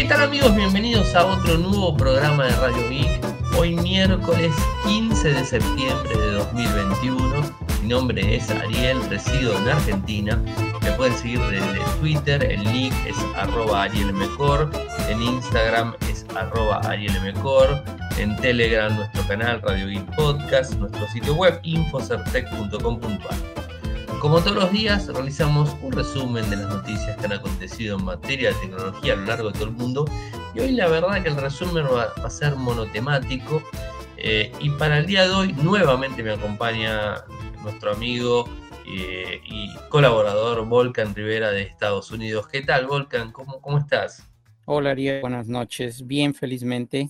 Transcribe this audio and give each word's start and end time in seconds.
¿Qué 0.00 0.06
tal 0.06 0.22
amigos? 0.22 0.56
Bienvenidos 0.56 1.14
a 1.14 1.26
otro 1.26 1.58
nuevo 1.58 1.94
programa 1.94 2.46
de 2.46 2.56
Radio 2.56 2.88
Geek. 2.88 3.20
Hoy 3.58 3.74
miércoles 3.74 4.50
15 4.84 5.34
de 5.34 5.44
septiembre 5.44 6.16
de 6.16 6.32
2021. 6.32 7.42
Mi 7.82 7.88
nombre 7.88 8.34
es 8.34 8.48
Ariel, 8.50 8.98
resido 9.10 9.58
en 9.58 9.68
Argentina. 9.68 10.42
Me 10.80 10.92
pueden 10.92 11.14
seguir 11.18 11.38
desde 11.50 11.80
Twitter, 12.00 12.42
el 12.42 12.64
link 12.72 12.94
es 13.06 13.16
arroba 13.36 13.82
arielmecor, 13.82 14.70
en 15.10 15.20
Instagram 15.20 15.94
es 16.10 16.24
arroba 16.34 16.80
arielmecor, 16.88 17.84
en 18.16 18.34
Telegram 18.36 18.96
nuestro 18.96 19.22
canal 19.28 19.60
Radio 19.60 19.86
Geek 19.86 20.16
Podcast, 20.16 20.76
nuestro 20.76 21.06
sitio 21.08 21.34
web 21.34 21.60
infocertec.com.ar. 21.62 23.59
Como 24.20 24.38
todos 24.42 24.54
los 24.54 24.70
días, 24.70 25.06
realizamos 25.06 25.74
un 25.80 25.92
resumen 25.92 26.50
de 26.50 26.56
las 26.56 26.68
noticias 26.68 27.16
que 27.16 27.24
han 27.24 27.32
acontecido 27.32 27.96
en 27.98 28.04
materia 28.04 28.50
de 28.50 28.54
tecnología 28.56 29.14
a 29.14 29.16
lo 29.16 29.24
largo 29.24 29.50
de 29.50 29.54
todo 29.54 29.64
el 29.64 29.74
mundo. 29.74 30.04
Y 30.54 30.60
hoy 30.60 30.72
la 30.72 30.88
verdad 30.88 31.22
que 31.22 31.30
el 31.30 31.36
resumen 31.36 31.86
va, 31.86 32.12
a 32.22 32.28
ser 32.28 32.54
monotemático. 32.54 33.62
Eh, 34.18 34.52
y 34.60 34.68
para 34.72 34.98
el 34.98 35.06
día 35.06 35.26
de 35.26 35.30
hoy 35.30 35.52
nuevamente 35.54 36.22
me 36.22 36.32
acompaña 36.32 37.14
nuestro 37.62 37.92
amigo 37.92 38.46
eh, 38.86 39.40
y 39.42 39.74
colaborador 39.88 40.66
Volcan 40.66 41.14
Rivera 41.14 41.50
de 41.50 41.62
Estados 41.62 42.10
Unidos. 42.10 42.46
¿Qué 42.46 42.60
tal, 42.60 42.88
Volcan? 42.88 43.32
¿Cómo, 43.32 43.62
cómo 43.62 43.78
estás? 43.78 44.28
Hola, 44.66 44.90
Ariel. 44.90 45.22
Buenas 45.22 45.48
noches. 45.48 46.06
Bien, 46.06 46.34
felizmente. 46.34 47.08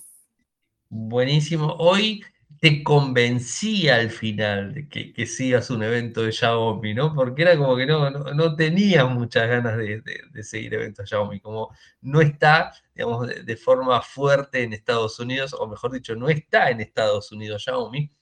Buenísimo. 0.89 1.75
Hoy 1.81 2.23
te 2.61 2.85
convencía 2.85 3.97
al 3.97 4.11
final 4.11 4.75
de 4.75 4.89
que, 4.89 5.27
sigas 5.27 5.71
un 5.71 5.83
evento 5.83 6.23
de 6.23 6.33
Xiaomi, 6.33 6.93
¿no? 6.93 7.15
Porque 7.15 7.43
era 7.43 7.57
como 7.57 7.75
que 7.75 7.87
no, 7.87 8.11
no, 8.11 8.55
tenía 8.55 9.07
muchas 9.07 9.49
ganas 9.49 9.79
de, 9.79 10.03
seguir 10.43 10.75
eventos 10.75 11.09
Xiaomi, 11.09 11.41
como 11.41 11.75
no 12.03 12.21
está, 12.21 12.73
digamos, 12.95 13.29
de, 13.29 13.57
forma 13.57 14.03
fuerte 14.03 14.63
en 14.63 14.75
Estados 14.75 15.19
Unidos, 15.19 15.55
o 15.59 15.67
mejor 15.67 15.93
dicho, 15.93 16.15
no 16.15 16.29
está 16.29 16.71
en 16.71 16.83
Estados 16.83 17.33
Unidos 17.33 17.65
Xiaomi, 17.65 18.13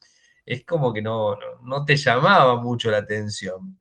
es 0.47 0.65
como 0.65 0.93
que 0.93 1.03
no, 1.03 1.37
no, 1.65 1.85
te 1.85 1.97
llamaba 1.97 2.63
mucho 2.63 2.93
la 2.93 2.99
atención. 2.99 3.81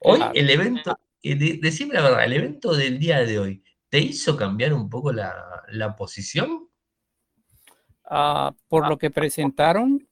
Hoy 0.00 0.20
el 0.34 0.48
evento, 0.48 0.98
eh, 1.22 1.58
decime 1.60 1.94
la 1.94 2.02
verdad, 2.02 2.24
el 2.24 2.32
evento 2.32 2.74
del 2.74 2.98
día 2.98 3.20
de 3.20 3.38
hoy, 3.38 3.62
¿te 3.90 3.98
hizo 3.98 4.36
cambiar 4.38 4.72
un 4.72 4.88
poco 4.88 5.12
la, 5.12 5.64
la 5.68 5.94
posición? 5.96 6.67
Ah, 8.10 8.54
por 8.68 8.88
lo 8.88 8.96
que 8.96 9.10
presentaron, 9.10 10.08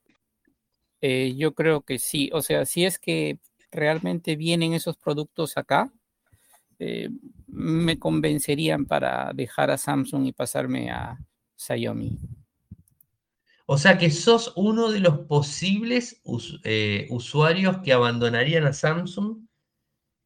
eh, 1.00 1.34
yo 1.36 1.54
creo 1.54 1.80
que 1.80 1.98
sí. 1.98 2.30
O 2.32 2.42
sea, 2.42 2.66
si 2.66 2.84
es 2.84 2.98
que 2.98 3.38
realmente 3.70 4.36
vienen 4.36 4.74
esos 4.74 4.96
productos 4.98 5.56
acá, 5.56 5.90
eh, 6.78 7.08
me 7.46 7.98
convencerían 7.98 8.84
para 8.84 9.32
dejar 9.34 9.70
a 9.70 9.78
Samsung 9.78 10.26
y 10.26 10.32
pasarme 10.32 10.90
a 10.90 11.18
Xiaomi. 11.56 12.18
O 13.64 13.78
sea 13.78 13.98
que 13.98 14.10
sos 14.10 14.52
uno 14.56 14.90
de 14.90 15.00
los 15.00 15.20
posibles 15.20 16.20
eh, 16.64 17.06
usuarios 17.10 17.78
que 17.78 17.92
abandonarían 17.92 18.64
a 18.64 18.72
Samsung, 18.72 19.38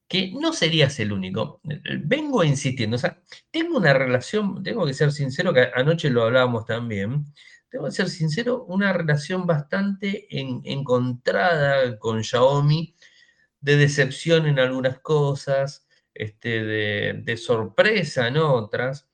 que 0.09 0.33
no 0.33 0.53
serías 0.53 0.99
el 0.99 1.13
único. 1.13 1.61
Vengo 2.05 2.43
insistiendo, 2.43 2.97
o 2.97 2.99
sea, 2.99 3.23
tengo 3.51 3.79
una 3.79 3.95
relación, 3.95 4.63
tengo 4.63 4.85
que 4.85 4.93
ser 4.93 5.13
sincero, 5.13 5.55
que 5.55 5.71
anoche 5.75 6.11
lo 6.11 6.25
hablábamos 6.25 6.67
también, 6.67 7.25
tengo 7.71 7.85
que 7.87 7.93
ser 7.93 8.09
sincero, 8.09 8.65
una 8.65 8.93
relación 8.93 9.47
bastante 9.47 10.27
encontrada 10.31 11.99
con 11.99 12.23
Xiaomi, 12.23 12.95
de 13.61 13.77
decepción 13.77 14.47
en 14.47 14.59
algunas 14.59 14.99
cosas, 15.01 15.87
este, 16.13 16.65
de, 16.65 17.37
sorpresa 17.37 18.27
en 18.29 18.39
otras, 18.39 19.09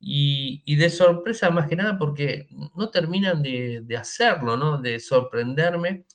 y, 0.00 0.76
de 0.76 0.90
sorpresa 0.90 1.50
más 1.50 1.68
que 1.68 1.76
nada 1.76 1.98
porque 1.98 2.48
no 2.74 2.90
terminan 2.90 3.42
de, 3.42 3.96
hacerlo, 3.98 4.56
¿no? 4.56 4.78
de 4.78 5.00
sorprenderme. 5.00 6.06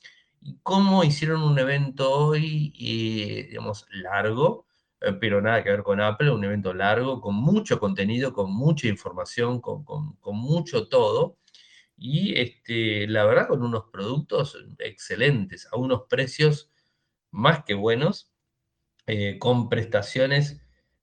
Cómo 0.64 1.04
hicieron 1.04 1.44
un 1.44 1.58
evento 1.60 2.12
hoy, 2.12 2.74
eh, 2.80 3.48
digamos, 3.50 3.86
largo, 3.92 4.66
eh, 5.00 5.14
pero 5.14 5.42
nada 5.42 5.64
que 5.64 5.70
ver 5.70 5.84
con 5.84 6.02
Apple, 6.02 6.32
un 6.32 6.44
evento 6.44 6.74
largo, 6.74 7.22
con 7.22 7.36
mucho 7.36 7.80
contenido, 7.80 8.34
con 8.34 8.52
mucha 8.54 8.88
información, 8.88 9.62
con 9.62 10.18
mucho 10.36 10.88
todo 10.88 11.38
y 12.04 12.38
este, 12.38 13.08
la 13.08 13.24
verdad 13.24 13.48
con 13.48 13.64
unos 13.64 13.86
productos 13.86 14.58
excelentes, 14.80 15.70
a 15.72 15.78
unos 15.78 16.04
precios 16.10 16.70
más 17.32 17.64
que 17.64 17.76
buenos, 17.76 18.30
eh, 19.08 19.40
con 19.40 19.70
prestaciones 19.70 20.62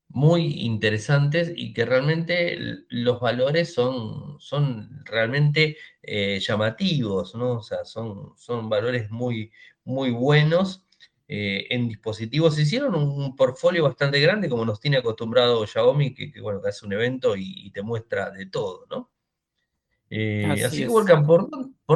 muy 0.09 0.61
interesantes 0.61 1.53
y 1.57 1.73
que 1.73 1.87
realmente 1.87 2.59
los 2.91 3.19
valores 3.21 3.73
son, 3.73 4.39
son 4.41 5.03
realmente 5.07 5.79
eh, 6.03 6.39
llamativos, 6.41 7.35
¿no? 7.35 7.53
O 7.59 7.63
sea, 7.63 7.85
son, 7.87 8.35
son 8.37 8.69
valores 8.69 9.11
muy, 9.11 9.53
muy 9.85 10.11
buenos 10.11 10.87
eh, 11.29 11.67
en 11.71 11.89
dispositivos. 11.89 12.59
Hicieron 12.59 12.95
un, 12.95 13.37
portfolio 13.37 13.85
bastante 13.85 14.21
grande 14.21 14.51
como 14.51 14.67
nos 14.67 14.81
tiene 14.81 14.99
acostumbrado 14.99 15.67
Xiaomi, 15.67 16.15
que, 16.15 16.33
bueno, 16.43 16.61
que 16.61 16.69
hace 16.69 16.85
un 16.85 16.93
evento 16.93 17.37
y 17.37 17.71
te 17.73 17.83
muestra 17.83 18.31
de 18.31 18.47
todo, 18.47 18.87
¿no? 18.91 19.11
Eh, 20.11 20.65
así, 20.67 20.79
que, 20.79 20.89
Volcan, 20.89 21.25
¿por, 21.25 21.49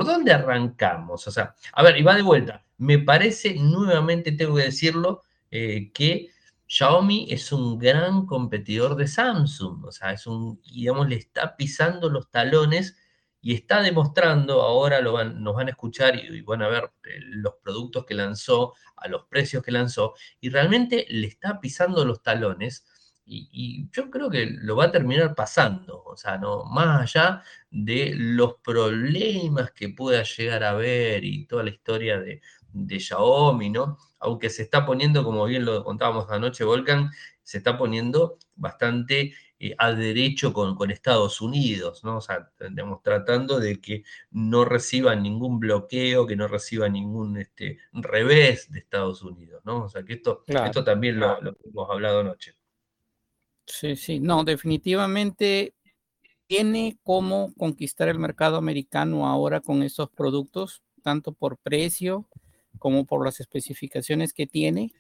dónde 0.05 0.33
arrancamos? 0.33 1.27
O 1.27 1.31
sea, 1.33 1.57
a 1.73 1.83
ver, 1.83 1.99
y 1.99 2.03
va 2.03 2.15
de 2.15 2.23
vuelta. 2.23 2.65
Me 2.79 3.01
parece, 3.01 3.57
nuevamente 3.57 4.31
tengo 4.33 4.55
que 4.55 4.63
decirlo, 4.63 5.23
eh, 5.51 5.91
que 5.93 6.31
Xiaomi 6.69 7.27
es 7.31 7.51
un 7.51 7.77
gran 7.77 8.25
competidor 8.25 8.95
de 8.95 9.09
Samsung. 9.09 9.85
O 9.85 9.93
sea, 9.93 10.13
es 10.13 10.27
un, 10.29 10.61
digamos, 10.63 11.09
le 11.09 11.17
está 11.17 11.57
pisando 11.57 12.09
los 12.09 12.31
talones 12.31 12.97
y 13.41 13.53
está 13.53 13.83
demostrando, 13.83 14.63
ahora 14.63 15.01
lo 15.01 15.13
van, 15.13 15.43
nos 15.43 15.57
van 15.57 15.67
a 15.67 15.73
escuchar 15.73 16.17
y, 16.17 16.35
y, 16.35 16.41
van 16.41 16.63
a 16.63 16.69
ver 16.69 16.93
eh, 17.05 17.19
los 17.21 17.55
productos 17.63 18.07
que 18.07 18.15
lanzó, 18.15 18.75
a 18.97 19.09
los 19.09 19.25
precios 19.25 19.63
que 19.63 19.73
lanzó, 19.73 20.15
y 20.41 20.49
realmente 20.49 21.05
le 21.11 21.27
está 21.27 21.61
pisando 21.61 22.05
los 22.05 22.23
talones 22.23 22.87
y, 23.27 23.89
yo 23.93 24.11
creo 24.11 24.31
que 24.31 24.47
lo 24.47 24.77
va 24.77 24.87
a 24.87 24.93
terminar 24.93 25.35
pasando, 25.35 26.03
o 26.05 26.17
sea, 26.17 26.39
no, 26.39 26.65
más 26.65 27.03
allá 27.03 27.43
de 27.71 28.13
los 28.15 28.57
problemas 28.57 29.73
que 29.73 29.89
pueda 29.89 30.23
llegar 30.23 30.65
a 30.65 30.71
haber 30.71 31.25
y 31.25 31.47
toda 31.47 31.63
la 31.65 31.71
historia 31.71 32.21
de, 32.21 32.43
de 32.73 33.01
Xiaomi, 33.01 33.71
¿no? 33.71 33.99
Aunque 34.19 34.51
se 34.51 34.63
está 34.63 34.85
poniendo, 34.85 35.25
como 35.25 35.45
bien 35.47 35.65
lo 35.65 35.85
contábamos 35.85 36.31
anoche, 36.31 36.65
Volcan, 36.65 37.11
se 37.43 37.59
está 37.59 37.79
poniendo 37.79 38.39
bastante 38.57 39.35
eh, 39.59 39.75
a 39.79 39.93
derecho 39.93 40.53
con, 40.53 40.75
con, 40.75 40.91
Estados 40.91 41.41
Unidos, 41.41 42.05
¿no? 42.05 42.19
O 42.19 42.21
sea, 42.21 42.51
tratando 43.03 43.61
de 43.61 43.81
que 43.81 44.05
no 44.31 44.65
reciban 44.65 45.23
ningún 45.23 45.61
bloqueo, 45.61 46.27
que 46.27 46.37
no 46.37 46.49
reciba 46.49 46.89
ningún 46.89 47.39
este, 47.39 47.79
revés 47.93 48.71
de 48.73 48.81
Estados 48.81 49.23
Unidos, 49.23 49.63
¿no? 49.65 49.85
O 49.85 49.89
sea, 49.89 50.05
que 50.05 50.15
esto, 50.15 50.45
esto 50.47 50.85
también 50.85 51.21
lo, 51.21 51.41
lo 51.41 51.57
hemos 51.65 51.91
hablado 51.91 52.21
anoche. 52.21 52.55
Sí, 53.67 53.97
sí, 53.97 54.21
no, 54.21 54.45
definitivamente 54.45 55.75
tiene 56.47 56.99
cómo 57.03 57.53
conquistar 57.57 58.09
el 58.09 58.19
mercado 58.19 58.57
americano 58.57 59.27
ahora 59.27 59.61
con 59.61 59.83
estos 59.83 60.11
productos, 60.11 60.83
tanto 61.03 61.33
por 61.33 61.59
precio 61.59 62.29
como 62.79 63.07
por 63.07 63.25
las 63.25 63.41
especificaciones 63.41 64.33
que 64.33 64.47
tiene. 64.47 64.93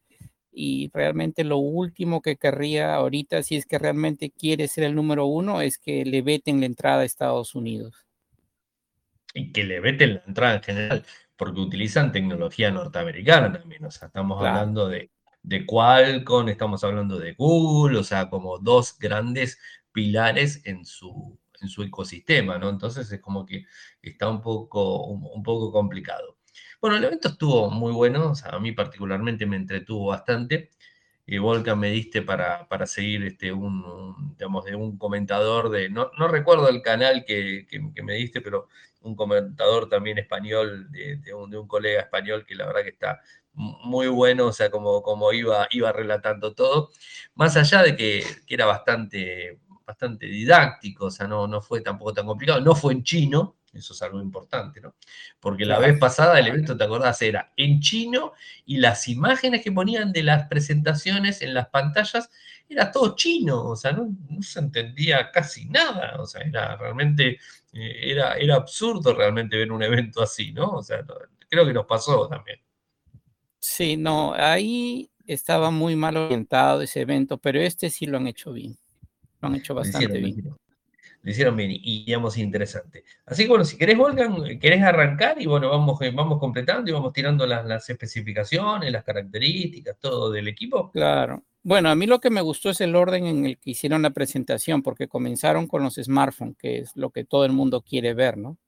Y 0.51 0.91
realmente 0.95 1.43
lo 1.45 1.59
último 1.59 2.23
que 2.23 2.37
querría 2.37 2.95
ahorita, 2.95 3.43
si 3.43 3.57
es 3.57 3.67
que 3.67 3.79
realmente 3.79 4.31
quiere 4.31 4.69
ser 4.69 4.85
el 4.85 4.95
número 4.95 5.27
uno, 5.27 5.61
es 5.61 5.79
que 5.79 6.05
le 6.05 6.23
veten 6.23 6.61
la 6.61 6.67
entrada 6.67 7.03
a 7.03 7.05
Estados 7.05 7.55
Unidos. 7.55 8.07
Y 9.35 9.51
que 9.51 9.65
le 9.65 9.81
veten 9.81 10.15
la 10.15 10.23
entrada 10.27 10.55
en 10.55 10.63
general, 10.63 11.05
porque 11.37 11.61
utilizan 11.61 12.13
tecnología 12.13 12.71
norteamericana 12.71 13.53
también. 13.53 13.85
O 13.85 13.91
sea, 13.91 14.07
estamos 14.07 14.39
hablando 14.39 14.89
de 14.89 15.11
de 15.45 15.67
Qualcomm, 15.67 16.49
estamos 16.49 16.83
hablando 16.85 17.19
de 17.19 17.35
Google, 17.35 17.99
o 17.99 18.03
sea, 18.05 18.31
como 18.31 18.59
dos 18.59 18.99
grandes 18.99 19.59
pilares 19.93 20.63
en 20.65 20.87
su, 20.87 21.39
en 21.61 21.69
su 21.69 21.83
ecosistema, 21.83 22.59
¿no? 22.59 22.71
Entonces 22.71 23.13
es 23.13 23.21
como 23.21 23.45
que 23.45 23.67
está 24.03 24.29
un 24.29 24.41
poco, 24.41 25.05
un, 25.07 25.43
poco 25.43 25.71
complicado. 25.71 26.39
Bueno, 26.81 26.97
el 26.97 27.05
evento 27.05 27.29
estuvo 27.29 27.71
muy 27.71 27.93
bueno, 27.93 28.31
o 28.31 28.35
sea, 28.35 28.53
a 28.53 28.59
mí 28.59 28.73
particularmente 28.73 29.47
me 29.47 29.57
entretuvo 29.57 30.07
bastante. 30.09 30.71
Volca 31.41 31.75
me 31.75 31.91
diste 31.91 32.23
para, 32.23 32.69
para 32.69 32.87
seguir 32.87 33.25
este, 33.25 33.53
un, 33.53 34.35
digamos, 34.37 34.65
de 34.65 34.75
un 34.75 34.99
comentador 34.99 35.71
de, 35.71 35.89
no, 35.89 36.11
no 36.19 36.29
recuerdo 36.29 36.69
el 36.69 36.83
canal 36.83 37.25
que, 37.27 37.67
que, 37.69 38.03
me 38.03 38.15
diste, 38.15 38.41
pero 38.41 38.69
un 39.03 39.17
comentador 39.17 39.89
también 39.89 40.19
español, 40.19 40.91
de, 40.91 41.35
un, 41.35 41.51
de, 41.51 41.59
un, 41.59 41.67
colega 41.69 42.03
español 42.03 42.45
que 42.47 42.55
la 42.55 42.67
verdad 42.67 42.83
que 42.83 42.91
está 42.91 43.21
muy 43.55 44.09
bueno, 44.09 44.47
o 44.47 44.53
sea, 44.53 44.71
como, 44.71 45.03
como 45.03 45.33
iba, 45.33 45.69
iba 45.71 45.93
relatando 45.93 46.55
todo, 46.55 46.91
más 47.35 47.57
allá 47.57 47.83
de 47.83 47.97
que, 47.97 48.25
era 48.49 48.67
bastante, 48.67 49.61
bastante 49.87 50.27
didáctico, 50.27 51.07
o 51.07 51.11
sea, 51.11 51.27
no, 51.27 51.47
no 51.47 51.63
fue 51.63 51.81
tampoco 51.81 52.13
tan 52.13 52.27
complicado, 52.27 52.61
no 52.61 52.75
fue 52.75 52.93
en 52.93 53.03
chino, 53.03 53.57
Eso 53.73 53.93
es 53.93 54.03
algo 54.03 54.21
importante, 54.21 54.81
¿no? 54.81 54.95
Porque 55.41 55.65
la 55.65 55.79
vez 55.79 55.99
pasada 55.99 56.39
el 56.39 56.47
evento, 56.49 56.77
¿te 56.77 56.85
acordás? 56.85 57.21
Era 57.23 57.53
en 57.57 57.81
chino 57.81 58.33
y 58.67 58.79
las 58.79 59.09
imágenes 59.09 59.63
que 59.63 59.73
ponían 59.73 60.13
de 60.13 60.23
las 60.23 60.47
presentaciones 60.49 61.43
en 61.43 61.55
las 61.55 61.69
pantallas 61.69 62.31
era 62.69 62.91
todo 62.91 63.15
chino, 63.15 63.63
o 63.71 63.77
sea, 63.77 63.93
no, 63.93 64.09
se 64.41 64.61
entendía 64.61 65.31
casi 65.31 65.67
nada, 65.67 66.17
o 66.19 66.27
sea, 66.27 66.43
era 66.43 66.77
realmente, 66.77 67.39
eh, 67.73 68.11
era, 68.11 68.35
era 68.35 68.57
absurdo 68.57 69.15
realmente 69.15 69.57
ver 69.57 69.71
un 69.73 69.83
evento 69.83 70.23
así, 70.23 70.53
¿no? 70.53 70.71
O 70.71 70.83
sea, 70.83 71.05
creo 71.49 71.67
que 71.67 71.73
nos 71.73 71.87
pasó 71.87 72.29
también. 72.29 72.64
Sí, 73.67 73.97
no, 73.97 74.35
ahí 74.35 75.11
estaba 75.27 75.71
muy 75.71 75.97
mal 75.97 76.19
orientado 76.19 76.83
ese 76.83 77.01
evento, 77.01 77.39
pero 77.39 77.63
este 77.63 77.89
sí 77.89 78.05
lo 78.05 78.19
han 78.19 78.27
hecho 78.27 78.53
bien. 78.53 78.77
Lo 79.41 79.49
han 79.49 79.55
hecho 79.55 79.75
bastante 79.75 80.19
bien. 80.19 80.55
Lo 81.23 81.31
hicieron 81.31 81.57
bien 81.57 81.71
y, 81.73 82.05
digamos, 82.05 82.37
interesante. 82.37 83.05
Así 83.25 83.45
que 83.45 83.49
bueno, 83.49 83.65
si 83.65 83.79
querés, 83.79 83.97
Volgan, 83.97 84.59
querés 84.59 84.83
arrancar 84.83 85.41
y 85.41 85.47
bueno, 85.47 85.71
vamos, 85.71 85.99
eh, 86.03 86.13
vamos 86.15 86.39
completando 86.39 86.91
y 86.91 86.93
vamos 86.93 87.15
tirando 87.15 87.47
las, 87.47 87.65
las 87.65 87.89
especificaciones, 87.89 88.93
las 88.93 89.03
características, 89.03 89.97
todo 89.99 90.31
del 90.31 90.47
equipo. 90.47 90.91
Claro. 90.91 91.43
Bueno, 91.63 91.89
a 91.89 91.95
mí 91.95 92.07
lo 92.07 92.21
que 92.21 92.29
me 92.29 92.43
gustó 92.43 92.69
es 92.69 92.83
el 92.83 92.95
orden 92.95 93.25
en 93.25 93.47
el 93.47 93.57
que 93.57 93.71
hicieron 93.71 94.03
la 94.03 94.11
presentación, 94.11 94.83
porque 94.83 95.09
comenzaron 95.09 95.69
con 95.69 95.83
los 95.83 95.95
smartphones, 95.95 96.59
que 96.59 96.81
es 96.81 96.95
lo 96.97 97.09
que 97.09 97.25
todo 97.25 97.47
el 97.47 97.53
mundo 97.53 97.81
quiere 97.81 98.13
ver, 98.13 98.37
¿no? 98.37 98.59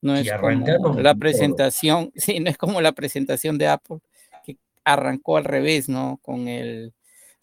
No 0.00 0.14
es 0.14 0.30
como 0.32 1.00
la 1.00 1.14
presentación, 1.14 2.12
sí, 2.14 2.40
no 2.40 2.50
es 2.50 2.58
como 2.58 2.80
la 2.80 2.92
presentación 2.92 3.58
de 3.58 3.68
Apple, 3.68 3.98
arrancó 4.92 5.36
al 5.36 5.44
revés, 5.44 5.88
¿no? 5.88 6.18
Con 6.22 6.48
el, 6.48 6.94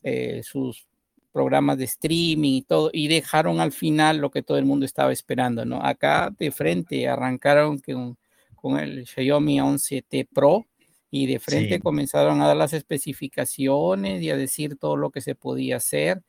eh, 0.04 0.42
sus 0.44 0.88
programas 1.32 1.78
de 1.78 1.86
streaming 1.86 2.54
y 2.54 2.62
todo, 2.62 2.90
y 2.94 3.08
dejaron 3.08 3.60
al 3.60 3.72
final 3.72 4.18
lo 4.18 4.32
que 4.32 4.42
todo 4.42 4.58
el 4.58 4.66
mundo 4.66 4.86
estaba 4.86 5.12
esperando, 5.12 5.66
¿no? 5.66 5.82
Acá 5.84 6.34
de 6.38 6.52
frente 6.52 7.08
arrancaron 7.08 7.80
con, 7.80 8.18
con 8.56 8.80
el 8.80 9.06
Xiaomi 9.06 9.60
11T 9.60 10.30
Pro 10.34 10.66
y 11.12 11.28
de 11.28 11.40
frente 11.40 11.80
comenzaron 11.80 12.42
a 12.42 12.48
dar 12.48 12.58
las 12.58 12.74
especificaciones 12.74 14.22
y 14.22 14.30
a 14.30 14.38
decir 14.38 14.78
todo 14.78 14.96
lo 14.96 15.12
que 15.12 15.22
se 15.22 15.36
podía 15.36 15.78
hacer 15.78 16.24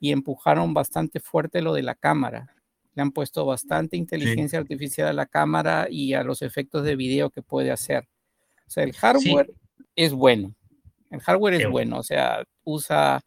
y 0.00 0.12
empujaron 0.12 0.74
bastante 0.74 1.20
fuerte 1.20 1.62
lo 1.62 1.72
de 1.72 1.82
la 1.82 1.94
cámara. 1.94 2.54
Le 2.94 3.02
han 3.02 3.12
puesto 3.12 3.46
bastante 3.46 3.96
inteligencia 3.96 4.58
artificial 4.58 5.08
a 5.08 5.12
la 5.12 5.26
cámara 5.26 5.86
y 5.88 6.12
a 6.14 6.24
los 6.24 6.42
efectos 6.42 6.84
de 6.84 6.96
video 6.96 7.30
que 7.30 7.40
puede 7.40 7.70
hacer. 7.70 8.08
O 8.66 8.70
sea, 8.70 8.84
el 8.84 8.92
hardware 8.92 9.50
es 9.96 10.12
bueno. 10.12 10.54
El 11.10 11.20
hardware 11.20 11.54
es 11.54 11.70
bueno, 11.70 11.98
o 11.98 12.02
sea, 12.02 12.42
usa 12.64 13.22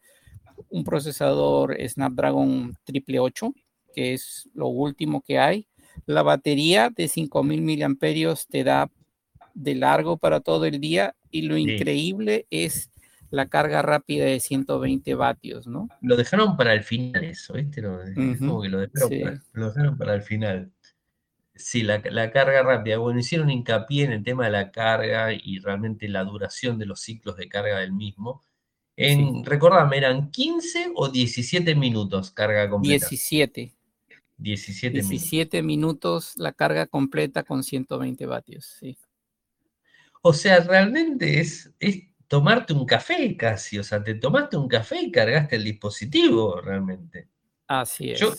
un 0.69 0.83
procesador 0.83 1.77
Snapdragon 1.87 2.75
888, 2.87 3.53
que 3.93 4.13
es 4.13 4.49
lo 4.53 4.67
último 4.67 5.21
que 5.21 5.37
hay. 5.37 5.67
La 6.05 6.23
batería 6.23 6.89
de 6.89 7.07
5000 7.07 7.61
miliamperios 7.61 8.47
te 8.47 8.63
da 8.63 8.89
de 9.53 9.75
largo 9.75 10.17
para 10.17 10.41
todo 10.41 10.65
el 10.65 10.79
día 10.79 11.15
y 11.31 11.43
lo 11.43 11.57
increíble 11.57 12.47
es 12.49 12.91
la 13.29 13.47
carga 13.47 13.81
rápida 13.81 14.25
de 14.25 14.39
120 14.39 15.15
vatios, 15.15 15.67
¿no? 15.67 15.89
Lo 16.01 16.15
dejaron 16.15 16.57
para 16.57 16.73
el 16.73 16.83
final 16.83 17.23
eso, 17.23 17.53
¿viste? 17.53 17.81
Lo, 17.81 17.99
como 18.39 18.61
que 18.61 18.69
lo 18.69 18.79
dejaron 18.79 19.97
para 19.97 20.15
el 20.15 20.21
final. 20.21 20.71
Sí, 21.55 21.83
la, 21.83 22.01
carga 22.31 22.63
rápida. 22.63 22.97
Bueno, 22.97 23.19
hicieron 23.19 23.49
hincapié 23.49 24.03
en 24.03 24.11
el 24.11 24.23
tema 24.23 24.45
de 24.45 24.51
la 24.51 24.71
carga 24.71 25.31
y 25.31 25.59
realmente 25.59 26.09
la 26.09 26.25
duración 26.25 26.77
de 26.77 26.85
los 26.85 26.99
ciclos 26.99 27.37
de 27.37 27.47
carga 27.47 27.79
del 27.79 27.93
mismo. 27.93 28.43
En, 28.97 29.43
Recordame, 29.43 29.97
¿eran 29.97 30.31
15 30.31 30.91
o 30.95 31.09
17 31.09 31.75
minutos 31.75 32.31
carga 32.31 32.69
completa? 32.69 33.07
17. 33.07 33.73
17, 34.37 35.01
17 35.01 35.61
minutos. 35.63 36.33
la 36.37 36.51
carga 36.51 36.87
completa 36.87 37.43
con 37.43 37.63
120 37.63 38.25
vatios, 38.25 38.65
sí. 38.79 38.97
O 40.21 40.33
sea, 40.33 40.59
realmente 40.59 41.39
es, 41.39 41.71
es 41.79 42.03
tomarte 42.27 42.73
un 42.73 42.85
café 42.85 43.37
casi, 43.37 43.79
o 43.79 43.83
sea, 43.83 44.03
te 44.03 44.15
tomaste 44.15 44.57
un 44.57 44.67
café 44.67 45.01
y 45.01 45.11
cargaste 45.11 45.55
el 45.55 45.63
dispositivo 45.63 46.59
realmente. 46.59 47.29
Así 47.67 48.11
es. 48.11 48.19
Yo 48.19 48.33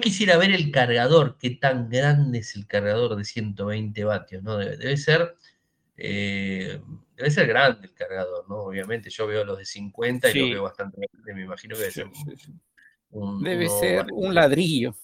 quisiera 0.00 0.36
ver 0.36 0.50
el 0.50 0.70
cargador, 0.70 1.38
qué 1.38 1.50
tan 1.50 1.88
grande 1.88 2.40
es 2.40 2.56
el 2.56 2.66
cargador 2.66 3.16
de 3.16 3.24
120 3.24 4.04
vatios, 4.04 4.42
¿no? 4.42 4.56
Debe, 4.56 4.96
ser, 4.96 5.36
eh, 5.96 6.80
debe 7.16 7.30
ser 7.30 7.46
grande 7.46 7.86
el 7.86 7.94
cargador, 7.94 8.48
¿no? 8.48 8.56
Obviamente, 8.56 9.10
yo 9.10 9.26
veo 9.26 9.44
los 9.44 9.58
de 9.58 9.64
50 9.64 10.30
y 10.30 10.38
lo 10.40 10.46
veo 10.46 10.62
bastante 10.64 11.00
grande, 11.00 11.34
me 11.34 11.42
imagino 11.42 11.74
que 11.76 11.82
debe 11.82 11.92
ser 11.92 12.06
un, 13.10 13.42
Debe 13.42 13.68
ser 13.68 14.06
un 14.12 14.34
ladrillo. 14.34 14.94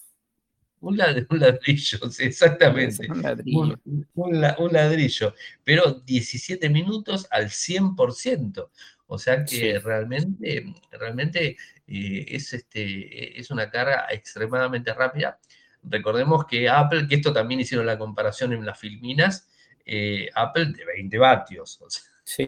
Un, 0.83 0.97
ladrillo, 0.97 2.11
sí, 2.11 2.23
exactamente. 2.25 3.09
Un 3.09 3.21
ladrillo. 3.21 3.79
Un, 4.15 4.73
ladrillo. 4.73 5.33
Pero 5.63 5.93
17 6.05 6.69
minutos 6.69 7.25
al 7.31 7.45
100%. 7.45 8.69
O 9.07 9.17
sea 9.17 9.45
que 9.45 9.79
realmente, 9.79 10.73
realmente 10.91 11.55
eh, 11.87 12.25
es, 12.27 12.53
este, 12.53 13.39
es 13.39 13.49
una 13.49 13.69
carga 13.69 14.07
extremadamente 14.11 14.93
rápida. 14.93 15.39
Recordemos 15.83 16.45
que 16.45 16.67
Apple, 16.67 17.07
que 17.07 17.15
esto 17.15 17.31
también 17.31 17.61
hicieron 17.61 17.85
la 17.85 17.97
comparación 17.97 18.51
en 18.51 18.65
las 18.65 18.77
filminas, 18.77 19.47
eh, 19.85 20.29
Apple 20.35 20.65
de 20.65 20.83
20 20.85 21.17
vatios. 21.17 21.79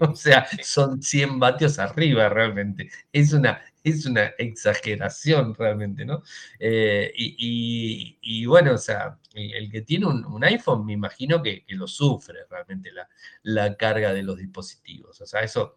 O 0.01 0.15
sea, 0.15 0.45
son 0.61 1.01
100 1.01 1.39
vatios 1.39 1.79
arriba 1.79 2.27
realmente. 2.27 2.89
Es 3.13 3.31
una, 3.31 3.61
es 3.85 4.05
una 4.05 4.33
exageración 4.37 5.53
realmente, 5.55 6.05
¿no? 6.05 6.23
Eh, 6.59 7.11
y, 7.15 8.45
bueno, 8.45 8.73
o 8.73 8.77
sea, 8.77 9.17
el 9.33 9.71
que 9.71 9.81
tiene 9.81 10.07
un, 10.07 10.43
iPhone 10.43 10.85
me 10.85 10.93
imagino 10.93 11.41
que, 11.41 11.63
lo 11.69 11.87
sufre 11.87 12.39
realmente 12.49 12.91
la, 12.91 13.07
la, 13.43 13.75
carga 13.75 14.13
de 14.13 14.23
los 14.23 14.37
dispositivos. 14.37 15.21
O 15.21 15.25
sea, 15.25 15.41
eso 15.41 15.75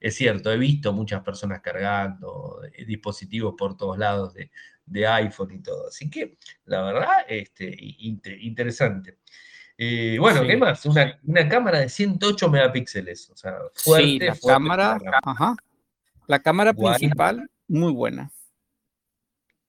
es 0.00 0.14
cierto, 0.14 0.52
he 0.52 0.58
visto 0.58 0.92
muchas 0.92 1.22
personas 1.22 1.60
cargando 1.60 2.60
eh, 2.72 2.84
dispositivos 2.84 3.54
por 3.56 3.76
todos 3.76 3.98
lados 3.98 4.34
de, 4.34 4.50
iPhone 5.06 5.52
y 5.52 5.62
todo. 5.62 5.88
Así 5.88 6.08
que, 6.08 6.38
la 6.66 6.82
verdad, 6.82 7.08
este, 7.28 7.74
interesante. 7.78 9.18
Eh, 9.76 10.16
bueno, 10.18 10.42
¿qué 10.46 10.56
más? 10.56 10.86
Una, 10.86 11.18
cámara 11.48 11.80
de 11.80 11.88
108 11.88 12.48
megapíxeles. 12.48 13.30
O 13.30 13.36
sea, 13.36 13.58
fuerte, 13.74 14.06
sí, 14.06 14.18
la 14.20 14.36
cámara, 14.40 14.98
ajá. 15.24 15.56
La 16.26 16.40
cámara 16.40 16.74
principal, 16.74 17.48
muy 17.68 17.92
buena. 17.92 18.32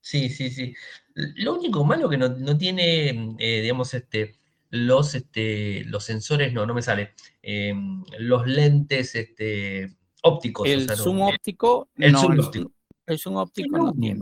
Sí, 0.02 0.30
sí, 0.30 0.50
sí. 0.50 0.74
Lo 1.14 1.56
único 1.56 1.84
malo 1.84 2.10
que 2.10 2.18
no, 2.18 2.58
tiene, 2.58 3.36
eh, 3.40 3.62
digamos, 3.62 3.94
este, 3.94 4.38
los, 4.70 5.16
este, 5.16 5.84
los 5.86 6.04
sensores, 6.04 6.54
no, 6.54 6.66
no 6.66 6.74
me 6.74 6.82
sale. 6.82 7.14
los 8.20 8.48
lentes, 8.48 9.16
este, 9.16 9.98
ópticos. 10.24 10.68
El 10.68 10.90
zoom 10.90 11.22
óptico. 11.22 11.90
El 11.96 12.16
zoom 12.16 12.40
óptico. 12.40 12.72
El 13.06 13.20
zoom 13.20 13.36
óptico 13.38 13.78
no 13.78 13.94
tiene. 13.94 14.20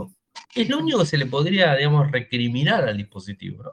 Es 0.54 0.70
lo 0.70 0.80
único 0.80 1.00
que 1.00 1.06
se 1.06 1.18
le 1.18 1.26
podría, 1.26 1.76
digamos, 1.76 2.12
recriminar 2.12 2.88
al 2.88 2.98
dispositivo, 2.98 3.64
¿no? 3.64 3.72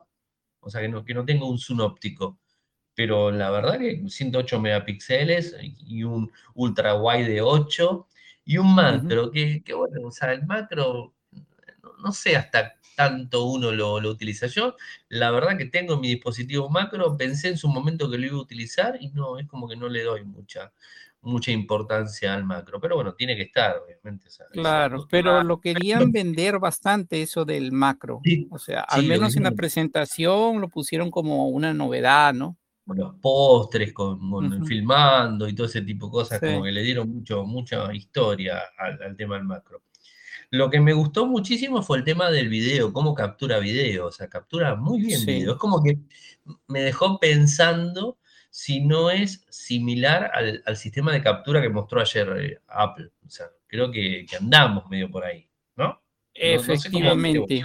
O 0.61 0.71
sea, 0.71 0.81
que 0.81 0.88
no, 0.88 1.04
que 1.04 1.14
no 1.14 1.25
tenga 1.25 1.45
un 1.45 1.59
zoom 1.59 1.81
óptico. 1.81 2.38
Pero 2.95 3.31
la 3.31 3.50
verdad 3.50 3.78
que 3.78 4.02
108 4.07 4.61
megapíxeles 4.61 5.57
y 5.78 6.04
un 6.04 6.31
ultra 6.54 6.95
wide 6.95 7.28
de 7.28 7.40
8 7.40 8.07
y 8.44 8.58
un 8.58 8.75
macro, 8.75 9.30
que, 9.30 9.62
bueno, 9.76 10.08
o 10.08 10.11
sea, 10.11 10.32
el 10.32 10.46
macro, 10.46 11.14
no, 12.02 12.12
sé 12.12 12.37
hasta 12.37 12.75
tanto 12.96 13.44
uno 13.46 13.72
lo, 13.72 14.00
lo, 14.00 14.11
utiliza. 14.11 14.46
Yo, 14.46 14.76
la 15.08 15.30
verdad 15.30 15.56
que 15.56 15.66
tengo 15.66 15.99
mi 15.99 16.08
dispositivo 16.08 16.68
macro, 16.68 17.16
pensé 17.16 17.49
en 17.49 17.56
su 17.56 17.68
momento 17.68 18.11
que 18.11 18.18
lo 18.18 18.26
iba 18.26 18.37
a 18.37 18.42
utilizar 18.42 18.96
y 19.00 19.08
no, 19.11 19.38
es 19.38 19.46
como 19.46 19.68
que 19.68 19.76
no 19.76 19.88
le 19.88 20.02
doy 20.02 20.25
mucha, 20.25 20.72
mucha 21.22 21.52
importancia 21.52 22.34
al 22.34 22.44
macro, 22.44 22.80
pero 22.80 22.96
bueno, 22.96 23.14
tiene 23.14 23.37
que 23.37 23.42
estar, 23.42 23.76
obviamente. 23.78 24.28
Claro, 24.50 25.06
pero 25.08 25.42
lo 25.44 25.61
querían 25.61 26.11
vender 26.11 26.58
bastante 26.58 27.22
eso 27.22 27.44
del 27.44 27.70
macro. 27.70 28.20
o 28.50 28.58
sea, 28.58 28.80
al 28.80 29.04
menos 29.04 29.37
en 29.37 29.44
la 29.44 29.52
presentación 29.52 30.61
lo 30.61 30.68
pusieron 30.68 31.11
como 31.11 31.49
una 31.49 31.72
novedad, 31.72 32.34
¿no? 32.34 32.56
Los 32.87 33.15
postres 33.17 33.93
con, 33.93 34.67
filmando 34.67 35.49
y 35.49 35.55
todo 35.55 35.67
ese 35.67 35.83
tipo 35.83 36.07
de 36.07 36.12
cosas, 36.12 36.41
como 36.41 36.62
que 36.62 36.73
le 36.73 36.83
dieron 36.83 37.09
mucho, 37.09 37.45
mucha 37.45 37.93
historia 37.95 38.61
al, 38.77 39.17
tema 39.17 39.37
del 39.37 39.45
macro. 39.45 39.83
Lo 40.51 40.69
que 40.69 40.81
me 40.81 40.93
gustó 40.93 41.27
muchísimo 41.27 41.83
fue 41.83 41.99
el 41.99 42.05
tema 42.05 42.31
del 42.31 42.49
video, 42.49 42.93
cómo 42.93 43.15
captura 43.15 43.59
video, 43.59 44.07
o 44.07 44.12
sea, 44.12 44.29
captura 44.29 44.75
muy 44.75 45.01
bien 45.01 45.25
video. 45.25 45.53
Es 45.53 45.59
como 45.59 45.83
que 45.83 45.99
me 46.67 46.83
dejó 46.83 47.19
pensando 47.19 48.19
si 48.51 48.81
no 48.81 49.11
es 49.11 49.47
similar 49.49 50.31
al, 50.35 50.77
sistema 50.77 51.12
de 51.12 51.23
captura 51.23 51.62
que 51.62 51.71
mostró 51.71 52.01
ayer 52.01 52.37
eh, 52.39 52.61
Apple. 52.67 53.11
O 53.27 53.31
sea, 53.31 53.47
creo 53.67 53.91
que, 53.91 54.27
andamos 54.39 54.87
medio 54.91 55.11
por 55.11 55.25
ahí, 55.25 55.49
¿no? 55.77 56.03
Efectivamente. 56.35 57.65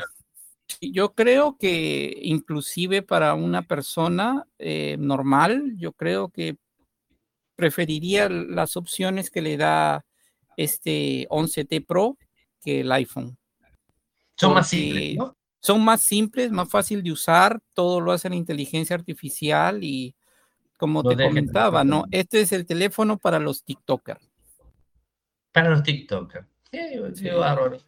Yo 0.82 1.14
creo 1.14 1.58
que 1.58 2.18
inclusive 2.22 3.02
para 3.02 3.34
una 3.34 3.64
persona 3.64 4.46
eh, 4.60 4.98
normal, 5.00 5.76
yo 5.78 5.94
creo 5.94 6.30
que 6.30 6.58
preferiría 7.56 8.30
las 8.30 8.78
opciones 8.78 9.30
que 9.30 9.42
le 9.42 9.58
da 9.58 10.06
este 10.56 11.28
11T 11.30 11.86
Pro 11.86 12.18
que 12.62 12.82
el 12.82 12.92
iPhone. 12.92 13.38
Son 14.36 14.54
más 14.54 14.70
simples, 14.70 15.16
¿no? 15.16 15.38
son 15.60 15.84
más 15.84 16.02
simples, 16.02 16.52
más 16.52 16.70
fácil 16.70 17.04
de 17.04 17.12
usar, 17.12 17.60
todo 17.74 18.00
lo 18.00 18.12
hace 18.12 18.30
la 18.30 18.36
inteligencia 18.36 18.96
artificial 18.96 19.84
y 19.84 20.16
como 20.78 21.04
te 21.04 21.16
comentaba, 21.16 21.84
¿no? 21.84 22.06
Este 22.12 22.42
es 22.42 22.52
el 22.52 22.66
teléfono 22.66 23.18
para 23.18 23.40
los 23.40 23.64
TikTokers. 23.64 24.30
Para 25.52 25.72
los 25.72 25.84
TikTokers. 25.84 26.48
Qué, 26.72 27.32
bárbaro. 27.36 27.80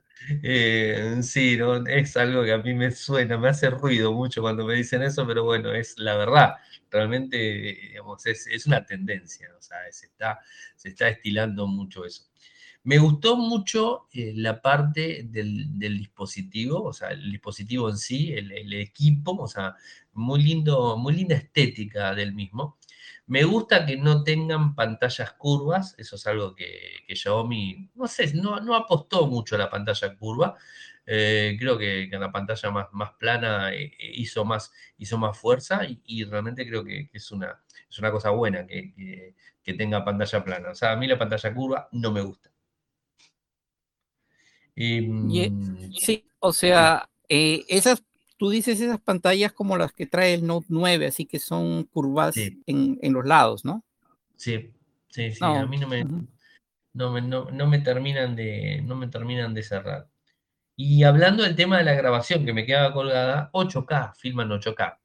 Eh, 0.44 1.18
sí, 1.22 1.58
¿no? 1.58 1.86
es 1.88 2.18
algo 2.18 2.44
que 2.44 2.54
a 2.54 2.58
mí 2.58 2.74
me 2.74 2.92
suena, 2.92 3.38
me 3.38 3.50
hace 3.50 3.70
ruido 3.70 4.14
mucho 4.14 4.42
cuando 4.42 4.66
me 4.66 4.76
dicen 4.76 5.02
eso, 5.02 5.26
pero 5.26 5.44
bueno, 5.44 5.74
es 5.74 5.98
la 5.98 6.16
verdad. 6.16 6.56
Realmente, 6.92 7.38
digamos, 7.38 8.26
es, 8.26 8.66
una 8.66 8.86
tendencia, 8.86 9.48
o 9.58 9.62
sea, 9.62 9.78
se 9.92 10.08
está, 10.08 10.40
se 10.76 10.90
está 10.90 11.10
estilando 11.10 11.68
mucho 11.68 12.06
eso. 12.06 12.24
Me 12.84 12.98
gustó 12.98 13.36
mucho 13.36 14.08
eh, 14.14 14.34
la 14.36 14.62
parte 14.62 15.24
del, 15.26 15.78
dispositivo, 15.78 16.84
o 16.84 16.94
sea, 16.94 17.10
el 17.10 17.32
dispositivo 17.32 17.90
en 17.90 17.98
sí, 17.98 18.34
el, 18.34 18.74
equipo, 18.74 19.34
o 19.34 19.48
sea, 19.48 19.76
muy 20.14 20.42
lindo, 20.42 20.98
muy 20.98 21.14
linda 21.14 21.36
estética 21.36 22.16
del 22.16 22.34
mismo. 22.34 22.79
Me 23.30 23.44
gusta 23.44 23.86
que 23.86 23.96
no 23.96 24.24
tengan 24.24 24.76
pantallas 24.76 25.32
curvas, 25.34 25.96
eso 25.98 26.16
es 26.18 26.28
algo 26.28 26.56
que, 26.56 27.04
Xiaomi, 27.08 27.92
no 27.96 28.08
sé, 28.08 28.34
no, 28.34 28.60
no, 28.60 28.76
apostó 28.76 29.28
mucho 29.28 29.56
a 29.56 29.60
la 29.60 29.70
pantalla 29.70 30.16
curva. 30.18 30.58
Eh, 31.06 31.56
creo 31.60 31.78
que, 31.78 32.04
en 32.04 32.20
la 32.20 32.32
pantalla 32.32 32.72
más, 32.72 32.88
más 32.92 33.12
plana 33.14 33.74
eh, 33.74 33.92
hizo, 34.14 34.46
más, 34.46 34.72
hizo 34.98 35.18
más 35.18 35.38
fuerza 35.38 35.82
y, 36.06 36.24
realmente 36.26 36.68
creo 36.68 36.84
que, 36.84 37.10
es, 37.14 37.32
una, 37.32 37.64
es 37.90 38.00
una 38.00 38.12
cosa 38.12 38.32
buena 38.32 38.68
que, 38.68 39.34
que 39.64 39.74
tenga 39.74 40.04
pantalla 40.04 40.44
plana. 40.44 40.70
O 40.72 40.76
sea, 40.76 40.92
a 40.92 40.96
mí 40.96 41.08
la 41.08 41.18
pantalla 41.18 41.54
curva 41.54 41.90
no 41.92 42.12
me 42.12 42.22
gusta. 42.22 42.50
Em, 44.82 45.92
sí, 45.92 46.26
o 46.40 46.54
sea, 46.54 47.10
eh, 47.28 47.66
esas, 47.68 48.02
tú 48.40 48.50
dices 48.50 48.80
esas 48.80 49.02
pantallas 49.02 49.52
como 49.52 49.78
las 49.78 49.92
que 49.92 50.08
trae 50.08 50.34
el 50.34 50.48
Note 50.48 50.68
9, 50.70 51.08
así 51.08 51.26
que 51.26 51.40
son 51.40 51.84
curvas 51.84 52.36
en, 52.38 52.98
los 53.14 53.26
lados, 53.26 53.66
¿no? 53.66 53.84
Sí, 54.38 54.72
sí, 55.10 55.34
sí, 55.34 55.40
a 55.44 55.66
mí 55.66 55.78
no 55.78 55.88
me, 55.90 56.06
no 56.94 57.68
me, 57.68 57.80
terminan 57.80 58.38
de, 58.38 58.82
no 58.86 58.96
me 58.96 59.08
terminan 59.08 59.54
de 59.54 59.62
cerrar. 59.62 60.08
Y 60.78 61.04
hablando 61.04 61.44
del 61.44 61.58
tema 61.58 61.80
de 61.80 61.84
la 61.84 61.94
grabación 61.94 62.46
que 62.46 62.54
me 62.54 62.66
quedaba 62.66 62.94
colgada, 62.94 63.50
8K, 63.52 64.16
filman 64.16 64.50
8K. 64.50 64.98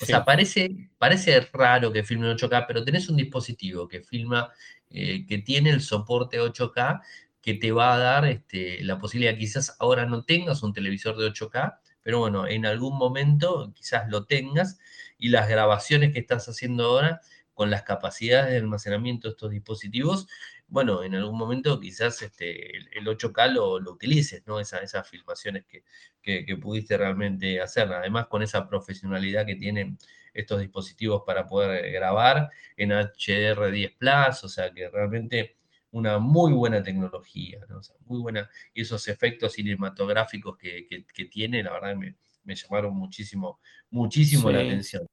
O 0.00 0.06
sea, 0.06 0.24
parece, 0.24 0.90
parece 0.96 1.40
raro 1.52 1.92
que 1.92 2.04
filmen 2.04 2.34
8K, 2.34 2.64
pero 2.66 2.84
tenés 2.84 3.10
un 3.10 3.18
dispositivo 3.18 3.86
que 3.86 4.00
filma, 4.00 4.50
eh, 4.88 5.26
que 5.26 5.38
tiene 5.38 5.68
el 5.70 5.82
soporte 5.82 6.40
8K, 6.40 7.02
que 7.42 7.52
te 7.52 7.70
va 7.70 7.94
a 7.94 7.98
dar 7.98 8.24
este, 8.24 8.82
la 8.82 8.98
posibilidad, 8.98 9.36
quizás 9.36 9.76
ahora 9.78 10.06
no 10.06 10.24
tengas 10.24 10.62
un 10.62 10.72
televisor 10.72 11.18
de 11.18 11.26
8K, 11.30 11.78
pero 12.08 12.20
bueno, 12.20 12.46
en 12.46 12.64
algún 12.64 12.96
momento 12.96 13.70
quizás 13.74 14.08
lo 14.08 14.24
tengas 14.24 14.78
y 15.18 15.28
las 15.28 15.46
grabaciones 15.46 16.14
que 16.14 16.20
estás 16.20 16.48
haciendo 16.48 16.86
ahora 16.86 17.20
con 17.52 17.68
las 17.68 17.82
capacidades 17.82 18.52
de 18.52 18.56
almacenamiento 18.56 19.28
de 19.28 19.32
estos 19.32 19.50
dispositivos, 19.50 20.26
bueno, 20.68 21.02
en 21.02 21.14
algún 21.14 21.36
momento 21.36 21.78
quizás 21.78 22.22
este, 22.22 22.78
el, 22.78 23.06
8K 23.06 23.52
lo, 23.52 23.74
utilices, 23.92 24.42
¿no? 24.46 24.58
esas 24.58 25.06
filmaciones 25.06 25.66
que, 25.66 25.84
que, 26.22 26.56
pudiste 26.56 26.96
realmente 26.96 27.60
hacer, 27.60 27.92
además 27.92 28.28
con 28.28 28.42
esa 28.42 28.66
profesionalidad 28.66 29.44
que 29.44 29.56
tienen 29.56 29.98
estos 30.32 30.60
dispositivos 30.60 31.24
para 31.26 31.46
poder 31.46 31.92
grabar 31.92 32.48
en 32.78 32.88
HDR10 32.88 33.98
Plus, 33.98 34.44
o 34.44 34.48
sea 34.48 34.72
que 34.72 34.88
realmente 34.88 35.57
una 35.90 36.18
muy 36.18 36.52
buena 36.52 36.82
tecnología, 36.82 37.60
¿no? 37.68 37.80
muy 38.06 38.20
buena, 38.20 38.48
y 38.74 38.82
esos 38.82 39.08
efectos 39.08 39.54
cinematográficos 39.54 40.56
que, 40.58 41.04
tiene, 41.30 41.62
la 41.62 41.72
verdad 41.72 41.96
me, 41.96 42.16
me 42.44 42.54
llamaron 42.54 42.94
muchísimo, 42.94 43.60
muchísimo 43.90 44.50
la 44.50 44.60
atención. 44.60 45.06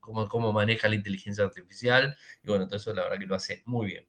Cómo, 0.00 0.26
cómo 0.28 0.52
maneja 0.52 0.88
la 0.88 0.94
inteligencia 0.94 1.44
artificial, 1.44 2.16
y 2.42 2.48
bueno, 2.48 2.66
todo 2.66 2.76
eso 2.76 2.94
la 2.94 3.02
verdad 3.02 3.18
que 3.18 3.26
lo 3.26 3.34
hace 3.34 3.62
muy 3.66 3.86
bien. 3.86 4.06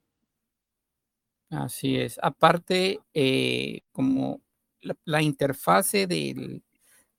Así 1.50 1.98
es. 1.98 2.20
Aparte, 2.22 3.00
eh, 3.14 3.82
como 3.92 4.42
la, 5.06 5.22
interfase 5.22 6.06
del 6.08 6.64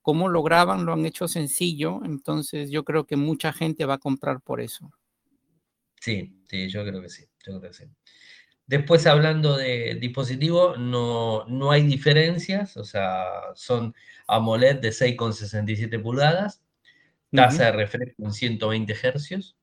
cómo 0.01 0.29
lo 0.29 0.41
graban, 0.41 0.85
lo 0.85 0.93
han 0.93 1.05
hecho 1.05 1.27
sencillo, 1.27 1.99
entonces 2.05 2.71
yo 2.71 2.83
creo 2.83 3.05
que 3.05 3.17
mucha 3.17 3.51
gente 3.51 3.85
va 3.85 3.95
a 3.95 3.99
comprar 3.99 4.41
por 4.41 4.61
eso. 4.61 4.89
Sí, 5.99 6.43
sí, 6.47 6.69
yo 6.69 6.83
creo 6.83 7.01
que 7.01 7.09
sí, 7.09 7.25
yo 7.45 7.59
creo 7.59 7.61
que 7.61 7.73
sí. 7.73 7.83
Después, 8.71 9.05
hablando 9.05 9.57
de 9.57 9.95
dispositivo, 9.95 10.77
no, 10.77 11.43
no 11.49 11.71
hay 11.71 11.83
diferencias, 11.83 12.77
o 12.77 12.85
sea, 12.85 13.25
son 13.53 13.93
AMOLED 14.27 14.79
de 14.79 14.91
6,67 14.91 16.01
pulgadas, 16.01 16.63
tasa 17.33 17.65
de 17.65 17.71
refresco 17.73 18.23
en 18.23 18.31
120 18.31 18.95
Hz, 18.95 19.57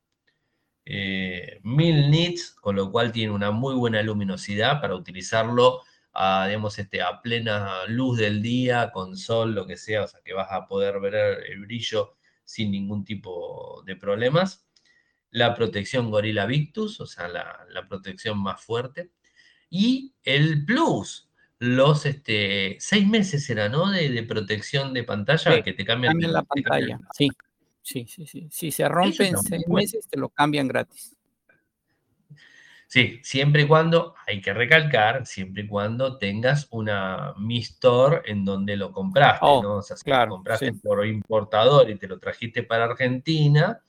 1000 0.84 2.10
nits, 2.10 2.50
con 2.60 2.76
lo 2.76 2.92
cual 2.92 3.10
tiene 3.10 3.32
una 3.32 3.50
muy 3.50 3.74
buena 3.76 4.02
luminosidad 4.02 4.78
para 4.82 4.94
utilizarlo 4.94 5.80
a, 6.12 6.46
digamos, 6.48 6.78
este, 6.78 7.00
a 7.00 7.22
plena 7.22 7.86
luz 7.86 8.18
del 8.18 8.42
día, 8.42 8.90
con 8.92 9.16
sol, 9.16 9.54
lo 9.54 9.66
que 9.66 9.78
sea, 9.78 10.04
o 10.04 10.06
sea, 10.06 10.20
que 10.22 10.34
vas 10.34 10.52
a 10.52 10.66
poder 10.66 11.00
ver 11.00 11.14
el 11.48 11.60
brillo 11.60 12.14
sin 12.44 12.70
ningún 12.70 13.06
tipo 13.06 13.82
de 13.86 13.96
problemas 13.96 14.67
la 15.30 15.54
protección 15.54 16.10
Gorilla 16.10 16.46
Victus, 16.46 17.00
o 17.00 17.06
sea, 17.06 17.28
la, 17.28 17.88
protección 17.88 18.38
más 18.38 18.62
fuerte, 18.62 19.10
y 19.70 20.14
el 20.24 20.64
Plus, 20.64 21.30
los 21.58 22.06
este, 22.06 22.76
seis 22.80 23.06
meses 23.06 23.48
era, 23.50 23.68
¿no? 23.68 23.90
De, 23.90 24.22
protección 24.22 24.94
de 24.94 25.04
pantalla 25.04 25.62
que 25.62 25.72
te 25.72 25.84
cambian, 25.84 26.18
la 26.20 26.42
pantalla. 26.42 26.98
Sí, 27.12 27.28
sí, 27.82 28.06
sí, 28.06 28.26
sí. 28.26 28.48
Si 28.50 28.70
se 28.70 28.88
rompe 28.88 29.28
en 29.28 29.38
seis 29.38 29.66
meses, 29.68 30.06
te 30.08 30.18
lo 30.18 30.28
cambian 30.28 30.68
gratis. 30.68 31.14
Sí, 32.88 33.20
siempre 33.22 33.62
y 33.62 33.66
cuando, 33.66 34.14
hay 34.26 34.40
que 34.40 34.54
recalcar, 34.54 35.26
siempre 35.26 35.64
y 35.64 35.66
cuando 35.66 36.16
tengas 36.16 36.68
una 36.70 37.34
Mi 37.36 37.58
Store 37.58 38.22
en 38.24 38.46
donde 38.46 38.78
lo 38.78 38.92
compraste, 38.92 39.40
oh, 39.42 39.62
¿no? 39.62 39.74
O 39.76 39.82
sea, 39.82 39.98
si 39.98 40.08
lo 40.08 40.28
compraste 40.28 40.72
por 40.72 41.06
importador 41.06 41.90
y 41.90 41.96
te 41.96 42.08
lo 42.08 42.18
trajiste 42.18 42.62
para 42.62 42.84
Argentina, 42.84 43.82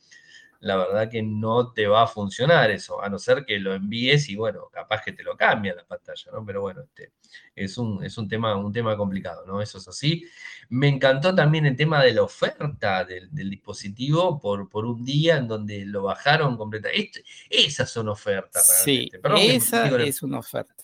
la 0.62 0.76
verdad 0.76 1.10
que 1.10 1.22
no 1.24 1.72
te 1.72 1.88
va 1.88 2.04
a 2.04 2.08
funcionar 2.08 2.70
eso, 2.70 3.02
a 3.02 3.10
no 3.10 3.18
ser 3.18 3.46
que 3.46 3.60
lo 3.60 3.74
envíes 3.74 4.30
y 4.30 4.36
bueno, 4.36 4.70
capaz 4.72 5.02
que 5.04 5.14
te 5.14 5.24
lo 5.24 5.38
cambia 5.38 5.74
la 5.74 5.86
pantalla, 5.86 6.32
¿no? 6.34 6.46
Pero 6.46 6.62
bueno, 6.62 6.82
este, 6.82 7.14
es, 7.56 7.78
un, 7.78 8.04
es 8.04 8.18
un, 8.18 8.28
tema, 8.28 8.56
un 8.58 8.74
tema 8.74 8.98
complicado, 8.98 9.46
¿no? 9.46 9.62
Eso 9.62 9.78
es 9.78 9.88
así. 9.88 10.26
Me 10.70 10.90
encantó 10.90 11.34
también 11.34 11.66
el 11.66 11.78
tema 11.78 12.04
de 12.04 12.14
la 12.14 12.24
oferta 12.24 13.06
del, 13.06 13.30
dispositivo 13.32 14.40
por, 14.40 14.68
por 14.70 14.86
un 14.86 15.06
día 15.06 15.38
en 15.38 15.48
donde 15.48 15.86
lo 15.86 16.04
bajaron 16.04 16.58
completamente. 16.58 17.24
esas 17.50 17.90
son 17.90 18.10
ofertas, 18.10 18.84
Sí, 18.84 19.10
esa 19.38 19.88
es 19.98 20.22
una 20.24 20.40
oferta. 20.40 20.84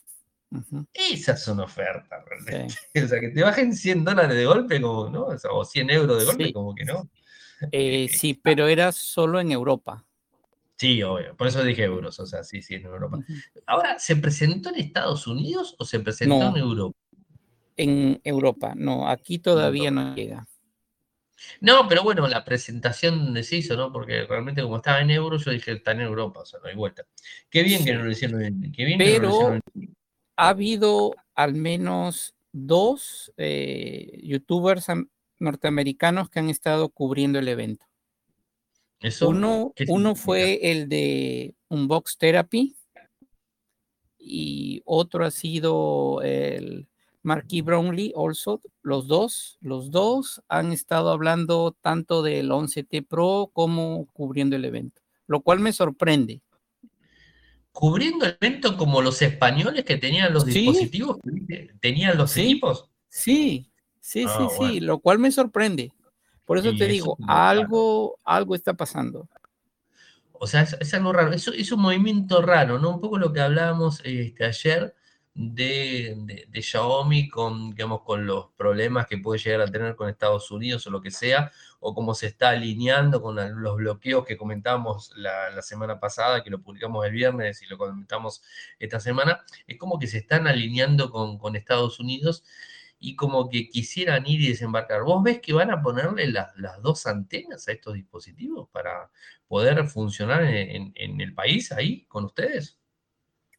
Esas 0.94 1.44
son 1.44 1.60
ofertas, 1.60 2.24
realmente. 2.25 2.74
O 3.03 3.08
sea, 3.08 3.20
que 3.20 3.29
te 3.29 3.44
bajen 3.44 3.75
100 3.75 4.05
dólares 4.05 4.38
de 4.38 4.46
golpe, 4.46 4.82
como, 4.82 5.10
¿no? 5.10 5.27
O 5.51 5.65
100 5.65 5.89
euros 5.89 6.20
de 6.20 6.25
golpe, 6.25 6.53
como 6.53 6.74
que 6.74 6.86
no. 6.86 7.10
Eh, 7.71 8.07
sí, 8.09 8.39
pero 8.41 8.67
era 8.67 8.91
solo 8.91 9.39
en 9.39 9.51
Europa. 9.51 10.05
Sí, 10.77 11.01
obvio. 11.03 11.35
Por 11.35 11.47
eso 11.47 11.63
dije 11.63 11.83
euros. 11.83 12.19
O 12.19 12.25
sea, 12.25 12.43
sí, 12.43 12.62
sí, 12.62 12.75
en 12.75 12.85
Europa. 12.85 13.19
Ahora, 13.65 13.97
¿se 14.00 14.15
presentó 14.15 14.69
en 14.69 14.75
Estados 14.75 15.27
Unidos 15.27 15.75
o 15.79 15.85
se 15.85 16.00
presentó 16.00 16.50
en 16.50 16.57
Europa? 16.57 16.97
En 17.77 18.21
Europa, 18.24 18.74
no. 18.75 19.07
Aquí 19.07 19.39
todavía 19.39 19.91
no 19.91 20.15
llega. 20.15 20.47
No, 21.59 21.88
pero 21.88 22.03
bueno, 22.03 22.27
la 22.27 22.43
presentación 22.43 23.35
se 23.43 23.57
hizo, 23.57 23.75
¿no? 23.75 23.91
Porque 23.91 24.25
realmente 24.25 24.62
como 24.62 24.77
estaba 24.77 25.01
en 25.01 25.12
euros, 25.12 25.45
yo 25.45 25.51
dije, 25.51 25.74
está 25.74 25.91
en 25.91 26.01
Europa, 26.01 26.41
o 26.41 26.45
sea, 26.45 26.59
no 26.62 26.69
hay 26.69 26.75
vuelta. 26.75 27.05
Qué 27.50 27.63
bien 27.63 27.83
que 27.83 27.93
no 27.93 28.03
lo 28.03 28.12
hicieron 28.12 28.41
en, 28.41 28.71
qué 28.71 28.85
bien 28.85 28.97
Pero 28.97 29.59
ha 30.38 30.50
habido 30.50 31.13
al 31.35 31.55
menos 31.55 32.35
dos 32.51 33.33
eh, 33.38 34.19
youtubers 34.24 34.88
norteamericanos 35.39 36.30
que 36.30 36.39
han 36.39 36.50
estado 36.50 36.89
cubriendo 36.89 37.39
el 37.39 37.48
evento. 37.48 37.86
uno, 39.22 39.74
uno 39.88 40.15
fue 40.15 40.72
el 40.72 40.89
de 40.89 41.56
Unbox 41.70 42.18
Therapy 42.18 42.75
y 44.18 44.82
otro 44.86 45.25
ha 45.25 45.32
sido 45.32 46.22
el 46.24 46.88
Marquis 47.25 47.63
Brownlee, 47.63 48.13
also. 48.15 48.62
Los 48.82 49.08
dos, 49.08 49.58
los 49.60 49.92
dos 49.92 50.42
han 50.48 50.72
estado 50.72 51.10
hablando 51.10 51.75
tanto 51.82 52.22
del 52.22 52.51
11T 52.51 53.06
Pro 53.08 53.50
como 53.51 54.06
cubriendo 54.13 54.56
el 54.56 54.63
evento, 54.63 55.01
lo 55.27 55.42
cual 55.42 55.60
me 55.60 55.74
sorprende. 55.74 56.42
Cubriendo 57.72 58.25
el 58.25 58.38
evento 58.39 58.77
como 58.77 59.01
los 59.01 59.22
españoles 59.22 59.84
que 59.84 59.98
tenían 59.98 60.34
los 60.34 60.46
dispositivos, 60.46 61.18
tenían 61.82 62.18
los 62.18 62.38
equipos. 62.38 62.89
Sí, 63.10 63.72
Sí, 64.05 64.21
sí, 64.21 64.27
ah, 64.29 64.47
sí, 64.59 64.79
lo 64.81 65.00
cual 65.00 65.17
me 65.17 65.31
sorprende. 65.31 65.91
Por 66.45 66.59
eso 66.59 66.75
te 66.75 66.85
digo, 66.85 67.17
algo, 67.27 68.19
algo 68.24 68.53
está 68.53 68.75
pasando. 68.75 69.27
O 70.33 70.45
sea, 70.45 70.62
es, 70.62 70.93
algo 70.93 71.12
raro, 71.12 71.33
es, 71.33 71.47
es, 71.47 71.71
un 71.71 71.81
movimiento 71.81 72.39
raro, 72.43 72.77
¿no? 72.77 72.91
Un 72.91 73.01
poco 73.01 73.17
lo 73.17 73.33
que 73.33 73.41
hablábamos 73.41 74.01
este, 74.03 74.45
ayer 74.45 74.93
de, 75.33 76.47
Xiaomi 76.53 77.29
con, 77.29 77.71
digamos, 77.71 78.03
con 78.03 78.27
los 78.27 78.50
problemas 78.55 79.07
que 79.07 79.17
puede 79.17 79.39
llegar 79.39 79.62
a 79.62 79.71
tener 79.71 79.95
con 79.95 80.07
Estados 80.07 80.51
Unidos 80.51 80.85
o 80.85 80.91
lo 80.91 81.01
que 81.01 81.09
sea, 81.09 81.51
o 81.79 81.95
cómo 81.95 82.13
se 82.13 82.27
está 82.27 82.50
alineando 82.50 83.24
con 83.24 83.38
los 83.59 83.75
bloqueos 83.75 84.24
que 84.24 84.38
comentamos 84.38 85.13
la, 85.15 85.59
semana 85.63 86.00
pasada, 86.00 86.43
que 86.43 86.51
lo 86.51 86.62
publicamos 86.62 87.03
el 87.07 87.12
viernes 87.12 87.63
y 87.63 87.65
lo 87.65 87.79
comentamos 87.79 88.43
esta 88.77 89.00
semana, 89.00 89.43
es 89.65 89.79
como 89.79 89.97
que 89.97 90.05
se 90.05 90.19
están 90.19 90.45
alineando 90.45 91.09
con, 91.09 91.39
con 91.39 91.55
Estados 91.55 92.00
Unidos 92.00 92.43
y 93.00 93.16
como 93.16 93.50
que 93.50 93.70
quisieran 93.70 94.25
ir 94.25 94.42
y 94.42 94.50
desembarcar. 94.50 95.04
¿Vos 95.04 95.24
ves 95.24 95.40
que 95.40 95.54
van 95.54 95.72
a 95.72 95.82
ponerle 95.82 96.28
las 96.28 96.82
dos 96.82 97.06
antenas 97.06 97.68
a 97.68 97.72
estos 97.72 97.94
dispositivos 97.94 98.70
para 98.70 99.12
poder 99.48 99.86
funcionar 99.88 100.44
en, 100.44 100.94
el 100.96 101.34
país 101.34 101.72
ahí 101.72 102.06
con 102.06 102.25
ustedes? 102.25 102.80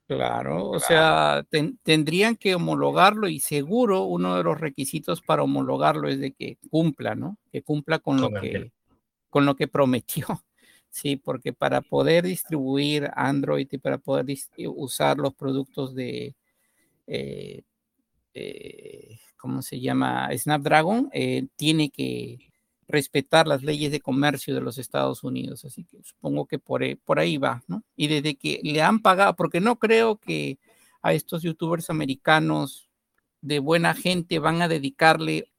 Claro, 0.06 0.70
o 0.70 0.78
sea, 0.78 1.44
tendrían 1.82 2.36
que 2.36 2.54
homologarlo 2.54 3.28
y 3.28 3.40
seguro 3.40 4.04
uno 4.04 4.36
de 4.36 4.44
los 4.44 4.60
requisitos 4.60 5.20
para 5.20 5.42
homologarlo 5.42 6.08
es 6.08 6.20
de 6.20 6.32
que 6.32 6.58
cumpla, 6.70 7.16
¿no? 7.16 7.38
Que 7.50 7.62
cumpla 7.62 7.98
con 7.98 8.20
lo 8.20 8.30
que, 8.30 8.70
con 9.30 9.46
lo 9.46 9.56
que 9.56 9.68
prometió. 9.68 10.26
Sí, 10.88 11.16
porque 11.16 11.52
para 11.52 11.82
poder 11.82 12.24
distribuir 12.24 13.10
Android 13.16 13.68
y 13.70 13.76
para 13.76 13.98
poder 13.98 14.24
usar 14.56 15.18
los 15.18 15.34
productos 15.34 15.94
de, 15.94 16.34
eh, 17.06 17.62
eh, 18.38 19.18
¿cómo 19.38 19.62
se 19.62 19.80
llama? 19.80 20.28
Snapdragon, 20.36 21.08
eh, 21.14 21.46
tiene 21.56 21.88
que 21.88 22.52
respetar 22.86 23.46
las 23.46 23.62
leyes 23.62 23.90
de 23.90 24.00
comercio 24.00 24.54
de 24.54 24.60
los 24.60 24.76
Estados 24.76 25.24
Unidos. 25.24 25.64
Así 25.64 25.84
que 25.84 26.02
supongo 26.02 26.44
que 26.46 26.58
por, 26.58 26.82
e, 26.82 26.96
por 26.96 27.18
ahí 27.18 27.38
va, 27.38 27.62
¿no? 27.66 27.82
Y 27.96 28.08
desde 28.08 28.36
que 28.36 28.60
le 28.62 28.82
han 28.82 29.00
pagado, 29.00 29.34
porque 29.36 29.60
no 29.60 29.78
creo 29.78 30.16
que 30.16 30.58
a 31.00 31.14
estos 31.14 31.42
youtubers 31.42 31.88
americanos 31.88 32.90
de 33.40 33.58
buena 33.58 33.94
gente 33.94 34.38
van 34.38 34.60
a 34.60 34.68
dedicarle 34.68 35.50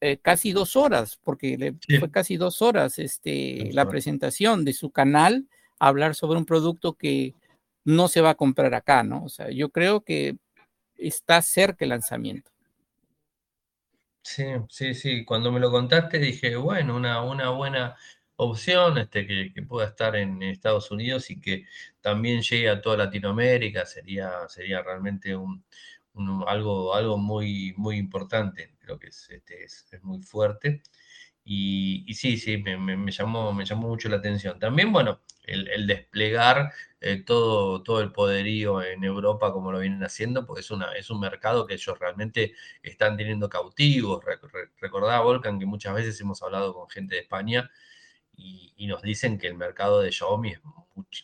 eh, 0.00 0.18
casi 0.18 0.52
dos 0.52 0.74
horas, 0.74 1.20
porque 1.22 1.56
le, 1.56 1.98
fue 2.00 2.10
casi 2.10 2.36
dos 2.36 2.60
horas 2.60 2.98
este, 2.98 3.70
la 3.72 3.88
presentación 3.88 4.64
de 4.64 4.72
su 4.72 4.90
canal, 4.90 5.46
hablar 5.78 6.16
sobre 6.16 6.38
un 6.38 6.44
producto 6.44 6.94
que 6.94 7.34
no 7.84 8.08
se 8.08 8.20
va 8.20 8.30
a 8.30 8.34
comprar 8.34 8.74
acá, 8.74 9.04
¿no? 9.04 9.22
O 9.24 9.28
sea, 9.28 9.50
yo 9.50 9.68
creo 9.68 10.00
que 10.00 10.36
está 10.98 11.42
cerca 11.42 11.84
el 11.84 11.90
lanzamiento. 11.90 12.50
Sí, 14.22 14.44
sí, 14.68 14.94
sí. 14.94 15.24
Cuando 15.24 15.52
me 15.52 15.60
lo 15.60 15.70
contaste 15.70 16.18
dije, 16.18 16.56
bueno, 16.56 16.96
una, 16.96 17.22
una 17.22 17.50
buena 17.50 17.96
opción 18.36 18.98
este, 18.98 19.26
que, 19.26 19.62
pueda 19.62 19.88
estar 19.88 20.16
en 20.16 20.42
Estados 20.42 20.90
Unidos 20.90 21.30
y 21.30 21.40
que 21.40 21.64
también 22.00 22.42
llegue 22.42 22.68
a 22.68 22.80
toda 22.80 22.96
Latinoamérica 22.98 23.86
sería, 23.86 24.48
sería 24.48 24.82
realmente 24.82 25.36
un, 25.36 25.64
algo, 26.46 26.94
algo 26.94 27.18
muy, 27.18 27.74
muy 27.76 27.96
importante. 27.96 28.74
Creo 28.80 28.98
que 28.98 29.08
es, 29.08 29.30
este, 29.30 29.64
es 29.64 30.02
muy 30.02 30.22
fuerte. 30.22 30.82
Y, 31.48 32.12
sí, 32.14 32.38
sí, 32.38 32.58
me, 32.58 33.12
llamó, 33.12 33.52
me 33.52 33.64
llamó 33.64 33.88
mucho 33.88 34.08
la 34.08 34.16
atención. 34.16 34.58
También, 34.58 34.92
bueno, 34.92 35.20
el, 35.44 35.86
desplegar 35.86 36.72
eh, 37.08 37.22
todo, 37.22 37.84
todo 37.84 38.00
el 38.00 38.10
poderío 38.10 38.82
en 38.82 39.04
Europa 39.04 39.52
como 39.52 39.70
lo 39.70 39.78
vienen 39.78 40.02
haciendo, 40.02 40.44
porque 40.44 40.60
es, 40.60 40.70
una, 40.72 40.92
es 40.94 41.08
un 41.08 41.20
mercado 41.20 41.64
que 41.64 41.74
ellos 41.74 41.96
realmente 41.98 42.54
están 42.82 43.16
teniendo 43.16 43.48
cautivos. 43.48 44.24
recordaba, 44.80 45.22
Volcan, 45.24 45.60
que 45.60 45.66
muchas 45.66 45.94
veces 45.94 46.20
hemos 46.20 46.42
hablado 46.42 46.74
con 46.74 46.88
gente 46.88 47.14
de 47.14 47.20
España 47.20 47.70
y, 48.36 48.86
nos 48.88 49.02
dicen 49.02 49.38
que 49.38 49.46
el 49.46 49.54
mercado 49.54 50.00
de 50.00 50.10
Xiaomi 50.10 50.52
es 50.52 50.60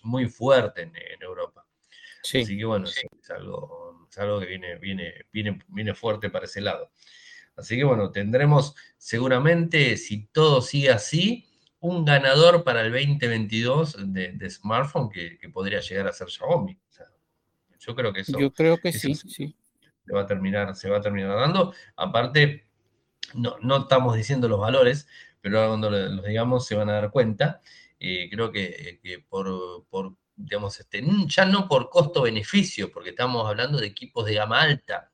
muy, 0.04 0.28
fuerte 0.28 0.82
en, 0.82 0.92
Europa. 1.20 1.66
Así 2.22 2.56
que 2.56 2.64
bueno, 2.64 2.86
es, 2.86 3.30
algo, 3.30 4.06
es 4.08 4.18
algo 4.18 4.38
que 4.38 4.46
viene, 4.46 4.78
viene, 4.78 5.26
viene, 5.32 5.58
viene 5.66 5.94
fuerte 5.94 6.30
para 6.30 6.44
ese 6.44 6.60
lado. 6.60 6.92
Así 7.56 7.76
que 7.76 7.84
bueno, 7.84 8.12
tendremos 8.12 8.76
seguramente, 8.96 9.96
si 9.96 10.26
todo 10.26 10.62
sigue 10.62 10.90
así, 10.90 11.51
un 11.82 12.04
ganador 12.04 12.64
para 12.64 12.80
el 12.82 12.92
2022 12.92 13.96
de, 14.12 14.50
smartphone 14.50 15.10
que, 15.10 15.38
podría 15.52 15.80
llegar 15.80 16.06
a 16.06 16.12
ser 16.12 16.28
Xiaomi. 16.28 16.78
yo 17.78 17.94
creo 17.94 18.12
que 18.12 18.20
eso. 18.20 18.38
Yo 18.38 18.52
creo 18.52 18.78
que 18.78 18.92
sí, 18.92 19.14
sí. 19.14 19.54
Se 20.06 20.12
va 20.12 20.22
a 20.22 20.26
terminar, 20.26 20.74
se 20.74 20.88
va 20.88 20.98
a 20.98 21.00
terminar 21.00 21.36
dando. 21.36 21.74
Aparte, 21.96 22.66
no, 23.34 23.56
no 23.60 23.78
estamos 23.78 24.16
diciendo 24.16 24.48
los 24.48 24.60
valores, 24.60 25.08
pero 25.40 25.66
cuando 25.68 25.90
los 25.90 26.24
digamos 26.24 26.66
se 26.66 26.76
van 26.76 26.88
a 26.88 26.94
dar 26.94 27.10
cuenta. 27.10 27.60
Eh, 27.98 28.28
creo 28.30 28.50
que, 28.50 29.24
por, 29.28 29.84
por, 29.88 30.16
digamos, 30.34 30.78
este, 30.80 31.04
ya 31.26 31.44
no 31.44 31.68
por 31.68 31.88
costo-beneficio, 31.88 32.90
porque 32.90 33.10
estamos 33.10 33.46
hablando 33.48 33.78
de 33.78 33.86
equipos 33.86 34.26
de 34.26 34.34
gama 34.34 34.60
alta, 34.60 35.12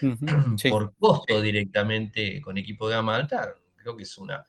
Por 0.70 0.94
costo 0.96 1.40
directamente 1.40 2.40
con 2.40 2.56
equipo 2.56 2.88
de 2.88 2.94
gama 2.94 3.16
alta, 3.16 3.54
creo 3.76 3.96
que 3.96 4.04
es 4.04 4.18
una, 4.18 4.46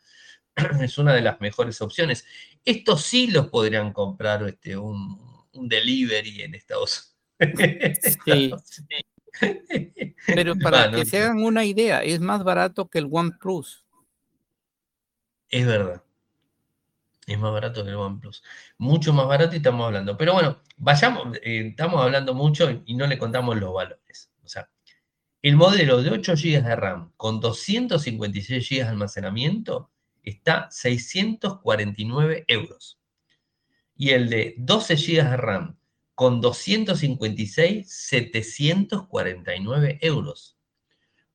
es 0.81 0.97
una 0.97 1.13
de 1.13 1.21
las 1.21 1.39
mejores 1.39 1.81
opciones. 1.81 2.25
Estos 2.65 3.03
sí 3.03 3.27
los 3.27 3.47
podrían 3.47 3.93
comprar 3.93 4.43
este, 4.43 4.75
un, 4.77 5.19
delivery 5.53 6.41
en 6.41 6.55
Estados 6.55 7.15
Unidos. 8.25 8.83
Pero 10.27 10.55
para 10.61 10.91
que 10.91 11.05
se 11.05 11.19
hagan 11.19 11.43
una 11.43 11.65
idea, 11.65 12.03
es 12.03 12.19
más 12.19 12.43
barato 12.43 12.89
que 12.89 12.99
el 12.99 13.07
OnePlus. 13.11 13.85
Es 15.49 15.65
verdad. 15.65 16.03
Es 17.25 17.37
más 17.37 17.51
barato 17.51 17.83
que 17.83 17.89
el 17.89 17.95
OnePlus. 17.95 18.43
Mucho 18.77 19.13
más 19.13 19.27
barato 19.27 19.53
y 19.53 19.57
estamos 19.57 19.85
hablando. 19.85 20.17
Pero 20.17 20.33
bueno, 20.33 20.61
vayamos, 20.77 21.37
eh, 21.43 21.67
estamos 21.69 22.01
hablando 22.01 22.33
mucho 22.33 22.83
y 22.85 22.95
no 22.95 23.05
le 23.05 23.17
contamos 23.17 23.57
los 23.57 23.73
valores. 23.73 24.31
O 24.43 24.47
sea, 24.47 24.69
el 25.41 25.55
modelo 25.55 26.01
de 26.01 26.09
8 26.11 26.33
GB 26.35 26.63
de 26.63 26.75
RAM 26.75 27.11
con 27.17 27.39
256 27.39 28.69
GB 28.69 28.77
de 28.77 28.89
almacenamiento 28.89 29.91
está 30.29 30.67
649 30.71 32.45
euros. 32.47 32.99
Y 33.95 34.11
el 34.11 34.29
de 34.29 34.55
12 34.57 34.95
GB 34.95 35.29
de 35.29 35.37
RAM 35.37 35.79
con 36.13 36.41
256, 36.41 37.89
749 37.89 39.99
euros. 40.01 40.57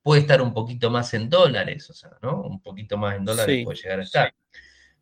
Puede 0.03 0.23
estar 0.23 0.43
un 0.43 0.53
poquito 0.53 0.91
más 0.91 1.15
en 1.15 1.31
dólares, 1.31 1.89
o 1.89 1.95
sea, 1.95 2.11
¿no? 2.21 2.43
Un 2.43 2.61
poquito 2.61 2.97
más 2.97 3.17
en 3.17 3.25
dólares 3.25 3.65
puede 3.65 3.79
llegar 3.79 4.01
a 4.01 4.03
estar. 4.03 4.35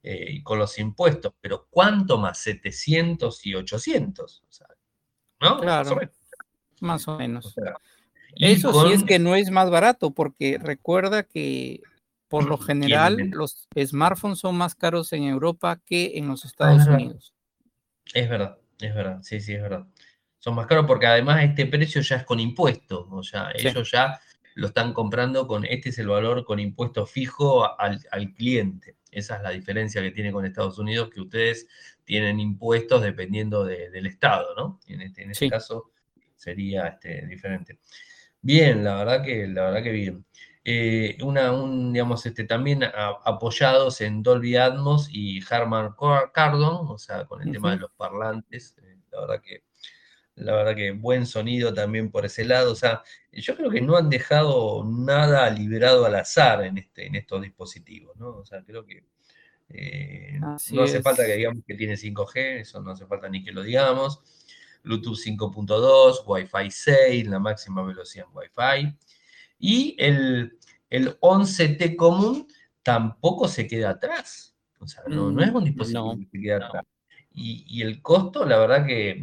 Eh, 0.03 0.43
con 0.43 0.59
los 0.59 0.79
impuestos, 0.79 1.35
pero 1.43 1.67
¿cuánto 1.69 2.17
más? 2.17 2.39
700 2.39 3.47
y 3.47 3.55
800, 3.55 4.43
¿no? 5.41 5.61
Claro, 5.61 6.01
más 6.81 7.07
o 7.07 7.19
menos. 7.19 7.55
Eso 8.37 8.87
sí 8.87 8.93
es 8.93 9.05
que 9.05 9.19
no 9.19 9.35
es 9.35 9.51
más 9.51 9.71
barato, 9.71 10.13
porque 10.13 10.59
recuerda 10.59 11.23
que 11.23 11.83
por 12.31 12.47
lo 12.47 12.57
general 12.59 13.19
los 13.33 13.69
smartphones 13.77 14.39
son 14.39 14.57
más 14.57 14.75
caros 14.75 15.13
en 15.13 15.25
Europa 15.25 15.79
que 15.85 16.13
en 16.15 16.29
los 16.29 16.47
Estados 16.47 16.87
Unidos. 16.87 17.35
Es 18.15 18.31
verdad, 18.31 18.57
es 18.81 18.95
verdad, 18.95 19.19
sí, 19.23 19.41
sí, 19.41 19.53
es 19.53 19.61
verdad. 19.61 19.87
Son 20.39 20.55
más 20.55 20.67
caros 20.67 20.87
porque 20.87 21.07
además 21.07 21.45
este 21.45 21.67
precio 21.67 22.01
ya 22.01 22.17
es 22.17 22.25
con 22.25 22.41
impuestos, 22.41 23.07
o 23.11 23.23
sea, 23.23 23.51
ellos 23.55 23.91
ya 23.91 24.19
lo 24.55 24.69
están 24.69 24.95
comprando 24.95 25.47
con, 25.47 25.65
este 25.65 25.91
es 25.91 25.99
el 25.99 26.09
valor 26.09 26.45
con 26.45 26.59
impuesto 26.59 27.05
fijo 27.05 27.79
al, 27.79 28.01
cliente. 28.35 28.97
Esa 29.11 29.37
es 29.37 29.43
la 29.43 29.51
diferencia 29.51 30.01
que 30.01 30.13
tiene 30.13 30.33
con 30.33 30.47
Estados 30.47 30.79
Unidos, 30.79 31.11
que 31.11 31.21
ustedes 31.21 31.67
tienen 32.05 32.41
impuestos 32.41 33.03
dependiendo 33.03 33.65
del 33.65 34.07
estado, 34.07 34.55
¿no? 34.57 34.81
En 34.87 35.03
este, 35.03 35.25
en 35.25 35.33
este 35.33 35.51
caso 35.51 35.91
sería 36.37 36.87
este, 36.87 37.27
diferente. 37.27 37.79
Bien, 38.41 38.83
la 38.83 38.97
verdad 38.97 39.23
que, 39.23 39.47
la 39.47 39.65
verdad 39.65 39.83
que 39.83 39.93
bien. 39.93 40.25
Eh, 40.63 41.17
una, 41.23 41.53
un, 41.53 41.93
digamos, 41.93 42.27
este, 42.27 42.45
también 42.45 42.83
apoyados 43.25 44.03
en 44.03 44.23
Dolby 44.23 44.57
Atmos 44.57 45.09
y 45.11 45.41
Harman 45.49 45.95
Kardon, 46.35 46.87
o 46.89 46.99
sea, 46.99 47.25
con 47.25 47.41
el 47.41 47.51
tema 47.51 47.71
de 47.71 47.79
los 47.79 47.93
parlantes, 47.93 48.77
eh, 48.83 48.99
la 49.11 49.21
verdad 49.21 49.41
que 49.43 49.65
la 50.37 50.55
verdad 50.55 50.75
que 50.75 50.93
buen 50.93 51.27
sonido 51.27 51.75
también 51.75 52.11
por 52.11 52.25
ese 52.25 52.45
lado, 52.45 52.73
o 52.73 52.75
sea, 52.75 53.03
yo 53.33 53.57
creo 53.57 53.71
que 53.71 53.81
no 53.83 53.97
han 53.97 54.09
dejado 54.09 54.85
nada 54.85 55.51
liberado 55.51 56.07
al 56.07 56.15
azar 56.15 56.65
en, 56.65 56.79
este, 56.79 57.07
en 57.07 57.15
estos 57.15 57.43
dispositivos, 57.43 58.17
¿no? 58.17 58.39
O 58.39 58.45
sea, 58.45 58.63
creo 58.65 58.87
que 58.87 59.05
eh, 59.69 60.39
no 60.41 60.83
hace 60.83 61.03
falta 61.03 61.25
que 61.27 61.37
digamos 61.37 61.63
que 61.67 61.75
tiene 61.75 61.95
5G, 61.95 62.61
eso 62.61 62.81
no 62.81 62.93
hace 62.93 63.07
falta 63.07 63.29
ni 63.29 63.45
que 63.45 63.53
lo 63.53 63.63
digamos. 63.63 64.21
Bluetooth 64.83 65.19
5.2, 65.19 66.23
Wi-Fi 66.27 66.71
6, 66.71 67.27
la 67.29 67.39
máxima 67.39 67.83
velocidad 67.83 68.27
en 68.29 68.37
Wi-Fi. 68.37 68.97
Y 69.61 69.95
el, 69.99 70.59
el 70.89 71.21
11T 71.21 71.95
común 71.95 72.49
tampoco 72.83 73.47
se 73.47 73.69
queda 73.69 73.91
atrás. 73.91 74.57
O 74.81 74.89
sea, 74.89 75.05
no, 75.07 75.29
es 75.41 75.51
un 75.51 75.63
mm, 75.63 75.65
dispositivo 75.65 76.19
que 76.19 76.27
se 76.27 76.41
queda 76.41 76.67
atrás. 76.67 76.85
Y, 77.33 77.81
el 77.81 78.03
costo, 78.03 78.45
la 78.45 78.59
verdad 78.59 78.85
que, 78.85 79.23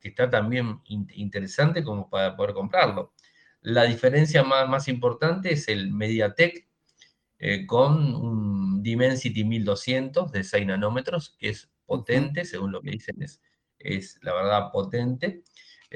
está 0.00 0.30
también 0.30 0.80
interesante 0.86 1.84
como 1.84 2.08
para 2.08 2.34
poder 2.34 2.54
comprarlo. 2.54 3.12
La 3.60 3.84
diferencia 3.84 4.42
más, 4.42 4.66
más 4.66 4.88
importante 4.88 5.52
es 5.52 5.68
el 5.68 5.92
MediaTek 5.92 6.66
eh, 7.38 7.66
con 7.66 8.14
un 8.14 8.82
Dimensity 8.82 9.44
1200 9.44 10.32
de 10.32 10.42
6 10.42 10.66
nanómetros, 10.66 11.36
que 11.38 11.50
es 11.50 11.68
potente, 11.84 12.46
según 12.46 12.72
lo 12.72 12.80
que 12.80 12.92
dicen 12.92 13.20
es 13.22 13.40
es 13.84 14.18
la 14.22 14.34
verdad 14.34 14.72
potente. 14.72 15.42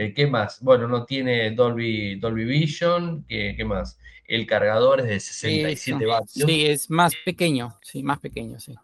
Eh, 0.01 0.15
¿Qué 0.15 0.29
más? 0.29 0.61
Bueno, 0.63 0.87
no 0.87 1.05
tiene 1.05 1.51
Dolby, 1.51 2.21
Dolby 2.21 2.45
Vision. 2.45 3.25
¿Qué, 3.29 3.55
qué 3.57 3.65
más? 3.65 3.99
El 4.29 4.47
cargador 4.47 5.01
es 5.01 5.07
de 5.09 5.19
67 5.19 6.05
Eso. 6.05 6.09
vatios. 6.13 6.47
Sí, 6.49 6.67
es 6.67 6.89
más 6.89 7.13
pequeño, 7.25 7.77
sí, 7.83 8.05
más 8.05 8.21
pequeño, 8.21 8.61
sí. 8.61 8.77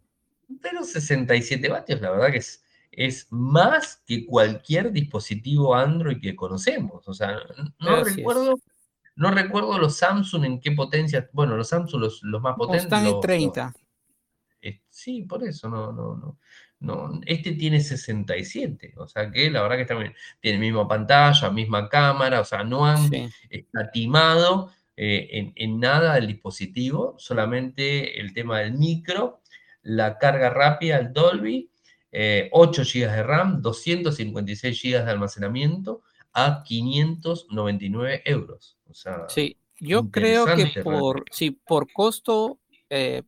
Pero 0.60 0.82
67 0.82 1.68
vatios, 1.68 2.00
la 2.00 2.10
verdad 2.10 2.32
que 2.32 2.38
es, 2.38 2.64
es 2.90 3.28
más 3.30 4.02
que 4.04 4.26
cualquier 4.26 4.90
dispositivo 4.90 5.76
Android 5.76 6.20
que 6.20 6.34
conocemos. 6.34 7.06
O 7.06 7.14
sea, 7.14 7.38
no 7.78 7.90
Así 7.90 8.10
es. 8.10 8.16
recuerdo, 8.16 8.58
no 9.14 9.30
recuerdo 9.30 9.78
los 9.78 9.96
Samsung 9.98 10.44
en 10.46 10.60
qué 10.60 10.72
potencia. 10.72 11.30
Bueno, 11.32 11.56
los 11.56 11.68
Samsung, 11.68 12.00
los, 12.00 12.24
los 12.24 12.42
más 12.42 12.56
potentes. 12.56 12.84
están 12.84 13.00
en 13.00 13.04
los- 13.04 13.12
los- 13.14 13.20
30. 13.22 13.72
eh, 14.62 14.80
sí, 14.90 15.22
por 15.22 15.44
eso, 15.46 15.68
no, 15.68 15.92
no, 15.92 16.16
no. 16.16 16.38
No, 16.84 17.20
este 17.26 17.52
tiene 17.52 17.80
67, 17.80 18.94
o 18.96 19.08
sea 19.08 19.30
que 19.30 19.50
la 19.50 19.62
verdad 19.62 19.76
que 19.76 19.82
está 19.82 19.94
bien. 19.94 20.14
Tiene 20.40 20.58
misma 20.58 20.86
pantalla, 20.86 21.50
misma 21.50 21.88
cámara, 21.88 22.40
o 22.40 22.44
sea, 22.44 22.62
no 22.62 22.86
han 22.86 23.08
Sí. 23.10 23.28
escatimado 23.50 24.70
eh, 24.96 25.28
en, 25.32 25.52
en 25.56 25.80
nada 25.80 26.16
el 26.18 26.26
dispositivo, 26.28 27.16
solamente 27.18 28.20
el 28.20 28.32
tema 28.32 28.60
del 28.60 28.74
micro, 28.74 29.40
la 29.82 30.18
carga 30.18 30.50
rápida, 30.50 30.98
el 30.98 31.12
Dolby, 31.12 31.68
eh, 32.12 32.48
8 32.52 32.82
GB 32.84 33.10
de 33.10 33.22
RAM, 33.24 33.60
256 33.60 34.80
GB 34.82 35.04
de 35.04 35.10
almacenamiento 35.10 36.02
a 36.32 36.62
599 36.62 38.22
euros. 38.24 38.76
O 38.88 38.94
sea, 38.94 39.26
Sí, 39.28 39.56
yo 39.80 40.08
creo 40.10 40.44
que 40.54 40.80
por, 40.82 41.24
sí, 41.30 41.50
por 41.50 41.92
costo 41.92 42.58
eh, 42.88 43.22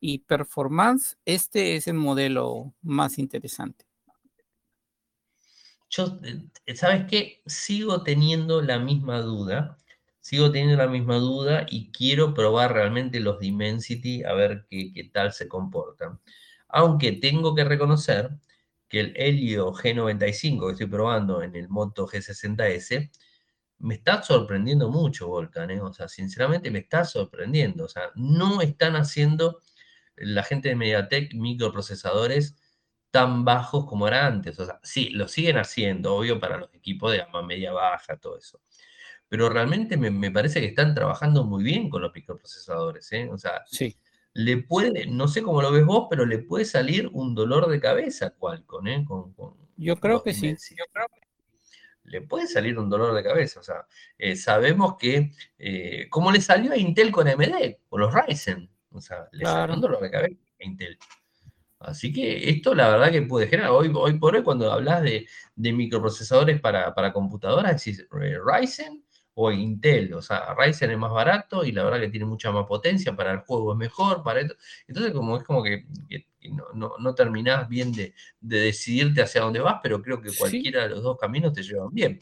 y 0.00 0.18
performance, 0.18 1.16
este 1.24 1.76
es 1.76 1.88
el 1.88 1.94
modelo 1.94 2.74
más 2.82 3.18
interesante. 3.18 3.88
Yo, 5.90 6.20
eh, 6.66 6.76
¿sabes 6.76 7.06
qué? 7.08 7.42
Sigo 7.46 8.02
teniendo 8.02 8.60
la 8.60 8.78
misma 8.78 9.20
duda, 9.20 9.78
sigo 10.20 10.52
teniendo 10.52 10.76
la 10.76 10.88
misma 10.88 11.16
duda 11.16 11.66
y 11.68 11.90
quiero 11.90 12.34
probar 12.34 12.74
realmente 12.74 13.20
los 13.20 13.40
Dimensity 13.40 14.22
a 14.24 14.34
ver 14.34 14.66
qué, 14.68 15.10
tal 15.12 15.32
se 15.32 15.48
comportan. 15.48 16.20
Aunque 16.68 17.12
tengo 17.12 17.54
que 17.54 17.64
reconocer 17.64 18.30
que 18.88 19.00
el 19.00 19.12
Helio 19.16 19.72
G95 19.72 20.66
que 20.66 20.72
estoy 20.72 20.86
probando 20.86 21.42
en 21.42 21.56
el 21.56 21.68
Moto 21.68 22.06
G60S 22.06 23.10
me 23.78 23.94
está 23.94 24.22
sorprendiendo 24.22 24.90
mucho, 24.90 25.28
Volcan, 25.28 25.70
¿eh? 25.70 25.80
O 25.80 25.92
sea, 25.92 26.08
sinceramente 26.08 26.70
me 26.70 26.80
está 26.80 27.04
sorprendiendo. 27.04 27.84
O 27.84 27.88
sea, 27.88 28.10
no 28.16 28.60
están 28.60 28.96
haciendo 28.96 29.60
la 30.20 30.42
gente 30.42 30.68
de 30.68 30.76
MediaTek 30.76 31.34
microprocesadores 31.34 32.56
tan 33.10 33.44
bajos 33.44 33.86
como 33.86 34.08
era 34.08 34.26
antes. 34.26 34.58
O 34.60 34.66
sea, 34.66 34.80
sí, 34.82 35.10
lo 35.10 35.28
siguen 35.28 35.58
haciendo, 35.58 36.14
obvio, 36.16 36.40
para 36.40 36.58
los 36.58 36.74
equipos 36.74 37.12
de 37.12 37.18
gama 37.18 37.42
media 37.42 37.72
baja, 37.72 38.16
todo 38.16 38.38
eso. 38.38 38.60
Pero 39.28 39.48
realmente 39.50 39.96
me, 39.96 40.10
me 40.10 40.30
parece 40.30 40.60
que 40.60 40.66
están 40.66 40.94
trabajando 40.94 41.44
muy 41.44 41.62
bien 41.64 41.90
con 41.90 42.02
los 42.02 42.14
microprocesadores, 42.14 43.12
¿eh? 43.12 43.28
O 43.30 43.38
sea, 43.38 43.62
Sí, 43.66 43.96
le 44.34 44.58
puede, 44.58 45.06
no 45.06 45.28
sé 45.28 45.42
cómo 45.42 45.62
lo 45.62 45.72
ves 45.72 45.84
vos, 45.84 46.06
pero 46.08 46.24
le 46.26 46.38
puede 46.38 46.64
salir 46.64 47.08
un 47.12 47.34
dolor 47.34 47.68
de 47.68 47.80
cabeza 47.80 48.26
a 48.26 48.30
Qualcomm, 48.30 48.86
¿eh? 48.86 49.04
Con, 49.06 49.32
con 49.34 49.56
yo 49.76 49.96
creo 49.96 50.22
que 50.22 50.34
sí. 50.34 50.42
Dimensity. 50.42 50.82
Le 52.04 52.22
puede 52.22 52.46
salir 52.46 52.78
un 52.78 52.88
dolor 52.88 53.14
de 53.14 53.22
cabeza. 53.22 53.60
O 53.60 53.62
sea, 53.62 53.86
eh, 54.16 54.34
sabemos 54.34 54.96
que, 54.98 55.32
eh, 55.58 56.08
como 56.08 56.32
le 56.32 56.40
salió 56.40 56.72
a 56.72 56.76
Intel 56.76 57.12
con 57.12 57.28
AMD, 57.28 57.78
con 57.88 58.00
los 58.00 58.12
Ryzen. 58.14 58.70
O 58.90 59.00
sea, 59.00 59.28
le 59.32 59.40
Claro. 59.40 59.74
un 59.74 59.80
dolor 59.80 60.00
de 60.02 60.10
cabeza 60.10 60.34
a 60.60 60.64
Intel. 60.64 60.98
Así 61.80 62.12
que 62.12 62.50
esto 62.50 62.74
la 62.74 62.88
verdad 62.90 63.12
que 63.12 63.22
puede 63.22 63.46
generar. 63.46 63.70
Hoy, 63.70 63.92
hoy 63.94 64.18
por 64.18 64.34
hoy, 64.34 64.42
cuando 64.42 64.72
hablas 64.72 65.02
de, 65.02 65.28
de 65.54 65.72
microprocesadores 65.72 66.60
para, 66.60 66.92
para 66.94 67.12
computadoras, 67.12 67.84
decís 67.84 68.04
eh, 68.20 68.38
Ryzen 68.44 69.04
o 69.34 69.52
Intel. 69.52 70.12
O 70.14 70.20
sea, 70.22 70.54
Ryzen 70.56 70.90
es 70.90 70.98
más 70.98 71.12
barato 71.12 71.64
y 71.64 71.70
la 71.70 71.84
verdad 71.84 72.00
que 72.00 72.08
tiene 72.08 72.26
mucha 72.26 72.50
más 72.50 72.66
potencia, 72.66 73.14
para 73.14 73.30
el 73.32 73.38
juego 73.40 73.72
es 73.72 73.78
mejor, 73.78 74.24
para 74.24 74.40
esto. 74.40 74.56
Entonces, 74.88 75.12
como 75.12 75.36
es 75.36 75.44
como 75.44 75.62
que, 75.62 75.86
no, 76.50 76.64
no, 76.74 76.92
no 76.98 77.14
terminás 77.14 77.68
bien 77.68 77.92
de, 77.92 78.12
de 78.40 78.58
decidirte 78.58 79.22
hacia 79.22 79.42
dónde 79.42 79.60
vas, 79.60 79.76
pero 79.80 80.02
creo 80.02 80.20
que 80.20 80.30
Sí. 80.30 80.38
cualquiera 80.38 80.82
de 80.82 80.88
los 80.88 81.02
dos 81.04 81.16
caminos 81.16 81.52
te 81.52 81.62
llevan 81.62 81.90
bien. 81.92 82.18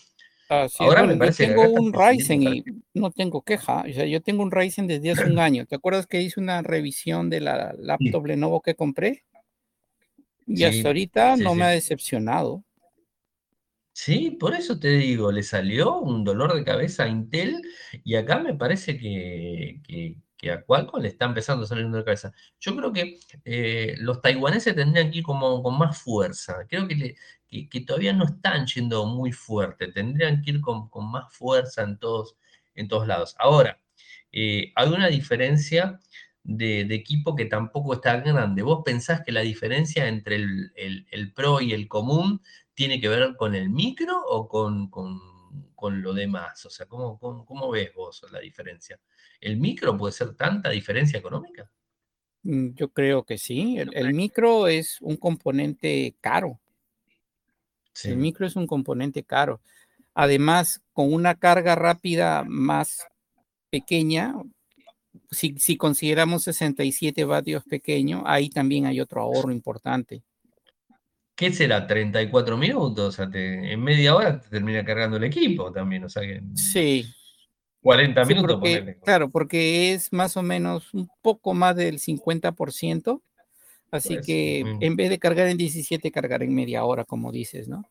Así 0.48 0.84
es. 0.84 0.88
Ahora 0.88 1.02
me 1.02 1.12
yo 1.14 1.18
parece 1.18 1.46
que 1.46 1.52
tengo 1.54 1.72
un 1.80 1.92
Ryzen 1.92 2.42
y 2.42 2.64
no 2.94 3.10
tengo 3.10 3.42
queja. 3.42 3.84
O 3.88 3.92
sea, 3.92 4.06
yo 4.06 4.20
tengo 4.22 4.42
un 4.42 4.50
Ryzen 4.50 4.86
desde 4.86 5.10
hace 5.10 5.28
un 5.28 5.38
año. 5.38 5.66
¿Te 5.66 5.74
acuerdas 5.76 6.06
que 6.06 6.22
hice 6.22 6.40
una 6.40 6.62
revisión 6.62 7.30
de 7.30 7.40
la 7.40 7.74
laptop 7.78 8.26
Lenovo 8.26 8.60
que 8.62 8.74
compré? 8.74 9.24
Y 10.46 10.56
Sí, 10.58 10.64
hasta 10.64 10.88
ahorita 10.88 11.36
sí, 11.36 11.42
no 11.42 11.54
me 11.54 11.64
ha 11.64 11.68
decepcionado. 11.70 12.64
Sí, 13.92 14.30
por 14.38 14.54
eso 14.54 14.78
te 14.78 14.88
digo, 14.90 15.32
le 15.32 15.42
salió 15.42 15.98
un 16.00 16.22
dolor 16.22 16.54
de 16.54 16.64
cabeza 16.64 17.04
a 17.04 17.08
Intel 17.08 17.62
y 18.04 18.14
acá 18.14 18.38
me 18.40 18.54
parece 18.54 18.98
que, 18.98 19.80
que- 19.86 20.16
que 20.46 20.64
Qualcomm 20.64 21.00
le 21.02 21.08
está 21.08 21.26
empezando 21.26 21.64
a 21.64 21.66
salir 21.68 21.88
de 21.90 22.04
cabeza. 22.04 22.32
Yo 22.60 22.76
creo 22.76 22.92
que 22.92 23.18
eh, 23.44 23.94
los 23.98 24.20
taiwaneses 24.22 24.74
tendrían 24.74 25.10
que 25.10 25.18
ir 25.18 25.24
como, 25.24 25.62
con 25.62 25.78
más 25.78 25.98
fuerza. 26.02 26.66
Creo 26.68 26.86
que, 26.88 27.16
que- 27.70 27.80
todavía 27.82 28.12
no 28.12 28.24
están 28.24 28.66
yendo 28.66 29.06
muy 29.06 29.32
fuerte. 29.32 29.92
Tendrían 29.92 30.42
que 30.42 30.50
ir 30.52 30.60
con, 30.60 30.88
con 30.88 31.10
más 31.10 31.32
fuerza 31.34 31.82
en 31.82 31.98
todos, 31.98 32.36
en 32.74 32.88
todos 32.88 33.06
lados. 33.06 33.34
Ahora, 33.38 33.80
eh, 34.32 34.72
hay 34.74 34.88
una 34.88 35.08
diferencia 35.08 36.00
de, 36.42 36.80
equipo 36.94 37.34
que 37.36 37.46
tampoco 37.46 37.94
está 37.94 38.20
grande. 38.20 38.62
¿Vos 38.62 38.82
pensás 38.84 39.22
que 39.24 39.32
la 39.32 39.40
diferencia 39.40 40.06
entre 40.08 40.36
el, 40.36 40.72
el- 40.76 41.06
el 41.10 41.32
Pro 41.32 41.60
y 41.60 41.72
el 41.72 41.88
común 41.88 42.40
tiene 42.74 43.00
que 43.00 43.08
ver 43.08 43.36
con 43.36 43.54
el 43.54 43.70
micro 43.70 44.20
o 44.26 44.48
con, 44.48 44.88
con- 44.90 45.20
con 45.74 46.02
lo 46.02 46.12
demás? 46.14 46.64
O 46.66 46.70
sea, 46.70 46.86
¿cómo, 46.86 47.18
cómo, 47.18 47.44
cómo 47.44 47.70
ves 47.70 47.92
vos 47.94 48.24
la 48.30 48.40
diferencia? 48.40 48.98
¿El 49.40 49.56
micro 49.56 49.96
puede 49.96 50.12
ser 50.12 50.34
tanta 50.34 50.70
diferencia 50.70 51.18
económica? 51.18 51.70
Mm, 52.42 52.74
Yo 52.74 52.88
creo 52.90 53.24
que 53.24 53.38
sí. 53.38 53.78
El, 53.78 53.94
el 53.94 54.14
micro 54.14 54.68
es 54.68 55.00
un 55.00 55.16
componente 55.16 56.14
caro. 56.20 56.60
Sí. 57.92 58.10
El 58.10 58.18
micro 58.18 58.46
es 58.46 58.56
un 58.56 58.66
componente 58.66 59.24
caro. 59.24 59.60
Además, 60.14 60.82
con 60.92 61.12
una 61.12 61.34
carga 61.34 61.74
rápida 61.74 62.44
más 62.46 63.06
pequeña, 63.70 64.34
si, 65.30 65.54
si 65.58 65.76
consideramos 65.76 66.44
67 66.44 67.24
vatios 67.24 67.64
pequeño, 67.64 68.22
ahí 68.26 68.48
también 68.48 68.86
hay 68.86 69.00
otro 69.00 69.20
ahorro 69.22 69.52
importante. 69.52 70.22
¿Qué 71.36 71.52
será? 71.52 71.86
¿34 71.86 72.56
minutos? 72.56 73.08
O 73.08 73.12
sea, 73.12 73.30
te- 73.30 73.72
en 73.72 73.80
media 73.82 74.14
hora 74.16 74.40
te 74.40 74.48
termina 74.48 74.84
cargando 74.84 75.16
el 75.18 75.24
equipo 75.24 75.70
también. 75.72 76.04
O 76.04 76.08
sea, 76.08 76.22
que 76.22 76.42
Sí, 76.54 77.14
40 77.82 78.24
sí, 78.24 78.34
minutos 78.34 78.58
porque, 78.60 78.98
claro, 79.04 79.30
porque 79.30 79.92
es 79.94 80.12
más 80.12 80.36
o 80.36 80.42
menos 80.42 80.92
un 80.94 81.08
poco 81.22 81.54
más 81.54 81.76
del 81.76 81.98
50%. 82.00 83.22
Así 83.90 84.14
Pues, 84.16 84.26
que 84.26 84.64
mm. 84.64 84.82
en 84.82 84.96
vez 84.96 85.10
de 85.10 85.18
cargar 85.18 85.48
en 85.48 85.56
17, 85.58 86.10
cargar 86.12 86.42
en 86.42 86.54
media 86.54 86.84
hora, 86.84 87.04
como 87.04 87.32
dices, 87.32 87.68
¿no? 87.68 87.90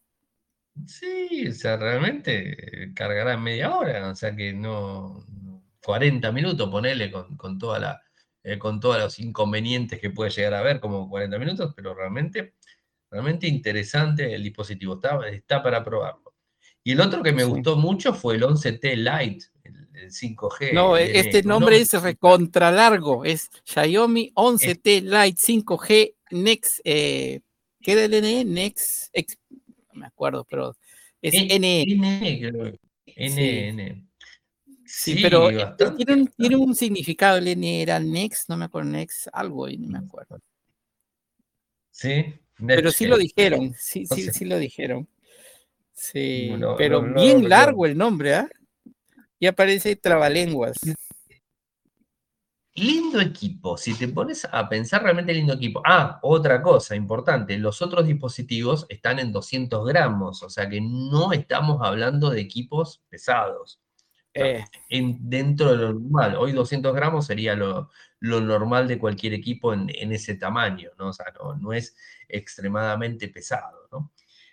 Sí, 0.87 1.47
o 1.47 1.53
sea, 1.53 1.77
realmente 1.77 2.91
cargará 2.93 3.33
en 3.33 3.41
media 3.43 3.75
hora, 3.75 4.09
o 4.11 4.15
sea 4.15 4.35
que 4.35 4.53
no, 4.53 5.23
no- 5.29 5.63
40 5.83 6.31
minutos, 6.31 6.69
ponele 6.69 7.11
con, 7.11 7.37
con 7.37 7.57
toda 7.57 7.79
la, 7.79 8.01
eh, 8.43 8.57
con 8.59 8.79
todos 8.79 8.97
los 8.99 9.19
inconvenientes 9.19 9.99
que 10.01 10.09
puede 10.09 10.31
llegar 10.31 10.53
a 10.55 10.59
haber 10.59 10.79
como 10.81 11.09
40 11.09 11.39
minutos, 11.39 11.73
pero 11.75 11.93
realmente, 11.93 12.55
realmente 13.15 13.47
interesante 13.47 14.33
el 14.33 14.43
dispositivo, 14.43 14.95
está, 14.95 15.25
está 15.29 15.63
para 15.63 15.83
probarlo. 15.83 16.33
Y 16.83 16.91
el 16.91 17.01
otro 17.01 17.23
que 17.23 17.31
me 17.31 17.43
Sí. 17.43 17.49
gustó 17.49 17.77
mucho 17.77 18.13
fue 18.13 18.35
el 18.35 18.43
11T 18.43 18.95
Lite, 18.95 19.45
el, 19.63 19.87
el 19.93 20.11
5G. 20.11 20.73
No, 20.73 20.97
el 20.97 21.09
e- 21.09 21.19
este 21.19 21.41
nombre 21.43 21.77
¿no? 21.77 21.81
es 21.81 22.01
recontra 22.01 22.71
largo. 22.71 23.23
Es 23.25 23.49
Xiaomi 23.65 24.31
11T 24.35 25.01
Lite 25.01 25.37
5G 25.41 26.15
Next. 26.31 26.79
Eh, 26.83 27.39
¿Qué 27.81 27.95
del 27.95 28.21
NE? 28.21 28.45
Next. 28.45 29.09
Ex- 29.13 29.37
no 29.93 29.99
me 30.01 30.05
acuerdo, 30.07 30.45
pero 30.49 30.75
es 31.21 31.33
E- 31.33 31.57
NE. 31.59 31.85
NE, 31.95 32.39
creo 32.51 32.71
que- 33.05 33.95
Sí. 34.87 35.17
Pero 35.21 35.49
eh, 35.49 35.55
bastante, 35.55 36.05
tiene, 36.05 36.21
un, 36.21 36.27
tiene 36.27 36.55
un 36.55 36.75
significado. 36.75 37.37
El 37.37 37.47
NE 37.59 37.81
era 37.81 37.99
Next, 37.99 38.47
no 38.49 38.57
me 38.57 38.65
acuerdo, 38.65 38.91
Next, 38.91 39.27
algo, 39.33 39.67
y 39.67 39.77
no 39.77 39.87
me 39.87 39.97
acuerdo. 40.05 40.39
Sí, 41.91 42.25
Pero 42.57 42.91
sí 42.91 43.05
lo 43.05 43.17
dijeron, 43.17 43.73
sí, 43.77 44.05
No 44.09 44.15
sí, 44.15 44.23
sé. 44.23 44.33
sí 44.33 44.45
lo 44.45 44.57
dijeron. 44.57 45.07
Sí, 45.93 46.49
No, 46.57 46.75
pero 46.77 47.01
no, 47.01 47.21
bien 47.21 47.47
largo 47.49 47.85
el 47.85 47.97
nombre, 47.97 48.35
¿ah? 48.35 48.49
Ya 49.39 49.53
parece 49.53 49.95
trabalenguas. 49.95 50.77
Lindo 52.77 53.21
equipo, 53.21 53.77
si 53.77 53.93
te 53.97 54.09
pones 54.09 54.45
a 54.51 54.67
pensar 54.67 55.01
realmente 55.01 55.33
lindo 55.33 55.53
equipo. 55.53 55.81
Ah, 55.85 56.19
otra 56.23 56.61
cosa 56.61 56.93
importante, 56.93 57.57
los 57.57 57.81
otros 57.81 58.05
dispositivos 58.05 58.85
están 58.89 59.19
en 59.19 59.31
200 59.31 59.85
gramos, 59.87 60.43
o 60.43 60.49
sea 60.49 60.67
que 60.67 60.81
no 60.81 61.31
estamos 61.31 61.79
hablando 61.81 62.29
de 62.29 62.41
equipos 62.41 63.01
pesados. 63.09 63.79
Eh, 64.33 64.65
en- 64.89 65.17
dentro 65.29 65.71
de 65.71 65.77
lo 65.77 65.93
normal, 65.93 66.35
hoy 66.37 66.51
200 66.51 66.93
gramos 66.93 67.25
sería 67.27 67.55
lo, 67.55 67.89
lo 68.19 68.41
normal 68.41 68.87
de 68.89 68.99
cualquier 68.99 69.33
equipo 69.33 69.73
en, 69.73 69.89
en 69.95 70.11
ese 70.11 70.35
tamaño, 70.35 70.91
¿no? 70.99 71.09
O 71.09 71.13
sea, 71.13 71.27
no, 71.41 71.55
no 71.55 71.71
es 71.73 71.95
extremadamente 72.29 73.27
pesado, 73.29 73.87
¿no? 73.91 74.11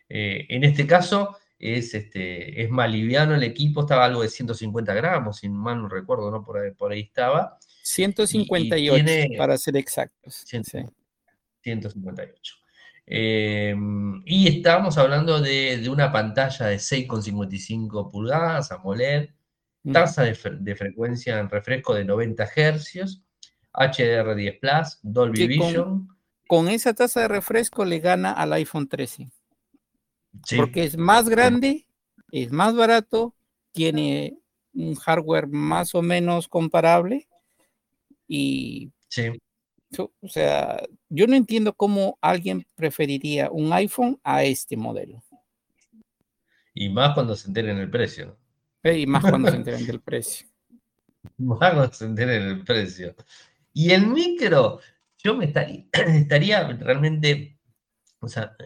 Eh, 0.08 0.46
en 0.48 0.64
este 0.64 0.86
caso, 0.86 1.36
es, 1.58 1.92
este, 1.94 2.62
es 2.62 2.70
más 2.70 2.90
liviano 2.90 3.34
el 3.34 3.42
equipo, 3.44 3.82
estaba 3.82 4.04
algo 4.04 4.22
de 4.22 4.28
150 4.28 4.92
gramos, 4.94 5.38
si 5.38 5.48
mal 5.48 5.80
no 5.80 5.88
recuerdo, 5.88 6.30
¿no? 6.30 6.44
Por 6.44 6.58
ahí, 6.58 6.72
por 6.72 6.92
ahí 6.92 7.00
estaba. 7.00 7.58
158, 7.82 9.04
para 9.38 9.56
ser 9.56 9.76
exactos. 9.76 10.42
158. 10.44 12.54
Em, 13.06 14.22
y 14.26 14.48
estábamos 14.48 14.98
hablando 14.98 15.40
de, 15.40 15.88
una 15.88 16.12
pantalla 16.12 16.66
de 16.66 16.76
6,55 16.76 18.10
pulgadas 18.10 18.72
AMOLED, 18.72 19.30
tasa 19.92 20.24
de, 20.24 20.34
frecuencia 20.34 21.38
en 21.38 21.48
refresco 21.48 21.94
de 21.94 22.04
90 22.04 22.44
Hz, 22.44 23.22
HDR10 23.72 24.60
Plus, 24.60 24.98
Dolby 25.02 25.46
Vision. 25.46 26.06
Con, 26.06 26.11
esa 26.60 26.92
tasa 26.94 27.22
de 27.22 27.28
refresco 27.28 27.84
le 27.84 27.98
gana 27.98 28.32
al 28.32 28.52
iPhone 28.52 28.88
13. 28.88 29.30
Porque 30.56 30.84
es 30.84 30.96
más 30.96 31.28
grande, 31.28 31.86
es 32.30 32.52
más 32.52 32.74
barato, 32.74 33.34
tiene 33.72 34.38
un 34.74 34.94
hardware 34.94 35.46
más 35.48 35.94
o 35.94 36.02
menos 36.02 36.48
comparable 36.48 37.28
y 38.26 38.90
sí. 39.08 39.30
o 39.98 40.28
sea, 40.28 40.82
yo 41.10 41.26
no 41.26 41.36
entiendo 41.36 41.74
cómo 41.74 42.18
alguien 42.20 42.66
preferiría 42.74 43.50
un 43.50 43.72
iPhone 43.72 44.18
a 44.22 44.44
este 44.44 44.76
modelo. 44.76 45.22
Y 46.74 46.88
más 46.88 47.14
cuando 47.14 47.36
se 47.36 47.48
enteren 47.48 47.78
el 47.78 47.90
precio. 47.90 48.38
Y 48.82 49.06
más 49.06 49.22
cuando 49.22 49.50
se 49.50 49.56
enteren 49.56 49.86
del 49.86 50.00
precio. 50.00 50.48
Más 51.38 51.58
cuando 51.58 51.92
se 51.92 52.04
enteren 52.04 52.42
el 52.42 52.64
precio. 52.64 53.14
Y 53.72 53.92
el 53.92 54.08
micro, 54.08 54.80
yo 55.22 55.36
me 55.36 55.46
estaría, 55.46 55.84
estaría 55.92 56.68
realmente, 56.68 57.58
o 58.20 58.28
sea, 58.28 58.56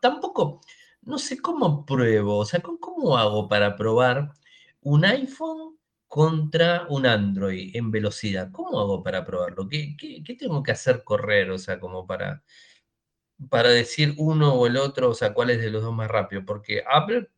tampoco, 0.00 0.60
no 1.02 1.18
sé 1.18 1.38
cómo 1.38 1.84
pruebo, 1.84 2.38
o 2.38 2.44
sea, 2.44 2.60
¿cómo 2.60 3.16
hago 3.16 3.48
para 3.48 3.76
probar 3.76 4.32
un 4.80 5.04
iPhone 5.04 5.78
contra 6.08 6.86
un 6.88 7.06
Android 7.06 7.74
en 7.74 7.90
velocidad? 7.90 8.50
¿Cómo 8.52 8.78
hago 8.80 9.02
para 9.02 9.24
probarlo? 9.24 9.68
¿Qué, 9.68 9.96
tengo 10.38 10.62
que 10.62 10.72
hacer 10.72 11.04
correr? 11.04 11.50
O 11.50 11.58
sea, 11.58 11.80
como 11.80 12.06
para, 12.06 12.42
para 13.50 13.70
decir 13.70 14.14
uno 14.18 14.54
o 14.54 14.66
el 14.66 14.76
otro, 14.76 15.10
o 15.10 15.14
sea, 15.14 15.34
cuál 15.34 15.50
es 15.50 15.60
de 15.60 15.70
los 15.70 15.82
dos 15.82 15.94
más 15.94 16.08
rápido, 16.08 16.44
porque 16.44 16.82
Apple 16.88 17.30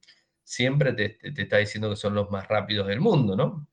siempre 0.45 0.93
te, 0.93 1.19
está 1.43 1.59
diciendo 1.59 1.91
que 1.91 1.97
son 1.97 2.15
los 2.15 2.31
más 2.31 2.47
rápidos 2.49 2.87
del 2.87 3.01
mundo, 3.01 3.37
¿no? 3.37 3.67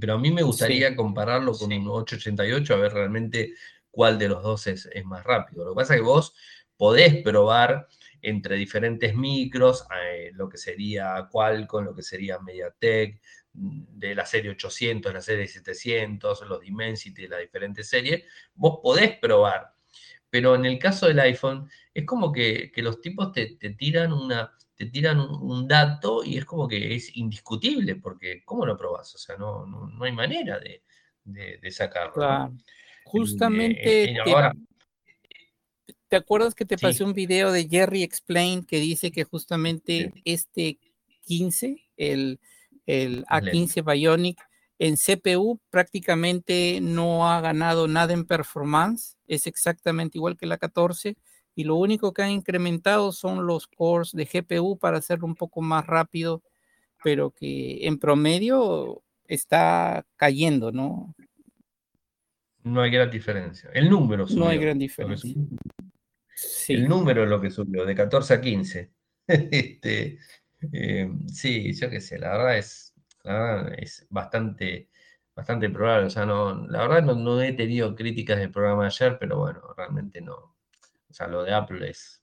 Pero 0.00 0.14
a 0.14 0.18
mí 0.18 0.32
me 0.32 0.42
gustaría 0.42 0.96
compararlo 0.96 1.52
con 1.52 1.72
un 1.72 1.86
888 1.86 2.74
a 2.74 2.76
ver 2.76 2.92
realmente 2.92 3.54
cuál 3.94 4.18
de 4.18 4.28
los 4.28 4.42
dos 4.42 4.66
es, 4.66 4.88
más 5.04 5.24
rápido. 5.24 5.64
Lo 5.64 5.70
que 5.70 5.76
pasa 5.76 5.94
es 5.94 6.00
que 6.00 6.06
vos 6.06 6.34
podés 6.76 7.22
probar 7.22 7.86
entre 8.20 8.56
diferentes 8.56 9.14
micros, 9.14 9.86
eh, 10.02 10.30
lo 10.34 10.48
que 10.48 10.58
sería 10.58 11.28
Qualcomm, 11.30 11.84
lo 11.84 11.94
que 11.94 12.02
sería 12.02 12.38
MediaTek, 12.40 13.20
mm, 13.52 13.98
de 13.98 14.14
la 14.14 14.26
serie 14.26 14.50
800, 14.50 15.12
la 15.12 15.20
serie 15.20 15.46
700, 15.46 16.42
los 16.48 16.60
Dimensity 16.60 17.28
las 17.28 17.40
diferentes 17.40 17.88
series, 17.88 18.24
vos 18.54 18.80
podés 18.82 19.16
probar. 19.18 19.74
Pero 20.30 20.56
en 20.56 20.64
el 20.64 20.78
caso 20.78 21.06
del 21.06 21.20
iPhone, 21.20 21.70
es 21.92 22.04
como 22.04 22.32
que, 22.32 22.72
los 22.76 23.00
tipos 23.00 23.30
te, 23.32 23.56
tiran 23.78 24.12
una 24.12 24.52
te 24.74 24.86
tiran 24.86 25.20
un, 25.20 25.68
dato 25.68 26.24
y 26.24 26.36
es 26.36 26.44
como 26.44 26.66
que 26.66 26.96
es 26.96 27.16
indiscutible, 27.16 27.94
porque 27.94 28.42
¿cómo 28.44 28.66
lo 28.66 28.76
probás? 28.76 29.14
O 29.14 29.18
sea, 29.18 29.36
no, 29.36 29.64
no, 29.64 30.04
hay 30.04 30.10
manera 30.10 30.58
de, 30.58 31.70
sacarlo. 31.70 32.14
Claro. 32.14 32.52
Justamente 33.04 34.04
eh, 34.04 34.16
¿Te 36.08 36.16
acuerdas 36.16 36.54
que 36.54 36.64
te 36.64 36.78
pasé 36.78 37.02
un 37.02 37.12
video 37.12 37.50
de 37.50 37.68
Jerry 37.68 38.02
Explain 38.02 38.64
que 38.64 38.78
dice 38.78 39.10
que 39.10 39.24
justamente 39.24 40.12
este 40.24 40.78
15, 41.22 41.82
el, 41.96 42.38
el 42.86 43.24
A15 43.26 43.84
Bionic, 43.84 44.38
en 44.78 44.96
CPU 44.96 45.60
prácticamente 45.70 46.78
no 46.80 47.28
ha 47.28 47.40
ganado 47.40 47.88
nada 47.88 48.12
en 48.12 48.26
performance, 48.26 49.16
es 49.26 49.46
exactamente 49.46 50.18
igual 50.18 50.36
que 50.36 50.46
la 50.46 50.58
14 50.58 51.16
y 51.54 51.64
lo 51.64 51.76
único 51.76 52.12
que 52.12 52.22
ha 52.22 52.30
incrementado 52.30 53.12
son 53.12 53.46
los 53.46 53.66
cores 53.66 54.12
de 54.12 54.24
GPU 54.24 54.78
para 54.78 54.98
hacerlo 54.98 55.26
un 55.26 55.34
poco 55.36 55.62
más 55.62 55.86
rápido, 55.86 56.42
pero 57.02 57.30
que 57.30 57.86
en 57.86 57.98
promedio 57.98 59.02
está 59.26 60.06
cayendo, 60.16 60.72
¿no? 60.72 61.14
No 62.64 62.82
hay 62.82 62.90
gran 62.90 63.10
diferencia. 63.10 63.70
El 63.72 63.88
número 63.88 64.26
No 64.30 64.48
hay 64.48 64.58
gran 64.58 64.78
diferencia. 64.78 65.34
El 66.68 66.88
número 66.88 67.24
es 67.24 67.28
lo 67.28 67.40
que 67.40 67.50
subió, 67.50 67.84
de 67.84 67.94
14 67.94 68.34
a 68.34 68.40
15. 68.40 68.90
este, 69.26 70.18
eh, 70.72 71.10
sí, 71.32 71.72
yo 71.74 71.90
qué 71.90 72.00
sé, 72.00 72.18
la 72.18 72.30
verdad 72.30 72.58
es, 72.58 72.94
es 73.76 74.06
bastante, 74.10 74.88
bastante 75.34 75.70
probable. 75.70 76.06
O 76.06 76.10
sea, 76.10 76.26
no, 76.26 76.66
la 76.66 76.86
verdad 76.86 77.02
no, 77.14 77.40
he 77.40 77.52
tenido 77.52 77.94
críticas 77.94 78.38
del 78.38 78.50
programa 78.50 78.82
de 78.82 78.88
ayer, 78.88 79.16
pero 79.18 79.38
bueno, 79.38 79.60
realmente 79.76 80.20
no. 80.20 80.34
O 80.34 81.12
sea, 81.12 81.28
lo 81.28 81.44
de 81.44 81.52
Apple 81.54 81.88
es, 81.88 82.22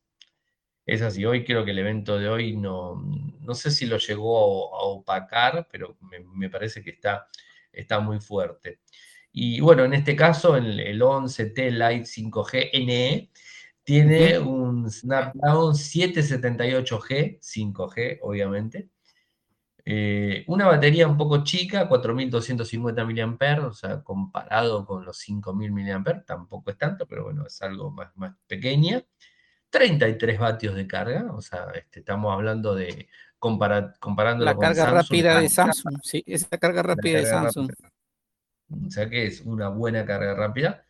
es 0.86 1.02
así. 1.02 1.26
Hoy 1.26 1.46
creo 1.46 1.64
que 1.64 1.72
el 1.72 1.80
evento 1.80 2.18
de 2.18 2.30
hoy 2.30 2.58
no, 2.58 3.02
no 3.42 3.54
sé 3.54 3.72
si 3.72 3.86
lo 3.86 3.98
llegó 3.98 4.76
a, 4.76 4.84
opacar, 4.84 5.68
pero 5.72 5.98
me, 6.36 6.50
parece 6.50 6.84
que 6.84 6.92
está, 6.92 7.28
está 7.72 8.00
muy 8.00 8.20
fuerte. 8.20 8.80
Y 9.32 9.62
bueno, 9.62 9.86
en 9.86 9.94
este 9.94 10.16
caso, 10.16 10.56
el, 10.56 10.80
el 10.80 11.02
11T 11.02 11.72
Lite 11.72 12.06
5G 12.06 12.86
NE 12.86 13.32
tiene 13.84 14.40
un 14.40 14.90
Snapdragon 14.90 15.74
778G, 15.74 17.40
5G 17.40 18.20
obviamente. 18.22 18.90
Eh, 19.84 20.44
una 20.48 20.68
batería 20.68 21.08
un 21.08 21.18
poco 21.18 21.44
chica, 21.44 21.88
4250 21.88 23.06
mAh, 23.06 23.68
o 23.68 23.74
sea, 23.74 24.04
comparado 24.04 24.86
con 24.86 25.04
los 25.04 25.18
5000 25.18 25.72
mAh, 25.72 26.24
tampoco 26.26 26.70
es 26.70 26.78
tanto, 26.78 27.08
pero 27.08 27.24
bueno, 27.24 27.46
es 27.48 27.62
algo 27.62 27.90
más, 27.90 28.16
más 28.16 28.36
pequeña. 28.48 29.04
33 29.70 30.38
vatios 30.38 30.76
de 30.76 30.86
carga, 30.86 31.34
o 31.34 31.42
sea, 31.42 31.68
este, 31.74 32.00
estamos 32.00 32.34
hablando 32.34 32.76
de 32.76 33.08
comparando 33.40 34.46
la 34.46 34.56
carga 34.56 34.86
rápida 34.92 35.40
de 35.40 35.50
Samsung, 35.50 35.98
sí, 36.04 36.24
es 36.28 36.48
la 36.52 36.60
carga 36.60 36.84
rápida 36.84 37.20
de 37.20 37.26
Samsung. 37.26 37.72
O 38.88 38.90
sea 38.90 39.10
que 39.10 39.26
es 39.26 39.42
una 39.42 39.70
buena 39.70 40.06
carga 40.06 40.34
rápida. 40.34 40.86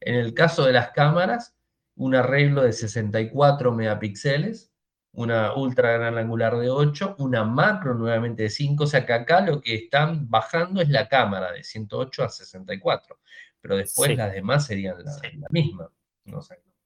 En 0.00 0.14
el 0.14 0.34
caso 0.34 0.64
de 0.64 0.72
las 0.72 0.90
cámaras, 0.90 1.56
un 1.96 2.14
arreglo 2.14 2.62
de 2.62 2.72
64 2.72 3.72
megapíxeles, 3.72 4.72
una 5.12 5.54
ultra 5.54 5.92
gran 5.92 6.18
angular 6.18 6.58
de 6.58 6.68
8, 6.68 7.16
una 7.18 7.42
macro 7.42 7.94
nuevamente 7.94 8.44
de 8.44 8.50
5, 8.50 8.84
o 8.84 8.86
sea 8.86 9.06
que 9.06 9.14
acá 9.14 9.40
lo 9.40 9.60
que 9.60 9.74
están 9.74 10.28
bajando 10.28 10.82
es 10.82 10.90
la 10.90 11.08
cámara 11.08 11.52
de 11.52 11.64
108 11.64 12.24
a 12.24 12.28
64, 12.28 13.18
pero 13.60 13.76
después 13.76 14.14
las 14.16 14.32
demás 14.32 14.66
serían 14.66 15.02
la, 15.02 15.46
misma. 15.50 15.90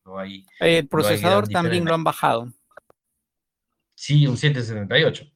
No, 0.05 0.19
hay, 0.19 0.47
El 0.61 0.89
procesador 0.89 1.49
también 1.49 1.85
lo 1.85 1.95
han 1.95 2.05
bajado. 2.05 2.53
Sí, 4.03 4.27
un 4.27 4.39
778. 4.39 5.31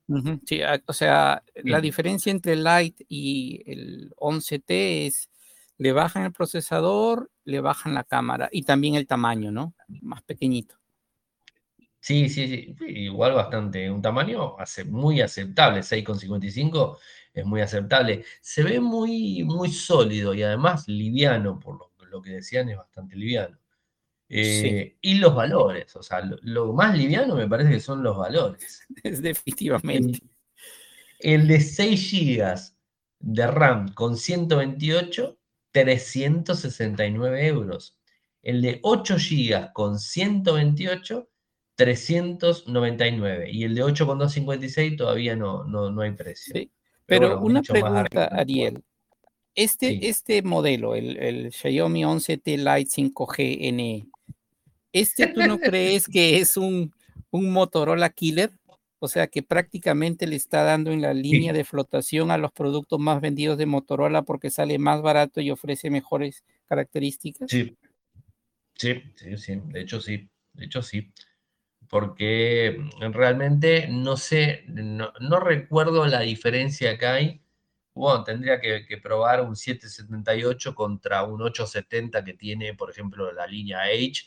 sí, 0.47 0.61
o 0.87 0.93
sea, 0.95 1.43
la 1.65 1.83
diferencia 1.83 2.31
entre 2.31 2.55
el 2.55 2.65
Lite 2.65 3.05
y 3.11 3.63
el 3.67 4.15
11T 4.17 5.07
es 5.07 5.29
le 5.77 5.93
bajan 5.93 6.25
el 6.25 6.33
procesador, 6.33 7.31
le 7.45 7.61
bajan 7.61 7.93
la 7.93 8.05
cámara 8.05 8.49
y 8.51 8.63
también 8.63 8.95
el 8.95 9.07
tamaño, 9.07 9.53
¿no? 9.53 9.75
Más 10.01 10.23
pequeñito. 10.23 10.77
Sí, 12.01 12.31
sí, 12.31 12.49
sí, 12.49 12.75
igual 12.87 13.35
bastante, 13.35 13.91
un 13.91 14.01
tamaño 14.01 14.57
muy 14.87 15.21
aceptable, 15.21 15.81
6,55 15.81 16.97
es 17.35 17.45
muy 17.45 17.61
aceptable. 17.61 18.25
Se 18.41 18.63
ve 18.63 18.81
muy, 18.81 19.45
muy 19.45 19.71
sólido 19.73 20.33
y 20.33 20.43
además 20.43 20.89
liviano, 20.89 21.61
por 21.61 21.91
lo, 22.09 22.23
que 22.23 22.31
decían, 22.31 22.71
es 22.71 22.79
bastante 22.79 23.15
liviano. 23.15 23.59
Eh, 24.29 24.97
y 25.01 25.15
los 25.17 25.35
valores, 25.35 25.95
o 25.97 26.03
sea, 26.03 26.23
lo, 26.43 26.73
más 26.73 26.97
liviano 26.97 27.37
me 27.37 27.49
parece 27.49 27.73
que 27.73 27.81
son 27.81 28.03
los 28.03 28.17
valores. 28.17 28.87
Es 29.03 29.23
definitivamente. 29.23 30.21
El, 31.19 31.43
el 31.43 31.49
de 31.49 31.61
6 31.61 32.13
GB 32.13 32.59
de 33.21 33.47
RAM 33.47 33.93
con 33.95 34.17
128 34.17 35.39
369 35.75 37.47
euros. 37.49 37.99
El 38.43 38.63
de 38.63 38.79
8 38.83 39.17
GB 39.17 39.73
con 39.73 39.99
128, 39.99 41.29
399. 41.75 43.51
Y 43.51 43.65
el 43.65 43.75
de 43.75 43.83
8 43.83 44.07
con 44.07 44.19
256 44.19 44.97
todavía 44.97 45.35
no, 45.35 45.65
no, 45.65 46.01
hay 46.01 46.13
precio. 46.13 46.71
Pero, 47.07 47.41
una 47.41 47.61
pregunta, 47.63 48.27
Ariel. 48.27 48.83
Este, 49.55 50.09
este 50.09 50.43
modelo, 50.43 50.95
el, 50.95 51.53
Xiaomi 51.53 52.03
11T 52.03 52.57
Lite 52.57 52.91
5G 52.91 53.73
NE, 53.73 54.07
¿este 54.93 55.29
tú 55.29 55.41
no 55.43 55.59
crees 55.59 56.09
que 56.09 56.39
es 56.39 56.57
un, 56.57 56.93
un 57.31 57.53
Motorola 57.53 58.11
killer? 58.11 58.51
O 59.05 59.09
sea 59.09 59.27
que 59.27 59.43
prácticamente 59.43 60.27
le 60.27 60.37
está 60.37 60.63
dando 60.63 60.91
en 60.91 61.03
la 61.03 61.13
línea 61.13 61.53
de 61.53 61.65
flotación 61.65 62.31
a 62.31 62.39
los 62.39 62.53
productos 62.53 62.99
más 62.99 63.21
vendidos 63.21 63.59
de 63.59 63.67
Motorola 63.67 64.23
porque 64.23 64.49
sale 64.49 64.79
más 64.79 65.03
barato 65.03 65.43
y 65.43 65.51
ofrece 65.51 65.91
mejores 65.91 66.43
características. 66.65 67.51
Sí, 67.51 67.77
sí, 68.75 69.03
sí, 69.15 69.37
sí. 69.37 69.61
De 69.67 69.83
hecho, 69.83 70.01
sí. 70.01 70.27
De 70.55 70.65
hecho, 70.65 70.81
sí. 70.81 71.13
porque 71.91 72.83
realmente 73.13 73.89
no 73.89 74.17
sé, 74.17 74.65
no, 74.69 75.13
recuerdo 75.39 76.07
la 76.07 76.21
diferencia 76.21 76.97
que 76.97 77.07
hay. 77.07 77.41
Bueno, 77.95 78.25
tendría 78.25 78.61
que, 78.61 78.99
probar 79.03 79.43
un 79.43 79.57
778 79.57 80.75
contra 80.75 81.23
un 81.25 81.43
870 81.43 82.25
que 82.25 82.35
tiene, 82.35 82.75
por 82.75 82.91
ejemplo, 82.91 83.33
la 83.33 83.47
línea 83.47 83.83
H 83.83 84.25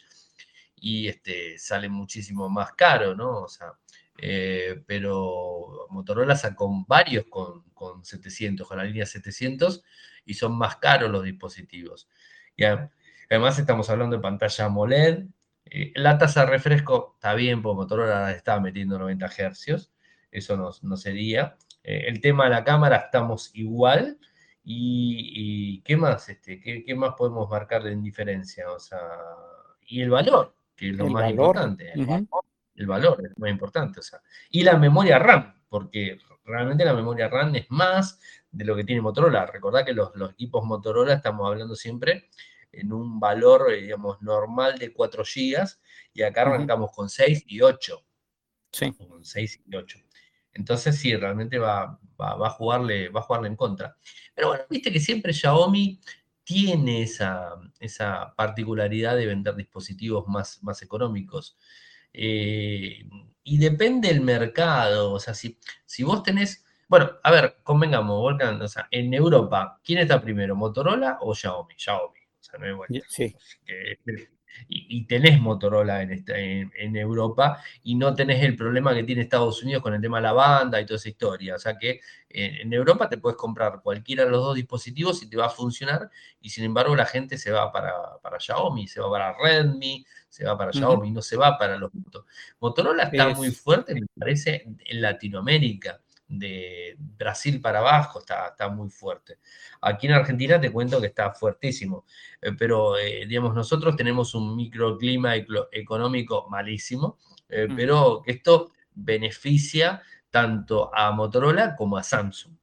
y 0.75 1.07
este, 1.07 1.57
sale 1.57 1.89
muchísimo 1.89 2.49
más 2.49 2.73
caro, 2.73 3.15
¿no? 3.15 3.43
O 3.43 3.47
sea, 3.49 3.73
eh, 4.19 4.83
pero 4.87 5.87
Motorola 5.89 6.35
sacó 6.35 6.85
varios 6.87 7.25
con, 7.29 7.63
con 7.73 8.03
700, 8.05 8.67
con 8.67 8.77
la 8.77 8.83
línea 8.85 9.05
700 9.05 9.83
y 10.25 10.33
son 10.33 10.57
más 10.57 10.77
caros 10.77 11.09
los 11.09 11.23
dispositivos. 11.23 12.09
Y 12.55 12.65
además 13.29 13.59
estamos 13.59 13.89
hablando 13.89 14.15
de 14.17 14.21
pantalla 14.21 14.65
AMOLED. 14.65 15.25
Eh, 15.65 15.91
la 15.95 16.17
tasa 16.17 16.41
de 16.41 16.51
refresco 16.51 17.13
está 17.15 17.33
bien, 17.35 17.61
porque 17.61 17.75
Motorola 17.77 18.31
está 18.31 18.59
metiendo 18.59 18.97
90 18.99 19.27
Hz, 19.27 19.91
eso 20.31 20.73
no, 20.81 20.97
sería. 20.97 21.57
Eh, 21.87 22.03
el 22.09 22.19
tema 22.19 22.43
de 22.43 22.49
la 22.49 22.63
cámara 22.65 22.97
estamos 22.97 23.49
igual. 23.53 24.19
Y, 24.69 25.81
qué 25.83 25.95
más, 25.95 26.27
este, 26.27 26.59
¿qué, 26.59 26.93
más 26.93 27.13
podemos 27.17 27.49
marcar 27.49 27.87
en 27.87 28.03
diferencia? 28.03 28.69
O 28.69 28.79
sea, 28.79 28.99
y 29.87 30.01
el 30.01 30.09
valor, 30.09 30.53
que 30.75 30.89
es 30.89 30.95
lo 30.97 31.07
más 31.07 31.29
importante. 31.29 31.93
El 32.75 32.85
valor 32.85 33.21
es 33.23 33.29
lo 33.29 33.35
más 33.37 33.49
importante. 33.49 34.01
O 34.01 34.03
sea, 34.03 34.21
y 34.49 34.63
la 34.63 34.75
memoria 34.77 35.19
RAM, 35.19 35.53
porque 35.69 36.19
realmente 36.43 36.83
la 36.83 36.93
memoria 36.93 37.29
RAM 37.29 37.55
es 37.55 37.65
más 37.69 38.19
de 38.51 38.65
lo 38.65 38.75
que 38.75 38.83
tiene 38.83 39.01
Motorola. 39.01 39.45
Recordad 39.45 39.85
que 39.85 39.93
los, 39.93 40.11
equipos 40.31 40.65
Motorola 40.65 41.13
estamos 41.13 41.47
hablando 41.47 41.73
siempre 41.73 42.29
en 42.73 42.91
un 42.91 43.21
valor, 43.21 43.71
eh, 43.71 43.83
digamos, 43.83 44.21
normal 44.21 44.77
de 44.77 44.91
4 44.91 45.23
GB 45.23 45.65
y 46.13 46.23
acá 46.23 46.41
arrancamos 46.41 46.91
con 46.91 47.09
6 47.09 47.45
y 47.47 47.61
8. 47.61 48.05
Sí. 48.73 48.91
Con 48.91 49.23
6 49.23 49.61
y 49.65 49.75
8. 49.77 49.99
Entonces 50.57 50.97
sí, 50.97 51.15
realmente 51.15 51.57
va, 51.59 51.99
va, 52.19 52.47
a 52.47 52.49
jugarle, 52.49 53.09
va 53.09 53.21
a 53.21 53.23
jugarle 53.23 53.47
en 53.47 53.55
contra. 53.55 53.95
Pero 54.33 54.49
bueno, 54.49 54.63
viste 54.69 54.91
que 54.91 54.99
siempre 54.99 55.33
Xiaomi 55.33 55.99
tiene 56.43 57.03
esa, 57.03 57.55
esa 57.79 58.33
particularidad 58.35 59.15
de 59.15 59.27
vender 59.27 59.55
dispositivos 59.55 60.27
más, 60.27 60.61
más 60.63 60.81
económicos. 60.81 61.57
Eh, 62.13 63.07
y 63.43 63.57
depende 63.57 64.09
del 64.09 64.21
mercado, 64.21 65.13
o 65.13 65.19
sea, 65.19 65.33
si, 65.33 65.59
si 65.85 66.03
vos 66.03 66.23
tenés, 66.23 66.65
bueno, 66.87 67.11
a 67.23 67.31
ver, 67.31 67.57
convengamos, 67.63 68.19
Volcan, 68.19 68.61
o 68.61 68.67
sea, 68.67 68.87
en 68.91 69.13
Europa, 69.13 69.79
¿quién 69.83 69.99
está 69.99 70.21
primero, 70.21 70.55
Motorola 70.55 71.19
o 71.21 71.33
Xiaomi? 71.33 71.75
Xiaomi, 71.77 72.19
o 72.19 72.43
sea, 72.43 72.59
no 72.59 72.65
hay 72.65 72.73
vuelta. 72.73 73.05
Sí 73.07 73.35
y, 74.67 75.05
tenés 75.05 75.39
Motorola 75.39 76.01
en, 76.01 76.23
en, 76.75 76.95
Europa 76.95 77.61
y 77.83 77.95
no 77.95 78.13
tenés 78.13 78.43
el 78.43 78.55
problema 78.55 78.93
que 78.93 79.03
tiene 79.03 79.21
Estados 79.21 79.61
Unidos 79.63 79.83
con 79.83 79.93
el 79.93 80.01
tema 80.01 80.17
de 80.17 80.23
la 80.23 80.33
banda 80.33 80.81
y 80.81 80.85
toda 80.85 80.97
esa 80.97 81.09
historia. 81.09 81.55
O 81.55 81.59
sea 81.59 81.77
que 81.77 82.01
en, 82.29 82.71
Europa 82.73 83.09
te 83.09 83.17
puedes 83.17 83.37
comprar 83.37 83.81
cualquiera 83.81 84.25
de 84.25 84.31
los 84.31 84.41
dos 84.41 84.55
dispositivos 84.55 85.21
y 85.23 85.29
te 85.29 85.37
va 85.37 85.47
a 85.47 85.49
funcionar 85.49 86.09
y 86.41 86.49
sin 86.49 86.63
embargo 86.63 86.95
la 86.95 87.05
gente 87.05 87.37
se 87.37 87.51
va 87.51 87.71
para, 87.71 87.93
para 88.21 88.39
Xiaomi, 88.39 88.87
se 88.87 88.99
va 88.99 89.09
para 89.09 89.35
Redmi, 89.37 90.05
se 90.29 90.45
va 90.45 90.57
para 90.57 90.71
Xiaomi, 90.71 91.11
no 91.11 91.21
se 91.21 91.37
va 91.37 91.57
para 91.57 91.77
los 91.77 91.91
Motorola 92.59 93.03
está 93.03 93.29
muy 93.29 93.51
fuerte, 93.51 93.93
me 93.93 94.07
parece, 94.17 94.65
en 94.85 95.01
Latinoamérica 95.01 96.01
de 96.27 96.95
Brasil 96.97 97.61
para 97.61 97.79
abajo 97.79 98.19
está, 98.19 98.47
está 98.47 98.69
muy 98.69 98.89
fuerte. 98.89 99.39
Aquí 99.81 100.07
en 100.07 100.13
Argentina 100.13 100.59
te 100.59 100.71
cuento 100.71 100.99
que 100.99 101.07
está 101.07 101.31
fuertísimo, 101.31 102.05
eh, 102.41 102.51
pero 102.57 102.97
eh, 102.97 103.25
digamos, 103.27 103.55
nosotros 103.55 103.95
tenemos 103.95 104.35
un 104.35 104.55
microclima 104.55 105.35
económico 105.71 106.47
malísimo, 106.49 107.17
eh, 107.49 107.67
pero 107.75 108.23
esto 108.25 108.71
beneficia 108.93 110.01
tanto 110.29 110.93
a 110.93 111.11
Motorola 111.11 111.75
como 111.75 111.97
a 111.97 112.03
Samsung. 112.03 112.55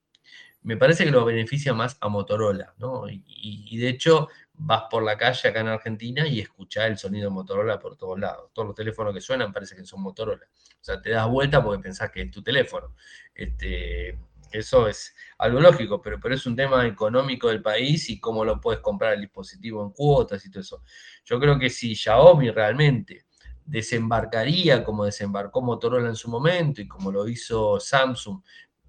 Me 0.64 0.76
parece 0.76 1.04
que 1.04 1.10
lo 1.10 1.24
beneficia 1.24 1.74
más 1.74 1.96
a 2.00 2.08
Motorola, 2.08 2.74
¿no? 2.78 3.04
Y, 3.08 3.78
de 3.78 3.88
hecho 3.88 4.28
vas 4.54 4.84
por 4.90 5.02
la 5.02 5.18
calle 5.18 5.48
acá 5.48 5.60
en 5.60 5.68
Argentina 5.68 6.26
y 6.26 6.40
escuchás 6.40 6.86
el 6.86 6.96
sonido 6.96 7.28
de 7.28 7.34
Motorola 7.34 7.78
por 7.78 7.96
todos 7.96 8.18
lados. 8.18 8.50
Todos 8.52 8.68
los 8.68 8.74
teléfonos 8.74 9.12
que 9.12 9.20
suenan 9.20 9.52
parece 9.52 9.76
que 9.76 9.84
son 9.84 10.00
Motorola. 10.00 10.46
O 10.46 10.84
sea, 10.84 11.02
te 11.02 11.10
das 11.10 11.28
vuelta 11.28 11.62
porque 11.62 11.82
pensás 11.82 12.10
que 12.10 12.22
es 12.22 12.30
tu 12.30 12.42
teléfono. 12.42 12.94
Este, 13.34 14.18
eso 14.50 14.88
es 14.88 15.14
algo 15.38 15.60
lógico, 15.60 16.00
pero, 16.00 16.18
pero 16.18 16.34
es 16.34 16.46
un 16.46 16.56
tema 16.56 16.86
económico 16.86 17.48
del 17.48 17.60
país 17.60 18.08
y 18.08 18.18
cómo 18.18 18.44
lo 18.44 18.60
puedes 18.60 18.80
comprar 18.80 19.14
el 19.14 19.20
dispositivo 19.20 19.84
en 19.84 19.90
cuotas 19.90 20.46
y 20.46 20.50
todo 20.50 20.60
eso. 20.60 20.82
Yo 21.24 21.38
creo 21.38 21.58
que 21.58 21.68
si 21.68 21.94
Xiaomi 21.94 22.50
realmente 22.50 23.26
desembarcaría 23.66 24.84
como 24.84 25.04
desembarcó 25.04 25.60
Motorola 25.60 26.08
en 26.08 26.16
su 26.16 26.30
momento 26.30 26.80
y 26.80 26.88
como 26.88 27.10
lo 27.10 27.26
hizo 27.28 27.80
Samsung 27.80 28.40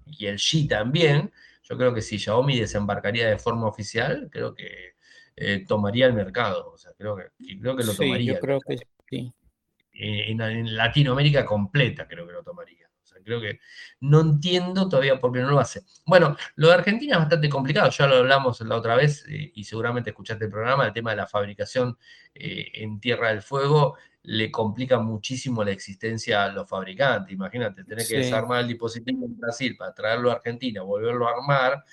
y 0.06 0.26
el 0.26 0.38
G 0.38 0.68
también, 0.68 1.32
yo 1.68 1.76
creo 1.76 1.92
que 1.94 2.02
si 2.02 2.18
Xiaomi 2.18 2.60
desembarcaría 2.60 3.28
de 3.28 3.38
forma 3.38 3.66
oficial, 3.66 4.28
creo 4.30 4.54
que 4.54 4.94
eh, 5.36 5.64
tomaría 5.66 6.06
el 6.06 6.12
mercado. 6.12 6.72
O 6.72 6.78
sea, 6.78 6.92
creo 6.96 7.16
que, 7.16 7.58
creo 7.58 7.76
que 7.76 7.84
lo 7.84 7.94
tomaría. 7.94 8.34
Yo 8.34 8.40
creo 8.40 8.60
que 8.60 8.76
sí. 9.10 9.32
Eh, 9.92 10.30
en 10.30 10.76
Latinoamérica 10.76 11.44
completa 11.44 12.06
creo 12.06 12.26
que 12.26 12.32
lo 12.34 12.42
tomaría 12.42 12.85
creo 13.24 13.40
que 13.40 13.60
no 14.00 14.20
entiendo 14.20 14.88
todavía 14.88 15.18
por 15.18 15.32
qué 15.32 15.40
no 15.40 15.50
lo 15.50 15.60
hace. 15.60 15.82
Bueno, 16.04 16.36
lo 16.56 16.68
de 16.68 16.74
Argentina 16.74 17.14
es 17.14 17.20
bastante 17.20 17.48
complicado, 17.48 17.90
ya 17.90 18.06
lo 18.06 18.16
hablamos 18.16 18.60
la 18.60 18.76
otra 18.76 18.96
vez 18.96 19.24
eh, 19.28 19.52
y 19.54 19.64
seguramente 19.64 20.10
escuchaste 20.10 20.44
el 20.44 20.50
programa, 20.50 20.86
el 20.86 20.92
tema 20.92 21.10
de 21.10 21.16
la 21.16 21.26
fabricación 21.26 21.96
eh, 22.34 22.66
en 22.74 23.00
Tierra 23.00 23.28
del 23.28 23.42
Fuego 23.42 23.96
le 24.26 24.50
complica 24.50 24.98
muchísimo 24.98 25.62
la 25.62 25.70
existencia 25.70 26.44
a 26.44 26.48
los 26.48 26.68
fabricantes. 26.68 27.32
Imagínate, 27.32 27.84
tener 27.84 28.06
que 28.06 28.18
desarmar 28.18 28.62
el 28.62 28.68
dispositivo 28.68 29.24
en 29.24 29.38
Brasil 29.38 29.76
para 29.76 29.94
traerlo 29.94 30.30
a 30.30 30.34
Argentina, 30.34 30.82
volverlo 30.82 31.28
a 31.28 31.32
armar, 31.32 31.84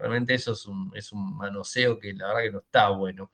realmente 0.00 0.34
eso 0.34 0.52
es 0.52 0.66
un, 0.66 0.90
es 0.94 1.12
un 1.12 1.36
manoseo 1.36 1.98
que 1.98 2.14
la 2.14 2.28
verdad 2.28 2.42
que 2.42 2.52
no 2.52 2.58
está 2.60 2.88
bueno 2.88 3.30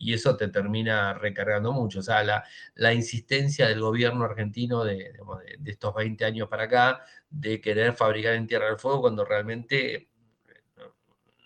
y 0.00 0.14
eso 0.14 0.34
te 0.36 0.48
termina 0.48 1.12
recargando 1.14 1.72
mucho. 1.72 2.00
O 2.00 2.02
sea, 2.02 2.24
la, 2.74 2.94
insistencia 2.94 3.68
del 3.68 3.80
gobierno 3.80 4.24
argentino 4.24 4.82
de, 4.82 5.12
estos 5.66 5.94
20 5.94 6.24
años 6.24 6.48
para 6.48 6.64
acá 6.64 7.04
de 7.28 7.60
querer 7.60 7.94
fabricar 7.94 8.34
en 8.34 8.46
Tierra 8.46 8.66
del 8.66 8.78
Fuego 8.78 9.02
cuando 9.02 9.24
realmente 9.26 10.08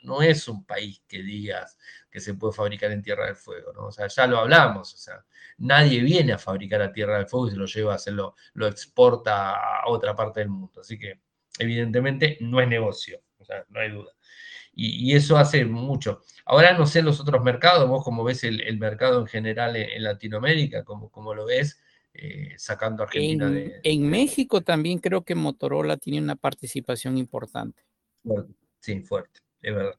no, 0.03 0.23
es 0.23 0.47
un 0.49 0.65
país 0.65 1.03
que 1.09 1.23
digas 1.23 1.77
que 2.11 2.21
se 2.21 2.35
puede 2.35 2.53
fabricar 2.53 2.93
en 2.93 3.03
Tierra 3.03 3.27
del 3.27 3.37
Fuego. 3.37 3.73
O 3.77 3.91
sea, 3.91 4.07
ya 4.07 4.27
lo 4.29 4.39
hablamos, 4.39 4.95
o 4.95 4.97
sea, 4.99 5.25
nadie 5.59 6.01
viene 6.01 6.33
a 6.33 6.39
fabricar 6.39 6.81
a 6.81 6.93
Tierra 6.93 7.19
del 7.19 7.27
Fuego 7.27 7.49
y 7.49 7.51
se 7.51 7.57
lo 7.57 7.67
lleva 7.67 7.93
a 7.93 7.97
hacerlo, 7.97 8.37
lo 8.55 8.69
exporta 8.69 9.81
a 9.81 9.89
otra 9.89 10.15
parte 10.15 10.41
del 10.41 10.51
mundo. 10.51 10.81
Así 10.81 10.97
que, 10.97 11.21
evidentemente, 11.59 12.39
no 12.41 12.61
es 12.61 12.69
negocio, 12.69 13.21
o 13.39 13.45
sea, 13.45 13.65
no 13.69 13.81
hay 13.81 13.91
duda 13.91 14.13
y, 14.77 15.15
eso 15.15 15.37
hace 15.37 15.65
mucho. 15.65 16.23
Ahora 16.45 16.77
no 16.77 16.87
sé 16.87 17.03
los 17.03 17.21
otros 17.21 17.43
mercados, 17.43 17.89
vos 17.89 18.05
como 18.05 18.25
ves 18.25 18.45
el, 18.45 18.79
mercado 18.79 19.21
en 19.21 19.27
general 19.27 19.77
en, 19.77 20.03
Latinoamérica, 20.03 20.85
como, 20.85 21.35
lo 21.35 21.47
ves, 21.47 21.81
eh, 22.13 22.55
sacando 22.57 23.03
a 23.03 23.07
Argentina 23.07 23.47
en, 23.47 23.55
de, 23.55 23.81
En 23.83 24.09
México 24.09 24.61
también 24.61 24.99
creo 24.99 25.23
que 25.23 25.35
Motorola 25.35 25.97
tiene 25.97 26.21
una 26.21 26.37
participación 26.37 27.19
importante. 27.19 27.83
sí, 28.81 29.01
fuerte, 29.01 29.41
es 29.63 29.75
verdad. 29.75 29.99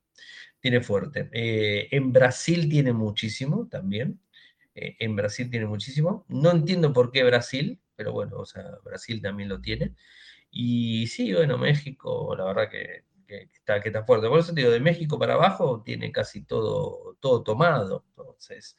Tiene 0.60 0.82
fuerte. 0.82 1.30
Eh, 1.32 1.90
en 1.92 2.12
Brasil 2.12 2.68
tiene 2.68 2.92
muchísimo 2.92 3.68
también. 3.68 4.20
Eh, 4.74 4.96
en 5.00 5.16
Brasil 5.16 5.50
tiene 5.50 5.68
muchísimo. 5.68 6.26
No 6.28 6.52
entiendo 6.52 6.92
por 6.92 7.12
qué 7.12 7.24
Brasil, 7.24 7.80
pero 7.96 8.14
bueno, 8.14 8.38
o 8.40 8.46
sea, 8.46 8.64
Brasil 8.84 9.22
también 9.22 9.50
lo 9.50 9.62
tiene. 9.62 9.94
Y 10.50 11.06
sí, 11.08 11.34
bueno, 11.34 11.58
México, 11.58 12.36
la 12.36 12.46
verdad 12.46 12.70
que 12.70 13.04
que, 13.26 13.50
está, 13.54 13.82
que 13.82 13.90
está 13.90 14.04
fuerte. 14.04 14.28
Por 14.28 14.40
eso 14.40 14.54
te 14.54 14.62
digo, 14.62 14.72
de 14.72 14.80
México 14.80 15.20
para 15.20 15.36
abajo 15.36 15.82
tiene 15.84 16.12
casi 16.12 16.44
todo, 16.44 17.18
todo 17.20 17.44
tomado. 17.44 18.06
Entonces, 18.10 18.78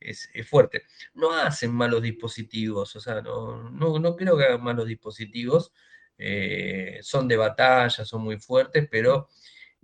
es, 0.00 0.30
fuerte. 0.48 0.82
No 1.14 1.32
hacen 1.32 1.72
malos 1.72 2.02
dispositivos, 2.02 2.94
o 2.96 3.00
sea, 3.00 3.20
no, 3.22 3.70
no, 3.70 4.16
creo 4.16 4.36
que 4.36 4.44
hagan 4.44 4.62
malos 4.62 4.86
dispositivos. 4.86 5.72
Eh, 6.18 6.98
son 7.02 7.28
de 7.28 7.36
batalla, 7.36 8.04
son 8.04 8.22
muy 8.22 8.38
fuertes, 8.38 8.88
pero 8.90 9.28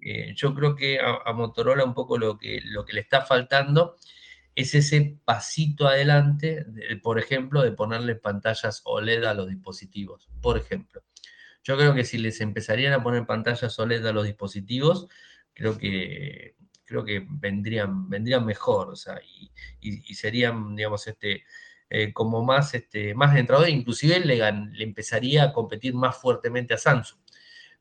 eh, 0.01 0.33
yo 0.35 0.55
creo 0.55 0.75
que 0.75 0.99
a, 1.01 1.33
Motorola 1.33 1.85
un 1.85 1.95
poco 1.95 2.19
lo 2.19 2.39
que, 2.39 2.61
lo 2.65 2.85
que 2.85 2.93
le 2.95 3.01
está 3.01 3.23
faltando 3.23 3.97
es 4.55 4.75
ese 4.75 5.19
pasito 5.25 5.87
adelante, 5.87 6.65
por 7.03 7.19
ejemplo, 7.19 7.63
de 7.63 7.73
ponerle 7.73 8.15
pantallas 8.17 8.83
OLED 8.85 9.25
a 9.25 9.35
los 9.35 9.49
dispositivos, 9.49 10.29
por 10.41 10.57
ejemplo. 10.59 11.03
Yo 11.65 11.77
creo 11.77 11.95
que 11.95 12.05
si 12.05 12.19
les 12.19 12.41
empezarían 12.41 12.93
a 12.93 13.03
poner 13.03 13.27
pantallas 13.27 13.79
OLED 13.79 14.07
a 14.07 14.13
los 14.13 14.27
dispositivos, 14.27 15.09
creo 15.53 15.77
que, 15.79 16.55
creo 16.85 17.05
que 17.05 17.27
vendrían, 17.29 18.09
vendrían 18.09 18.45
mejor, 18.47 18.91
o 18.91 18.97
sea, 18.97 19.19
y, 19.81 20.15
serían, 20.15 20.77
digamos, 20.77 21.07
este, 21.09 21.45
eh, 21.91 22.13
como 22.13 22.45
más, 22.45 22.75
este, 22.75 23.15
más 23.15 23.37
entrados, 23.37 23.69
inclusive 23.69 24.21
le, 24.21 24.37
le 24.37 24.85
empezaría 24.85 25.45
a 25.45 25.53
competir 25.53 25.95
más 25.95 26.17
fuertemente 26.17 26.75
a 26.75 26.79
Samsung. 26.79 27.19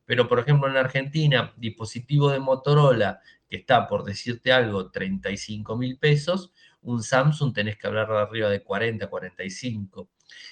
Pero, 0.06 0.28
por 0.28 0.40
ejemplo, 0.40 0.70
en 0.70 0.78
Argentina, 0.78 1.54
dispositivo 1.58 2.30
de 2.30 2.40
Motorola 2.40 3.22
que 3.54 3.58
está, 3.58 3.88
por 3.88 4.04
decirte 4.04 4.52
algo, 4.52 4.90
35 4.92 5.78
mil 5.78 6.00
pesos, 6.00 6.52
un 6.82 7.04
Samsung 7.04 7.54
tenés 7.54 7.78
que 7.78 7.88
hablar 7.88 8.08
de 8.08 8.18
arriba 8.18 8.50
de 8.50 8.64
40, 8.64 9.08
45. 9.08 10.10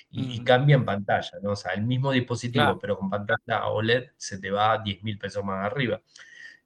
Y, 0.09 0.43
cambia 0.43 0.75
en 0.75 0.85
pantalla, 0.85 1.39
¿no? 1.41 1.51
O 1.51 1.55
sea, 1.55 1.73
el 1.73 1.83
mismo 1.83 2.11
dispositivo, 2.11 2.77
pero 2.79 2.97
con 2.97 3.09
pantalla 3.09 3.67
OLED 3.67 4.11
se 4.17 4.39
te 4.39 4.51
va 4.51 4.73
a 4.73 4.77
10 4.79 5.03
mil 5.03 5.17
pesos 5.17 5.43
más 5.43 5.65
arriba. 5.65 6.01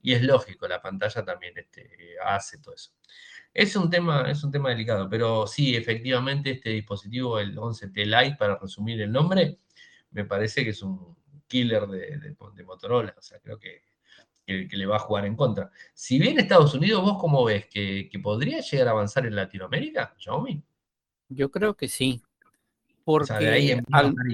Y 0.02 0.14
es 0.14 0.24
lógico, 0.24 0.68
la 0.68 0.82
pantalla 0.82 1.24
también 1.26 1.58
este, 1.58 2.16
hace 2.24 2.60
todo 2.60 2.76
eso. 2.76 2.92
Es 3.54 3.76
un, 3.76 3.90
tema, 3.90 4.30
es 4.30 4.44
un 4.44 4.52
tema 4.52 4.70
delicado, 4.70 5.10
pero 5.10 5.48
sí, 5.48 5.76
efectivamente, 5.76 6.52
este 6.52 6.72
dispositivo, 6.72 7.40
el 7.40 7.56
11T 7.56 8.06
Lite, 8.06 8.36
para 8.36 8.58
resumir 8.58 9.02
el 9.02 9.12
nombre, 9.12 9.60
me 10.12 10.26
parece 10.26 10.64
que 10.64 10.72
es 10.72 10.82
un 10.82 11.16
killer 11.48 11.88
de, 11.88 12.36
Motorola. 12.66 13.16
O 13.18 13.22
sea, 13.22 13.40
creo 13.40 13.58
que, 13.58 13.82
que, 14.46 14.68
le 14.70 14.86
va 14.86 14.98
a 14.98 15.00
jugar 15.00 15.26
en 15.26 15.36
contra. 15.36 15.72
Si 15.94 16.20
bien 16.20 16.40
Estados 16.40 16.74
Unidos, 16.74 17.02
¿vos 17.02 17.18
cómo 17.20 17.44
ves? 17.44 17.68
¿Que, 17.68 18.10
podría 18.22 18.60
llegar 18.60 18.90
a 18.90 18.92
avanzar 18.92 19.26
en 19.26 19.36
Latinoamérica, 19.36 20.16
Xiaomi? 20.18 20.62
Yo 21.30 21.50
creo 21.50 21.76
que 21.76 21.88
sí. 21.88 22.22
Porque 23.06 23.82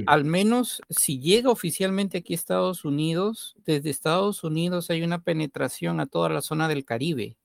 al, 0.07 0.25
menos 0.25 0.81
si 0.89 1.19
llega 1.19 1.49
oficialmente 1.49 2.19
aquí 2.19 2.33
a 2.33 2.35
Estados 2.35 2.85
Unidos, 2.85 3.57
desde 3.65 3.89
Estados 3.89 4.45
Unidos 4.45 4.89
hay 4.89 5.03
una 5.03 5.19
penetración 5.19 5.99
a 5.99 6.05
toda 6.05 6.29
la 6.29 6.41
zona 6.41 6.69
del 6.69 6.85
Caribe. 6.85 7.35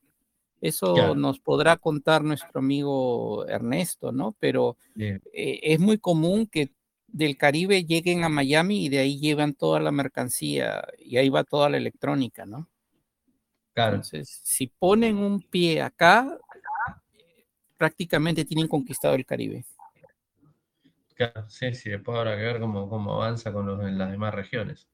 Eso 0.61 1.13
nos 1.15 1.39
podrá 1.39 1.75
contar 1.75 2.23
nuestro 2.23 2.59
amigo 2.59 3.45
Ernesto, 3.45 4.13
¿no? 4.13 4.35
Pero 4.39 4.77
eh, 4.95 5.19
es 5.33 5.79
muy 5.79 5.97
común 5.97 6.47
que 6.47 6.71
del 7.07 7.37
Caribe 7.37 7.83
lleguen 7.83 8.23
a 8.23 8.29
Miami 8.29 8.85
y 8.85 8.89
de 8.89 8.99
ahí 8.99 9.19
llevan 9.19 9.53
toda 9.53 9.81
la 9.81 9.91
mercancía 9.91 10.87
y 10.97 11.17
ahí 11.17 11.29
va 11.29 11.43
toda 11.43 11.69
la 11.69 11.77
electrónica, 11.77 12.45
¿no? 12.45 12.69
Claro. 13.73 13.97
Entonces, 13.97 14.39
si 14.43 14.67
ponen 14.67 15.17
un 15.17 15.41
pie 15.41 15.81
acá, 15.81 16.39
prácticamente 17.77 18.45
tienen 18.45 18.67
conquistado 18.67 19.13
el 19.13 19.25
Caribe. 19.25 19.65
Claro, 21.17 21.49
sí, 21.49 21.73
sí, 21.73 21.89
después 21.89 22.15
habrá 22.15 22.37
que 22.37 22.43
ver 22.43 22.59
cómo, 22.59 22.87
cómo 22.87 23.15
avanza 23.15 23.51
con 23.51 23.65
los, 23.65 23.81
en 23.81 23.97
las 23.97 24.11
demás 24.11 24.35
regiones. 24.35 24.87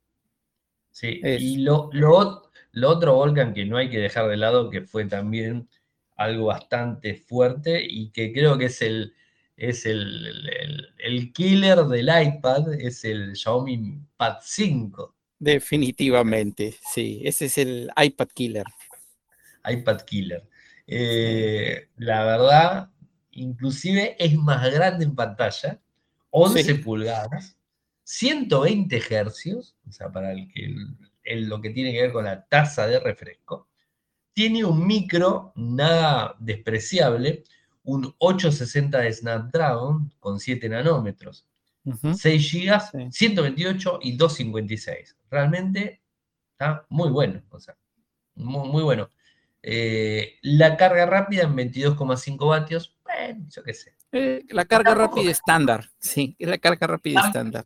Sí, 0.89 1.19
y 1.21 1.57
lo, 1.57 1.89
lo, 1.91 2.49
lo, 2.71 2.89
otro, 2.89 3.15
Volcan, 3.15 3.53
que 3.53 3.65
no 3.65 3.75
hay 3.75 3.89
que 3.89 3.99
dejar 3.99 4.29
de 4.29 4.37
lado, 4.37 4.69
que 4.69 4.83
fue 4.83 5.03
también 5.03 5.67
algo 6.15 6.45
bastante 6.45 7.15
fuerte 7.15 7.83
y 7.85 8.11
que 8.11 8.31
creo 8.31 8.57
que 8.57 8.65
es 8.65 8.81
el, 8.81 9.13
es 9.57 9.85
el, 9.85 10.49
el, 10.99 11.33
killer 11.33 11.79
del 11.79 12.09
iPad, 12.09 12.73
es 12.75 13.03
el 13.03 13.35
Xiaomi 13.35 13.99
Pad 14.15 14.37
5. 14.41 15.15
Definitivamente, 15.39 16.73
sí, 16.93 17.21
ese 17.25 17.45
es 17.47 17.57
el 17.57 17.91
iPad 18.01 18.29
killer. 18.33 18.65
iPad 19.65 20.01
killer. 20.03 20.47
Eh, 20.87 21.89
la 21.97 22.23
verdad, 22.23 22.89
inclusive 23.31 24.15
es 24.23 24.37
más 24.37 24.71
grande 24.71 25.03
en 25.03 25.15
pantalla, 25.15 25.81
11 26.35 26.75
pulgadas, 26.75 27.55
120 28.05 29.01
hercios, 29.11 29.75
o 29.87 29.91
sea, 29.91 30.11
para 30.11 30.31
el 30.31 30.47
que, 30.51 30.75
lo 31.35 31.61
que 31.61 31.69
tiene 31.69 31.93
que 31.93 32.01
ver 32.01 32.11
con 32.11 32.25
la 32.25 32.43
tasa 32.45 32.87
de 32.87 32.99
refresco. 32.99 33.67
Tiene 34.33 34.65
un 34.65 34.85
micro 34.85 35.53
nada 35.55 36.35
despreciable, 36.39 37.43
un 37.83 38.15
860 38.17 38.97
de 38.97 39.13
Snapdragon 39.13 40.11
con 40.19 40.39
7 40.39 40.69
nanómetros, 40.69 41.45
6 42.15 42.51
GB, 42.51 43.11
128 43.11 43.99
y 44.01 44.17
256. 44.17 45.15
Realmente 45.29 46.01
está 46.53 46.83
muy 46.89 47.11
bueno, 47.11 47.43
o 47.51 47.59
sea, 47.59 47.77
muy, 48.35 48.81
bueno. 48.81 49.07
Eh, 49.61 50.39
la 50.41 50.77
carga 50.77 51.05
rápida 51.05 51.43
en 51.43 51.55
22,5 51.55 52.47
vatios, 52.47 52.97
bueno, 53.03 53.45
yo 53.49 53.63
qué 53.63 53.75
sé. 53.75 53.95
Eh, 54.13 54.45
la 54.49 54.65
carga 54.65 54.93
rápida 54.93 55.31
estándar, 55.31 55.89
sí, 55.99 56.35
es 56.37 56.47
la 56.47 56.59
carga 56.59 56.85
rápida 56.85 57.25
estándar. 57.25 57.65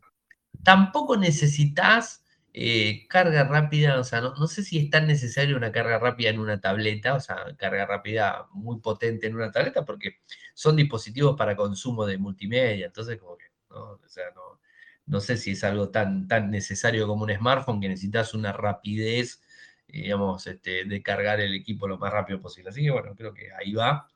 Tampoco 0.64 1.16
necesitas 1.18 2.24
eh, 2.54 3.06
carga 3.06 3.44
rápida, 3.44 4.00
o 4.00 4.04
sea, 4.04 4.22
no, 4.22 4.46
sé 4.46 4.64
si 4.64 4.78
es 4.78 4.90
tan 4.90 5.06
necesario 5.06 5.58
una 5.58 5.70
carga 5.70 5.98
rápida 5.98 6.30
en 6.30 6.40
una 6.40 6.58
tableta, 6.58 7.14
o 7.14 7.20
sea, 7.20 7.36
carga 7.58 7.84
rápida 7.84 8.46
muy 8.52 8.80
potente 8.80 9.26
en 9.26 9.36
una 9.36 9.52
tableta, 9.52 9.84
porque 9.84 10.20
son 10.54 10.74
dispositivos 10.74 11.36
para 11.36 11.54
consumo 11.54 12.06
de 12.06 12.16
multimedia, 12.16 12.86
entonces 12.86 13.18
como 13.18 13.36
que, 13.36 13.44
no, 13.68 13.92
o 13.92 14.08
sea, 14.08 14.24
no, 14.34 14.60
no 15.04 15.20
sé 15.20 15.36
si 15.36 15.50
es 15.50 15.62
algo 15.64 15.90
tan, 15.90 16.26
tan 16.28 16.50
necesario 16.50 17.06
como 17.06 17.24
un 17.24 17.34
smartphone 17.34 17.80
que 17.80 17.88
necesitas 17.90 18.32
una 18.32 18.52
rapidez, 18.52 19.42
digamos, 19.86 20.46
este, 20.46 20.84
de 20.86 21.02
cargar 21.02 21.40
el 21.40 21.54
equipo 21.54 21.86
lo 21.86 21.98
más 21.98 22.12
rápido 22.12 22.40
posible. 22.40 22.70
Así 22.70 22.82
que 22.82 22.90
bueno, 22.90 23.14
creo 23.14 23.32
que 23.34 23.50
ahí 23.52 23.72
va. 23.72 24.08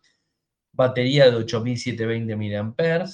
Batería 0.73 1.31
de 1.31 1.37
8720 1.37 2.37
mAh 2.37 3.07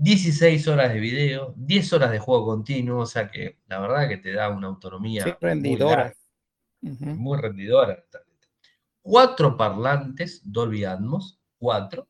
16 0.00 0.68
horas 0.68 0.92
de 0.92 1.00
video, 1.00 1.54
10 1.56 1.92
horas 1.92 2.12
de 2.12 2.20
juego 2.20 2.46
continuo, 2.46 3.00
o 3.00 3.06
sea 3.06 3.28
que 3.28 3.58
la 3.66 3.80
verdad 3.80 4.08
que 4.08 4.18
te 4.18 4.32
da 4.32 4.48
una 4.48 4.68
autonomía 4.68 5.24
sí, 5.24 5.32
rendidora. 5.40 6.14
Muy, 6.80 7.36
rendidora. 7.36 8.04
Cuatro 9.02 9.56
parlantes 9.56 10.40
Dolby 10.44 10.84
Atmos, 10.84 11.40
cuatro. 11.58 12.06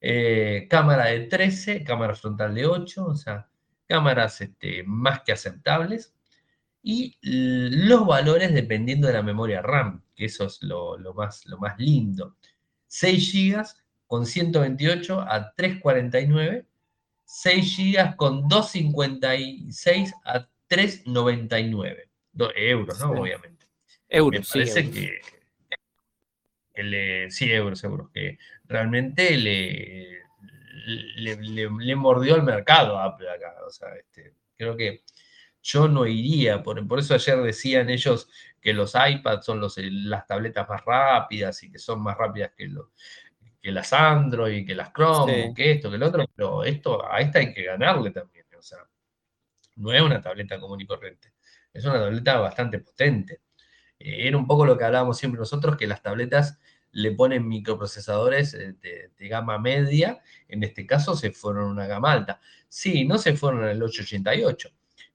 Eh, 0.00 0.66
cámara 0.68 1.06
de 1.06 1.20
13, 1.20 1.84
cámara 1.84 2.16
frontal 2.16 2.52
de 2.52 2.66
8, 2.66 3.06
o 3.06 3.14
sea, 3.14 3.48
cámaras 3.86 4.40
este, 4.40 4.82
más 4.84 5.22
que 5.22 5.32
aceptables. 5.32 6.14
Y 6.82 7.16
los 7.22 8.06
valores 8.06 8.52
dependiendo 8.52 9.06
de 9.06 9.14
la 9.14 9.22
memoria 9.22 9.62
RAM, 9.62 10.02
que 10.14 10.24
eso 10.26 10.46
es 10.46 10.62
lo, 10.62 10.98
más, 11.14 11.46
lo 11.46 11.58
más 11.58 11.78
lindo. 11.78 12.36
6 12.94 13.32
GB 13.32 13.64
con 14.06 14.24
128 14.24 15.20
a 15.20 15.52
349 15.54 16.64
6 17.24 17.76
GB 17.76 18.16
con 18.16 18.48
256 18.48 20.14
a 20.24 20.48
399 20.68 22.08
euros, 22.54 23.00
¿no? 23.00 23.10
Obviamente. 23.10 23.66
Euros, 24.08 24.54
Me 24.54 24.60
parece 24.60 24.90
que, 24.90 25.20
sí, 27.30 27.50
euros, 27.50 27.82
euros, 27.82 28.10
que 28.10 28.38
realmente 28.66 29.36
le, 29.38 30.20
le, 31.16 31.96
mordió 31.96 32.36
el 32.36 32.42
mercado 32.42 32.96
a 32.96 33.06
Apple 33.06 33.28
acá. 33.28 33.56
O 33.66 33.70
sea, 33.70 33.88
este, 33.96 34.34
creo 34.56 34.76
que 34.76 35.02
yo 35.64 35.88
no 35.88 36.06
iría, 36.06 36.62
por, 36.62 36.86
por 36.86 36.98
eso 36.98 37.14
ayer 37.14 37.40
decían 37.42 37.88
ellos 37.88 38.28
que 38.60 38.74
los 38.74 38.94
iPads 38.94 39.46
son 39.46 39.60
los, 39.60 39.78
las 39.78 40.26
tabletas 40.26 40.68
más 40.68 40.84
rápidas 40.84 41.62
y 41.62 41.72
que 41.72 41.78
son 41.78 42.02
más 42.02 42.18
rápidas 42.18 42.52
que 42.54 42.68
los, 42.68 42.88
que 43.62 43.72
las 43.72 43.90
Android, 43.94 44.66
que 44.66 44.74
las 44.74 44.92
Chrome, 44.92 45.54
que 45.56 45.72
esto, 45.72 45.88
que 45.88 45.96
el 45.96 46.02
otro, 46.02 46.26
pero 46.36 46.64
esto, 46.64 47.10
a 47.10 47.18
esta 47.20 47.38
hay 47.38 47.54
que 47.54 47.62
ganarle 47.62 48.10
también. 48.10 48.44
O 48.58 48.62
sea, 48.62 48.78
no 49.76 49.90
es 49.90 50.02
una 50.02 50.20
tableta 50.20 50.60
común 50.60 50.82
y 50.82 50.86
corriente, 50.86 51.32
es 51.72 51.82
una 51.86 51.94
tableta 51.94 52.38
bastante 52.40 52.78
potente. 52.80 53.40
Eh, 53.98 54.28
era 54.28 54.36
un 54.36 54.46
poco 54.46 54.66
lo 54.66 54.76
que 54.76 54.84
hablábamos 54.84 55.16
siempre 55.16 55.38
nosotros, 55.38 55.78
que 55.78 55.86
las 55.86 56.02
tabletas 56.02 56.58
le 56.92 57.12
ponen 57.12 57.48
microprocesadores 57.48 58.52
eh, 58.52 58.76
de, 58.82 59.28
gama 59.28 59.58
media, 59.58 60.22
en 60.46 60.62
este 60.62 60.86
caso 60.86 61.16
se 61.16 61.32
fueron 61.32 61.64
a 61.64 61.72
una 61.72 61.86
gama 61.86 62.12
alta. 62.12 62.40
Sí, 62.68 63.06
no 63.06 63.16
se 63.16 63.34
fueron 63.34 63.64
al 63.64 63.82
888, 63.82 64.70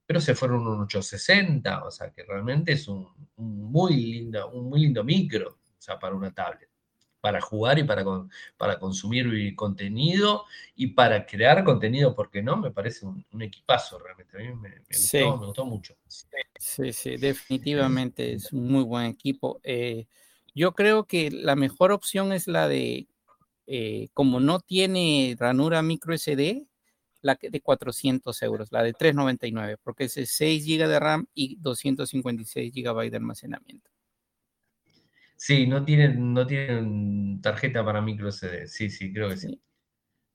pero 0.10 0.20
se 0.20 0.34
fueron 0.34 0.66
un 0.66 0.82
860, 0.82 1.84
o 1.84 1.91
sea 1.91 2.10
que 2.10 2.24
realmente 2.24 2.72
es 2.72 2.88
un, 2.88 3.07
muy, 3.38 3.95
lindo, 3.95 4.49
un 4.49 4.68
muy 4.68 4.80
lindo 4.80 5.03
micro, 5.03 5.49
o 5.49 5.76
sea, 5.78 5.99
para 5.99 6.16
una 6.16 6.34
tablet 6.34 6.68
para 7.22 7.41
jugar 7.41 7.78
y 7.78 7.84
para, 7.84 8.03
para 8.57 8.80
consumir 8.80 9.53
contenido 9.55 10.45
y 10.74 10.88
para 10.88 11.28
crear 11.28 11.64
contenido, 11.64 12.16
porque 12.16 12.41
no, 12.41 12.57
me 12.57 12.72
parece 12.72 13.05
un, 13.05 13.24
equipazo 13.39 13.99
realmente. 13.99 14.36
A 14.36 14.39
mí 14.39 14.55
me, 14.55 14.82
gustó, 15.38 15.66
mucho. 15.66 15.95
Sí, 16.57 16.91
sí, 16.93 17.18
definitivamente 17.18 18.34
es 18.34 18.51
un 18.51 18.68
muy 18.68 18.84
buen 18.84 19.05
equipo. 19.05 19.60
Eh, 19.64 20.07
yo 20.55 20.72
creo 20.72 21.03
que 21.03 21.30
la 21.30 21.55
mejor 21.57 21.91
opción 21.91 22.32
es 22.32 22.47
la 22.47 22.70
de, 22.70 23.10
eh, 23.68 24.07
como 24.14 24.39
no 24.39 24.62
tiene 24.62 25.36
ranura 25.38 25.82
micro 25.82 26.14
SD, 26.14 26.68
la 27.22 27.38
de 27.41 27.61
400 27.61 28.41
euros, 28.43 28.72
la 28.72 28.84
de 28.84 28.93
399, 28.93 29.78
porque 29.84 30.05
es 30.05 30.13
6 30.13 30.65
GB 30.65 30.88
de 30.88 30.99
RAM 30.99 31.28
y 31.34 31.55
256 31.57 32.74
GB 32.74 33.09
de 33.09 33.17
almacenamiento. 33.17 33.91
Sí, 35.36 35.67
no 35.67 35.86
tienen, 35.86 36.34
no 36.34 36.45
tienen 36.45 37.39
tarjeta 37.41 37.84
para 37.86 38.01
micro 38.01 38.32
CD. 38.32 38.67
Sí, 38.67 38.89
sí, 38.89 39.13
creo 39.13 39.30
que 39.30 39.38
sí. 39.38 39.61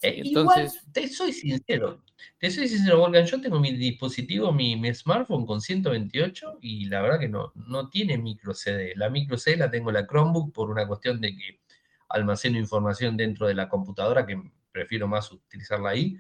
Eh, 0.01 0.21
igual, 0.25 0.71
te 0.93 1.09
soy 1.09 1.33
sincero, 1.33 2.05
te 2.39 2.51
soy 2.51 2.69
sincero, 2.69 2.99
Morgan, 2.99 3.25
yo 3.25 3.41
tengo 3.41 3.59
mi 3.59 3.73
dispositivo, 3.73 4.53
mi, 4.53 4.77
smartphone 4.95 5.47
con 5.47 5.63
128 5.63 6.59
y 6.61 6.87
la 6.87 7.01
verdad 7.01 7.21
que 7.21 7.29
no, 7.29 7.53
no 7.55 7.89
tiene 7.89 8.19
micro 8.19 8.53
CD. 8.53 8.93
La 8.97 9.09
micro 9.09 9.39
CD 9.39 9.57
la 9.57 9.71
tengo 9.71 9.91
en 9.91 9.95
la 9.95 10.07
Chromebook 10.07 10.53
por 10.53 10.71
una 10.71 10.87
cuestión 10.87 11.21
de 11.21 11.35
que 11.37 11.61
almaceno 12.09 12.59
información 12.59 13.17
dentro 13.17 13.47
de 13.47 13.55
la 13.55 13.69
computadora, 13.69 14.27
que 14.27 14.41
prefiero 14.73 15.09
más 15.09 15.33
utilizarla 15.33 15.91
ahí. 15.91 16.19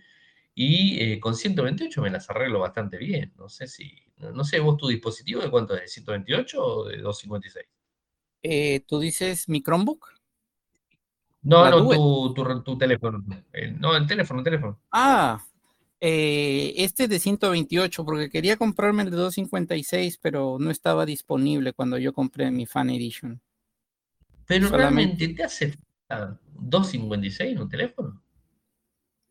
Y 0.54 1.00
eh, 1.00 1.20
con 1.20 1.34
128 1.34 2.02
me 2.02 2.10
las 2.10 2.30
arreglo 2.30 2.60
bastante 2.60 2.96
bien. 2.96 3.32
No 3.36 3.48
sé 3.48 3.66
si, 3.66 3.92
no, 4.18 4.44
sé, 4.44 4.60
vos 4.60 4.76
tu 4.76 4.88
dispositivo 4.88 5.42
de 5.42 5.50
cuánto 5.50 5.74
es, 5.74 5.82
¿de 5.82 5.88
128 5.88 6.64
o 6.64 6.84
de 6.84 6.98
256? 6.98 7.66
Eh, 8.42 8.80
¿Tú 8.86 9.00
dices 9.00 9.48
mi 9.48 9.62
Chromebook? 9.62 10.08
No, 11.42 11.68
no, 11.68 11.88
tu, 12.34 12.62
tu, 12.62 12.78
teléfono. 12.78 13.22
no, 13.78 13.96
el 13.96 14.06
teléfono, 14.06 14.40
el 14.40 14.44
teléfono. 14.44 14.80
Ah, 14.90 15.44
Eh, 16.06 16.74
este 16.76 17.08
de 17.08 17.18
128, 17.18 18.04
porque 18.04 18.28
quería 18.28 18.58
comprarme 18.58 19.04
el 19.04 19.10
de 19.10 19.16
256, 19.16 20.18
pero 20.18 20.58
no 20.60 20.70
estaba 20.70 21.06
disponible 21.06 21.72
cuando 21.72 21.96
yo 21.96 22.12
compré 22.12 22.50
mi 22.50 22.66
Fan 22.66 22.90
Edition. 22.90 23.40
Pero 24.46 24.68
realmente 24.68 25.28
te 25.28 25.44
hace 25.44 25.78
256 26.60 27.52
en 27.52 27.62
un 27.62 27.68
teléfono. 27.70 28.23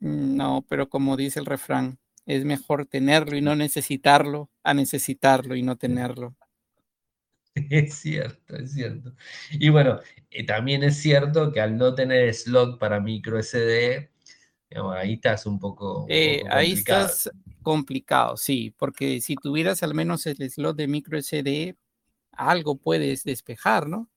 Mm, 0.04 0.36
no, 0.36 0.66
pero 0.68 0.90
como 0.90 1.16
dice 1.16 1.40
el 1.40 1.46
refrán, 1.46 1.98
es 2.26 2.44
mejor 2.44 2.86
tenerlo 2.86 3.38
y 3.38 3.42
no 3.42 3.56
necesitarlo 3.56 4.50
a 4.62 4.74
necesitarlo 4.74 5.56
y 5.56 5.64
no 5.64 5.78
tenerlo. 5.78 6.36
Es 7.70 7.94
cierto, 8.00 8.56
es 8.56 8.74
cierto. 8.74 9.14
Y 9.52 9.70
bueno, 9.70 10.00
eh, 10.32 10.44
también 10.44 10.84
es 10.84 10.98
cierto 10.98 11.52
que 11.52 11.62
al 11.62 11.78
no 11.78 11.94
tener 11.94 12.34
slot 12.34 12.80
para 12.80 13.00
micro 13.00 13.38
SD, 13.38 14.10
ahí 14.96 15.14
estás 15.14 15.46
un 15.46 15.60
poco, 15.60 16.08
eh, 16.10 16.42
ahí 16.50 16.72
estás 16.72 17.30
complicado, 17.62 18.38
sí, 18.38 18.74
porque 18.76 19.22
si 19.22 19.36
tuvieras 19.36 19.84
al 19.84 19.94
menos 19.94 20.26
el 20.26 20.50
slot 20.50 20.76
de 20.76 20.88
micro 20.88 21.22
SD, 21.22 21.78
algo 22.32 22.76
puedes 22.76 23.24
despejar, 23.24 23.88
¿no? 23.88 24.10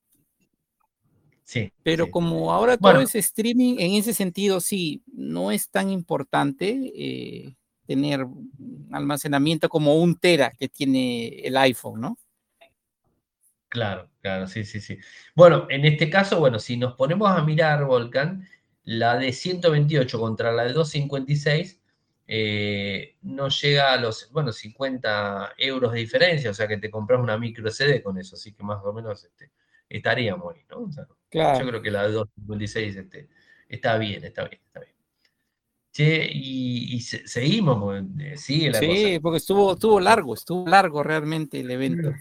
Sí. 1.47 1.73
Pero 1.85 2.11
como 2.11 2.53
ahora 2.53 2.77
todo 2.77 3.01
es 3.01 3.15
streaming, 3.15 3.77
en 3.79 3.93
ese 3.93 4.13
sentido, 4.13 4.59
sí, 4.59 5.05
no 5.13 5.53
es 5.53 5.71
tan 5.71 5.91
importante 5.91 6.93
eh, 6.93 7.55
tener 7.87 8.27
almacenamiento 8.91 9.69
como 9.69 9.95
un 9.95 10.17
tera 10.17 10.51
que 10.59 10.69
tiene 10.69 11.29
el 11.45 11.57
iPhone, 11.57 12.01
¿no? 12.01 12.19
Claro, 13.69 14.11
claro, 14.21 14.49
sí, 14.49 14.65
sí, 14.65 14.81
sí. 14.81 14.99
Bueno, 15.37 15.69
en 15.71 15.85
este 15.85 16.11
caso, 16.11 16.41
bueno, 16.41 16.59
si 16.59 16.77
nos 16.77 16.95
ponemos 16.95 17.31
a 17.31 17.45
mirar, 17.45 17.85
Volcan, 17.85 18.49
la 18.83 19.17
de 19.17 19.33
128 19.33 20.19
contra 20.19 20.51
la 20.51 20.65
de 20.65 20.73
256 20.73 21.81
eh, 22.27 23.15
no 23.23 23.49
llega 23.51 23.93
a 23.93 23.99
los, 23.99 24.33
bueno, 24.33 24.51
50 24.51 25.55
euros 25.59 25.93
de 25.93 26.01
diferencia, 26.01 26.51
o 26.51 26.55
sea 26.55 26.67
que 26.67 26.79
te 26.79 26.91
compras 26.91 27.21
una 27.21 27.39
micro 27.39 27.71
SD 27.71 28.03
con 28.03 28.19
eso, 28.19 28.35
así 28.35 28.53
que 28.53 28.65
más 28.65 28.85
o 28.85 28.93
menos 28.93 29.23
este, 29.23 29.53
estaríamos 29.89 30.55
ahí, 30.55 30.63
¿no? 30.71 30.89
Yo 30.91 31.67
creo 31.67 31.83
que 31.83 31.91
la 31.91 32.07
de 32.07 32.13
256 32.13 32.97
este, 32.97 33.29
está 33.69 33.99
bien, 33.99 34.25
está 34.25 34.45
bien, 34.45 34.61
está 34.65 34.81
bien. 34.81 34.93
Che, 35.93 36.29
y, 36.31 37.01
seguimos, 37.01 38.05
eh, 38.21 38.37
sigue 38.37 38.71
la 38.71 38.79
sí, 38.79 39.19
porque 39.21 39.39
estuvo, 39.39 39.73
estuvo 39.73 39.99
largo, 39.99 40.35
estuvo 40.35 40.69
largo 40.69 41.03
realmente 41.03 41.61
el 41.61 41.71
evento. 41.71 42.13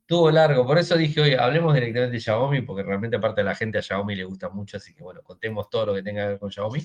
Estuvo 0.00 0.30
largo, 0.30 0.66
por 0.66 0.78
eso 0.78 0.96
dije, 0.96 1.20
oye, 1.20 1.38
hablemos 1.38 1.74
directamente 1.74 2.14
de 2.14 2.20
Xiaomi, 2.20 2.62
porque 2.62 2.82
realmente 2.82 3.16
aparte 3.16 3.42
de 3.42 3.44
la 3.44 3.54
gente 3.54 3.78
a 3.78 3.82
Xiaomi 3.82 4.16
le 4.16 4.24
gusta 4.24 4.48
mucho, 4.48 4.78
así 4.78 4.94
que 4.94 5.02
bueno, 5.02 5.22
contemos 5.22 5.70
todo 5.70 5.86
lo 5.86 5.94
que 5.94 6.02
tenga 6.02 6.22
que 6.24 6.28
ver 6.30 6.38
con 6.38 6.50
Xiaomi. 6.50 6.80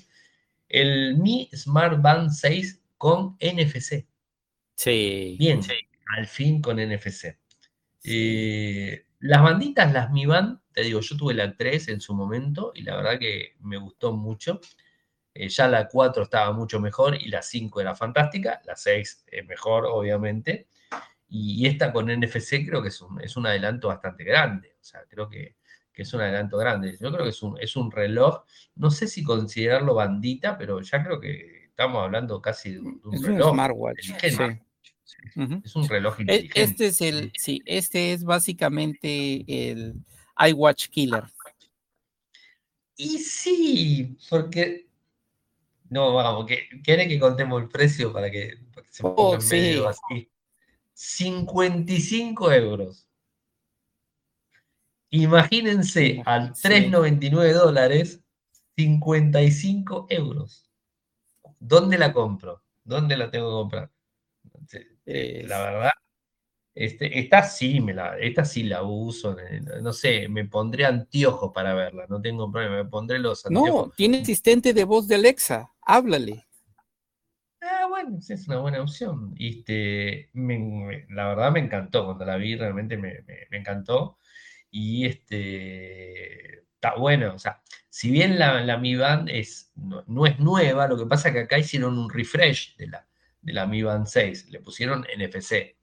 El 0.67 1.17
Mi 1.17 1.49
Smart 1.53 2.01
Band 2.01 2.29
6 2.29 2.81
con 2.97 3.37
NFC. 3.39 4.05
Sí. 4.75 5.35
Bien, 5.39 5.61
al 6.15 6.27
fin 6.27 6.61
con 6.61 6.77
NFC. 6.77 7.37
Eh, 8.03 9.05
las 9.23 9.41
banditas, 9.41 9.93
las 9.93 10.11
Mi 10.11 10.25
Band, 10.25 10.59
te 10.73 10.81
digo, 10.81 10.99
yo 10.99 11.15
tuve 11.15 11.33
la 11.33 11.55
3 11.55 11.87
en 11.87 12.01
su 12.01 12.13
momento 12.13 12.73
y 12.75 12.81
la 12.81 12.97
verdad 12.97 13.17
que 13.17 13.55
me 13.61 13.77
gustó 13.77 14.11
mucho. 14.11 14.59
Eh, 15.33 15.47
ya 15.47 15.69
la 15.69 15.87
4 15.87 16.23
estaba 16.23 16.51
mucho 16.51 16.81
mejor 16.81 17.15
y 17.15 17.29
la 17.29 17.41
5 17.41 17.79
era 17.79 17.95
fantástica, 17.95 18.61
la 18.65 18.75
6 18.75 19.25
es 19.27 19.45
mejor, 19.45 19.85
obviamente. 19.85 20.67
Y, 21.29 21.65
esta 21.67 21.93
con 21.93 22.07
NFC 22.11 22.65
creo 22.67 22.81
que 22.81 22.89
es 22.89 23.01
un, 23.01 23.21
es 23.21 23.37
un 23.37 23.47
adelanto 23.47 23.87
bastante 23.87 24.25
grande. 24.25 24.75
O 24.81 24.83
sea, 24.83 25.05
creo 25.07 25.29
que, 25.29 25.55
es 25.93 26.13
un 26.13 26.19
adelanto 26.19 26.57
grande. 26.57 26.97
Yo 26.99 27.09
creo 27.09 27.23
que 27.23 27.29
es 27.29 27.41
un, 27.41 27.57
es 27.61 27.77
un 27.77 27.91
reloj, 27.91 28.43
no 28.75 28.91
sé 28.91 29.07
si 29.07 29.23
considerarlo 29.23 29.93
bandita, 29.95 30.57
pero 30.57 30.81
ya 30.81 31.01
creo 31.01 31.21
que 31.21 31.67
estamos 31.67 32.03
hablando 32.03 32.41
casi 32.41 32.73
de 32.73 32.79
un, 32.81 33.01
reloj. 33.23 33.47
Un 33.47 33.53
smartwatch. 33.53 34.11
Es 35.63 35.75
un 35.75 35.87
reloj 35.87 36.19
e, 36.19 36.21
inteligente. 36.21 36.61
Este 36.61 36.87
es 36.87 37.01
el, 37.01 37.31
sí, 37.37 37.61
este 37.65 38.13
es 38.13 38.23
básicamente 38.23 39.45
el 39.47 39.95
iWatch 40.37 40.89
Killer. 40.89 41.23
Y 42.95 43.17
sí, 43.17 44.17
porque 44.29 44.87
no, 45.89 46.13
vamos, 46.13 46.45
que 46.45 46.67
quieren 46.83 47.07
que 47.07 47.19
contemos 47.19 47.61
el 47.61 47.69
precio 47.69 48.11
para 48.11 48.31
que, 48.31 48.57
se 48.89 49.03
ponga 49.03 49.15
oh, 49.15 49.37
medio 49.49 49.87
así. 49.87 50.29
55 50.93 52.51
euros. 52.51 53.07
Imagínense 55.09 56.23
al 56.25 56.53
3,99 56.53 57.53
dólares, 57.53 58.21
55 58.75 60.07
euros. 60.09 60.71
¿Dónde 61.59 61.97
la 61.97 62.11
compro? 62.11 62.63
¿Dónde 62.83 63.15
la 63.15 63.29
tengo 63.29 63.49
que 63.49 63.61
comprar? 63.61 63.91
La 65.05 65.61
verdad, 65.61 65.91
este, 66.75 67.19
esta 67.19 67.43
sí 67.43 67.79
me 67.79 67.93
la, 67.93 68.17
esta 68.17 68.43
sí 68.45 68.63
la 68.63 68.81
uso, 68.81 69.35
no 69.81 69.93
sé, 69.93 70.27
me 70.27 70.45
pondré 70.45 70.85
anteojos 70.85 71.51
para 71.53 71.75
verla, 71.75 72.05
no 72.09 72.19
tengo 72.19 72.51
problema, 72.51 72.77
me 72.77 72.89
pondré 72.89 73.19
los 73.19 73.45
anteojos. 73.45 73.87
No, 73.87 73.93
tiene 73.95 74.21
asistente 74.21 74.73
de 74.73 74.83
voz 74.83 75.07
de 75.07 75.15
Alexa, 75.15 75.71
háblale. 75.81 76.47
Ah, 77.61 77.85
bueno, 77.87 78.17
es 78.17 78.47
una 78.47 78.59
buena 78.59 78.81
opción. 78.81 79.35
Este, 79.39 80.29
la 80.33 81.27
verdad 81.27 81.51
me 81.51 81.59
encantó, 81.59 82.05
cuando 82.05 82.25
la 82.25 82.37
vi 82.37 82.55
realmente 82.55 82.97
me, 82.97 83.23
encantó. 83.51 84.17
Y 84.71 85.05
este, 85.05 86.63
está 86.73 86.95
bueno, 86.95 87.35
o 87.35 87.39
sea, 87.39 87.61
si 87.87 88.09
bien 88.09 88.39
la, 88.39 88.61
la 88.61 88.77
Mi 88.77 88.95
Band 88.95 89.29
es, 89.29 89.71
no, 89.75 90.25
es 90.25 90.39
nueva, 90.39 90.87
lo 90.87 90.97
que 90.97 91.05
pasa 91.05 91.29
es 91.29 91.35
que 91.35 91.41
acá 91.41 91.59
hicieron 91.59 91.99
un 91.99 92.09
refresh 92.09 92.75
de 92.77 92.87
la, 92.87 93.07
de 93.43 93.53
la 93.53 93.67
Mi 93.67 93.83
Band 93.83 94.07
6, 94.07 94.49
le 94.49 94.59
pusieron 94.59 95.05
NFC. 95.15 95.75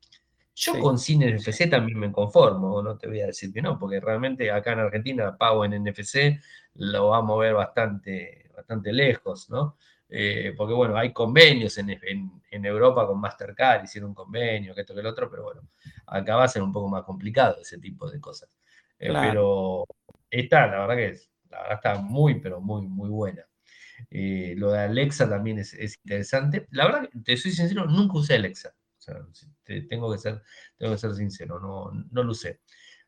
Yo 0.54 0.78
con 0.78 0.98
sin 0.98 1.20
NFC 1.20 1.70
también 1.70 1.98
me 1.98 2.12
conformo, 2.12 2.82
no 2.82 2.98
te 2.98 3.06
voy 3.06 3.20
a 3.20 3.26
decir 3.26 3.52
que 3.52 3.62
no, 3.62 3.78
porque 3.78 4.00
realmente 4.00 4.50
acá 4.50 4.72
en 4.72 4.80
Argentina 4.80 5.36
pago 5.36 5.64
en 5.64 5.84
NFC 5.84 6.40
lo 6.74 7.08
va 7.08 7.18
a 7.18 7.22
mover 7.22 7.54
bastante, 7.54 8.50
bastante 8.54 8.92
lejos, 8.92 9.48
¿no? 9.48 9.76
Eh, 10.08 10.54
porque 10.56 10.74
bueno, 10.74 10.96
hay 10.96 11.12
convenios 11.12 11.78
en, 11.78 11.88
Europa 12.50 13.06
con 13.06 13.20
Mastercard, 13.20 13.84
hicieron 13.84 14.10
un 14.10 14.14
convenio, 14.14 14.74
que 14.74 14.80
esto 14.80 14.92
que 14.92 15.00
el 15.00 15.06
otro, 15.06 15.30
pero 15.30 15.44
bueno, 15.44 15.62
acá 16.06 16.36
va 16.36 16.44
a 16.44 16.48
ser 16.48 16.62
un 16.62 16.72
poco 16.72 16.88
más 16.88 17.04
complicado 17.04 17.58
ese 17.60 17.78
tipo 17.78 18.10
de 18.10 18.20
cosas. 18.20 18.50
Eh, 18.98 19.12
pero 19.12 19.86
esta, 20.28 20.66
la 20.66 20.80
verdad 20.80 20.96
que 20.96 21.06
es, 21.10 21.30
la 21.48 21.62
verdad 21.62 21.76
está 21.76 21.94
muy, 22.02 22.40
pero 22.40 22.60
muy, 22.60 22.82
muy 22.86 23.08
buena. 23.08 23.46
Eh, 24.10 24.54
lo 24.56 24.72
de 24.72 24.80
Alexa 24.80 25.28
también 25.28 25.58
es, 25.58 25.74
interesante. 26.04 26.66
La 26.70 26.86
verdad, 26.86 27.10
te 27.24 27.36
soy 27.36 27.50
sincero, 27.52 27.86
nunca 27.86 28.18
usé 28.18 28.34
Alexa. 28.34 28.74
O 28.98 29.02
sea, 29.02 29.16
tengo, 29.88 30.12
que 30.12 30.18
ser, 30.18 30.42
tengo 30.76 30.92
que 30.92 30.98
ser 30.98 31.14
sincero, 31.14 31.58
no, 31.58 31.90
no 32.10 32.22
lo 32.22 32.32
usé. 32.32 32.60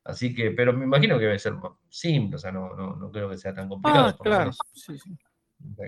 Así 0.05 0.35
que, 0.35 0.51
pero 0.51 0.73
me 0.73 0.85
imagino 0.85 1.19
que 1.19 1.27
debe 1.27 1.39
ser 1.39 1.55
simple, 1.89 2.37
o 2.37 2.39
sea, 2.39 2.51
no, 2.51 2.75
no, 2.75 2.97
no 2.97 3.11
creo 3.13 3.31
que 3.31 3.37
sea 3.37 3.55
tan 3.55 3.69
complicado. 3.69 4.07
Ah, 4.07 4.19
claro, 4.21 4.51
sí, 4.75 4.99
sí 4.99 5.17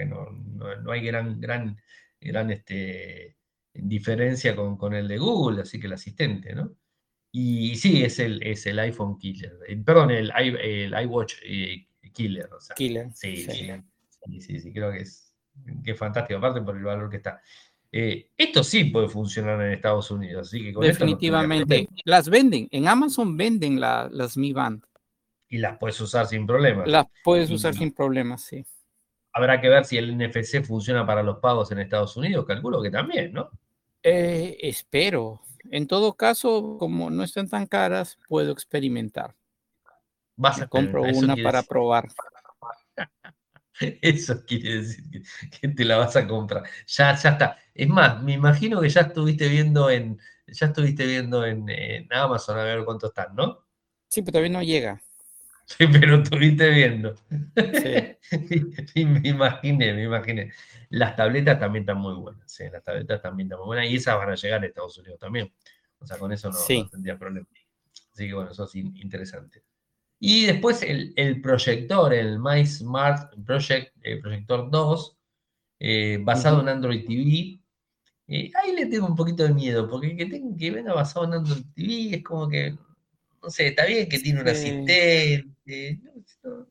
no, 0.06 0.90
hay 0.92 1.00
gran, 1.04 1.40
gran, 1.40 1.76
gran 2.20 2.50
este, 2.50 3.36
diferencia 3.72 4.54
con, 4.54 4.94
el 4.94 5.08
de 5.08 5.18
Google, 5.18 5.62
así 5.62 5.80
que 5.80 5.86
el 5.86 5.94
asistente, 5.94 6.54
¿no? 6.54 6.76
Y 7.32 7.74
sí, 7.76 8.04
es 8.04 8.20
el, 8.20 8.42
es 8.44 8.64
el 8.66 8.78
iPhone 8.78 9.18
Killer, 9.18 9.58
eh, 9.66 9.76
perdón, 9.76 10.12
el, 10.12 10.30
el 10.36 10.94
iWatch 11.04 11.34
eh, 11.44 11.86
Killer. 12.12 12.48
killer. 12.76 13.12
Sí, 13.12 13.36
sí, 13.38 13.50
sí, 13.50 13.70
creo 14.72 14.92
que 14.92 14.98
es, 14.98 15.34
que 15.84 15.94
fantástico, 15.94 16.38
aparte 16.38 16.60
por 16.62 16.76
el 16.76 16.84
valor 16.84 17.10
que 17.10 17.18
está. 17.18 17.40
Eh, 17.92 18.30
esto 18.36 18.64
sí 18.64 18.86
puede 18.86 19.08
funcionar 19.08 19.60
en 19.62 19.72
Estados 19.72 20.10
Unidos, 20.10 20.48
así 20.48 20.72
que 20.72 20.72
Definitivamente. 20.80 21.88
las 22.04 22.28
venden, 22.28 22.66
en 22.72 22.88
Amazon 22.88 23.36
venden 23.36 23.78
las 23.78 24.36
Mi 24.36 24.52
Band. 24.52 24.84
Y 25.48 25.58
las 25.58 25.78
puedes 25.78 26.00
usar 26.00 26.26
sin 26.26 26.46
problemas. 26.46 26.88
Las 26.88 27.06
puedes 27.22 27.50
usar 27.50 27.74
sin 27.74 27.92
problemas, 27.92 28.42
sí. 28.42 28.66
Habrá 29.32 29.60
que 29.60 29.68
ver 29.68 29.84
si 29.84 29.96
el 29.96 30.16
NFC 30.16 30.64
funciona 30.64 31.06
para 31.06 31.22
los 31.22 31.38
pagos 31.38 31.70
en 31.70 31.78
Estados 31.78 32.16
Unidos, 32.16 32.44
calculo 32.46 32.82
que 32.82 32.90
también, 32.90 33.32
¿no? 33.32 33.50
Eh, 34.02 34.58
espero. 34.60 35.40
En 35.70 35.86
todo 35.86 36.14
caso, 36.14 36.76
como 36.78 37.10
no 37.10 37.22
están 37.22 37.48
tan 37.48 37.66
caras, 37.66 38.18
puedo 38.28 38.52
experimentar. 38.52 39.34
Vas 40.36 40.60
a 40.60 40.66
compro 40.66 41.02
una 41.02 41.36
para 41.36 41.62
probar. 41.62 42.08
Eso 44.02 44.44
quiere 44.44 44.78
decir 44.78 45.04
que, 45.60 45.68
te 45.68 45.84
la 45.84 45.96
vas 45.98 46.16
a 46.16 46.26
comprar. 46.26 46.64
Ya, 46.86 47.14
ya 47.16 47.30
está. 47.30 47.58
Es 47.74 47.88
más, 47.88 48.22
me 48.22 48.32
imagino 48.32 48.80
que 48.80 48.88
ya 48.88 49.02
estuviste 49.02 49.48
viendo 49.48 49.90
en, 49.90 50.18
ya 50.46 50.66
estuviste 50.66 51.06
viendo 51.06 51.44
en, 51.44 51.68
en 51.68 52.12
Amazon 52.12 52.58
a 52.58 52.64
ver 52.64 52.84
cuánto 52.84 53.08
están, 53.08 53.34
¿no? 53.34 53.64
Sí, 54.08 54.22
pero 54.22 54.32
todavía 54.32 54.52
no 54.52 54.62
llega. 54.62 55.02
Sí, 55.66 55.86
pero 55.90 56.16
estuviste 56.16 56.68
viendo. 56.70 57.14
Sí. 58.94 59.04
me 59.06 59.26
imaginé, 59.26 59.94
me 59.94 60.04
imaginé. 60.04 60.52
Las 60.90 61.16
tabletas 61.16 61.58
también 61.58 61.84
están 61.84 61.96
muy 61.96 62.14
buenas. 62.14 62.52
Sí, 62.52 62.64
las 62.70 62.84
tabletas 62.84 63.22
también 63.22 63.46
están 63.46 63.60
muy 63.60 63.68
buenas. 63.68 63.90
Y 63.90 63.96
esas 63.96 64.16
van 64.16 64.30
a 64.30 64.34
llegar 64.34 64.62
a 64.62 64.66
Estados 64.66 64.98
Unidos 64.98 65.18
también. 65.18 65.50
O 65.98 66.06
sea, 66.06 66.18
con 66.18 66.30
eso 66.32 66.50
no, 66.50 66.58
tendría 66.90 67.18
problema. 67.18 67.46
Así 68.12 68.28
que 68.28 68.34
bueno, 68.34 68.50
eso 68.50 68.64
es 68.64 68.74
interesante. 68.74 69.62
Y 70.26 70.46
después 70.46 70.80
el, 70.82 71.42
proyector, 71.42 72.14
el 72.14 72.38
My 72.38 72.64
Smart 72.64 73.34
Project, 73.44 73.94
eh, 74.02 74.16
Proyector 74.22 74.70
2, 74.70 75.18
eh, 75.80 76.18
basado 76.22 76.62
en 76.62 76.70
Android 76.70 77.02
TV. 77.02 77.60
Y 78.26 78.56
ahí 78.56 78.74
le 78.74 78.86
tengo 78.86 79.06
un 79.06 79.16
poquito 79.16 79.42
de 79.42 79.52
miedo, 79.52 79.86
porque 79.86 80.16
que, 80.16 80.24
tenga, 80.24 80.56
que 80.56 80.70
venga 80.70 80.94
basado 80.94 81.26
en 81.26 81.34
Android 81.34 81.62
TV 81.74 82.16
es 82.16 82.24
como 82.24 82.48
que, 82.48 82.74
no 83.42 83.50
sé, 83.50 83.66
está 83.66 83.84
bien 83.84 84.08
que 84.08 84.18
tiene 84.18 84.40
un 84.40 84.48
asistente, 84.48 85.44
no, 86.42 86.66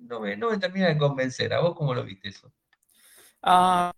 no, 0.00 0.20
me, 0.20 0.36
no, 0.36 0.50
me, 0.50 0.58
termina 0.58 0.88
de 0.88 0.98
convencer. 0.98 1.54
¿A 1.54 1.60
vos 1.60 1.74
cómo 1.74 1.94
lo 1.94 2.04
viste 2.04 2.28
eso? 2.28 2.52
Ah, 3.40 3.92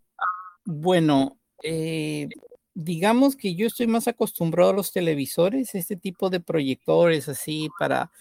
bueno, 0.64 1.40
eh, 1.64 2.28
digamos 2.72 3.34
que 3.34 3.57
yo 3.57 3.66
estoy 3.66 3.88
más 3.88 4.07
acostumbrado 4.07 4.70
a 4.70 4.74
los 4.74 4.92
televisores, 4.92 5.74
este 5.74 5.96
tipo 5.96 6.30
de 6.30 6.38
proyectores 6.38 7.28
así 7.28 7.68
para, 7.80 8.12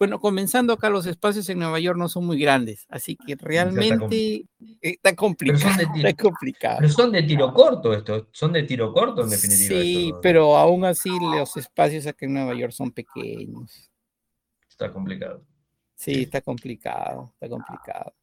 bueno, 0.00 0.18
comenzando 0.18 0.72
acá 0.72 0.88
los 0.88 1.04
espacios 1.04 1.46
en 1.50 1.58
Nueva 1.58 1.78
York 1.78 1.98
no 1.98 2.08
son 2.08 2.24
muy 2.24 2.40
grandes, 2.40 2.86
así 2.88 3.16
que 3.16 3.36
realmente 3.36 4.46
está, 4.80 5.14
complicado, 5.14 5.60
pero 5.60 5.76
son, 5.76 5.76
de 5.76 6.00
tiro, 6.00 6.16
complicado. 6.16 6.76
Pero 6.80 6.88
son 6.88 7.12
de 7.12 7.22
tiro 7.22 7.52
corto 7.52 7.92
esto, 7.92 8.28
son 8.32 8.54
de 8.54 8.62
tiro 8.62 8.94
corto 8.94 9.24
en 9.24 9.28
definitiva. 9.28 9.78
Sí, 9.78 10.14
pero 10.22 10.56
aún 10.56 10.86
así 10.86 11.10
los 11.20 11.54
espacios 11.58 12.06
acá 12.06 12.24
en 12.24 12.32
Nueva 12.32 12.54
York 12.54 12.72
son 12.72 12.90
pequeños. 12.92 13.92
Está 14.66 14.90
complicado. 14.90 15.44
Sí, 15.96 16.22
está 16.22 16.40
complicado, 16.40 17.34
está 17.34 17.50
complicado. 17.50 18.14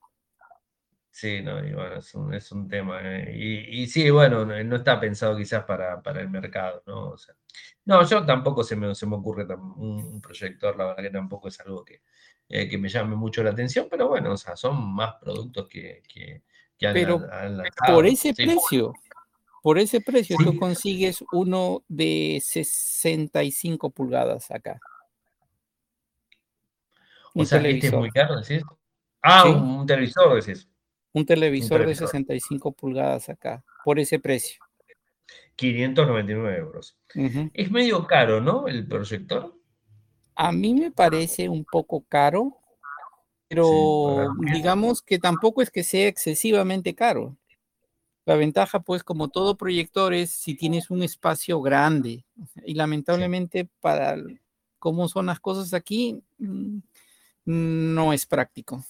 Sí, 1.12 1.44
no, 1.44 1.64
y 1.64 1.74
bueno, 1.74 1.98
es 2.34 2.52
un, 2.52 2.68
tema. 2.68 3.02
Eh, 3.04 3.68
y, 3.70 3.86
sí, 3.86 4.10
bueno, 4.10 4.46
no, 4.46 4.76
está 4.76 5.00
pensado 5.00 5.38
quizás 5.38 5.64
para, 5.64 6.02
el 6.20 6.30
mercado, 6.32 6.82
¿no? 6.88 7.10
O 7.10 7.18
sea, 7.20 7.36
no, 7.86 8.03
yo 8.05 8.26
tampoco 8.26 8.64
se 8.64 8.76
me, 8.76 8.93
se 8.95 9.05
me 9.05 9.16
ocurre 9.16 9.45
un, 9.78 10.20
proyector, 10.22 10.76
la 10.78 10.88
verdad 10.88 11.03
que 11.03 11.10
tampoco 11.10 11.47
es 11.47 11.60
algo 11.62 11.86
que, 11.86 12.01
eh, 12.49 12.68
que 12.68 12.78
me 12.78 12.89
llame 12.89 13.16
mucho 13.16 13.43
la 13.43 13.51
atención, 13.51 13.88
pero 13.89 14.08
bueno, 14.10 14.34
o 14.34 14.38
sea, 14.38 14.55
son 14.55 14.93
más 14.93 15.16
productos 15.16 15.68
que, 15.68 16.03
que, 16.08 16.41
han, 16.86 16.93
pero 16.93 17.26
por 17.88 18.05
ese 18.05 18.34
precio, 18.34 18.93
por 19.64 19.80
ese 19.80 20.01
precio 20.01 20.38
tú 20.43 20.58
consigues 20.58 21.24
uno 21.32 21.84
de 21.88 22.41
65 22.43 23.89
pulgadas 23.89 24.51
acá. 24.51 24.80
O 27.34 27.45
sea, 27.45 27.62
este 27.62 27.88
es 27.88 27.93
muy 27.93 28.10
caro, 28.10 28.39
¿decís? 28.39 28.64
Ah, 29.22 29.47
un, 29.47 29.80
un 29.80 29.86
televisor, 29.86 30.43
decís. 30.43 30.68
Un 31.14 31.26
televisor, 31.26 31.86
de 31.86 31.95
65 31.95 32.72
pulgadas 32.74 33.30
acá, 33.30 33.64
por 33.84 33.99
ese 33.99 34.20
precio. 34.20 34.66
599 35.58 36.58
euros. 36.58 36.97
Es 37.53 37.72
medio 37.72 38.05
caro, 38.05 38.39
¿no? 38.39 38.68
El 38.68 38.88
proyector. 38.88 39.53
A 40.36 40.51
mí 40.51 40.74
me 40.74 40.91
parece 40.91 41.49
un 41.49 41.66
poco 41.66 42.05
caro, 42.08 42.58
pero 43.49 44.30
digamos 44.53 45.01
que 45.01 45.18
tampoco 45.18 45.62
es 45.62 45.72
que 45.72 45.84
sea 45.84 46.08
excesivamente 46.08 46.93
caro. 46.93 47.36
La 48.24 48.36
ventaja, 48.36 48.82
pues, 48.82 49.03
como 49.03 49.30
todo 49.30 49.58
proyector, 49.58 50.14
es 50.14 50.32
si 50.32 50.53
tienes 50.53 50.91
un 50.91 51.01
espacio 51.01 51.60
grande. 51.62 52.24
Y 52.64 52.76
lamentablemente, 52.76 53.68
para 53.80 54.16
cómo 54.78 55.08
son 55.08 55.26
las 55.26 55.39
cosas 55.39 55.74
aquí, 55.74 56.22
mm, 56.38 56.80
no 57.45 58.14
es 58.14 58.26
práctico. 58.26 58.84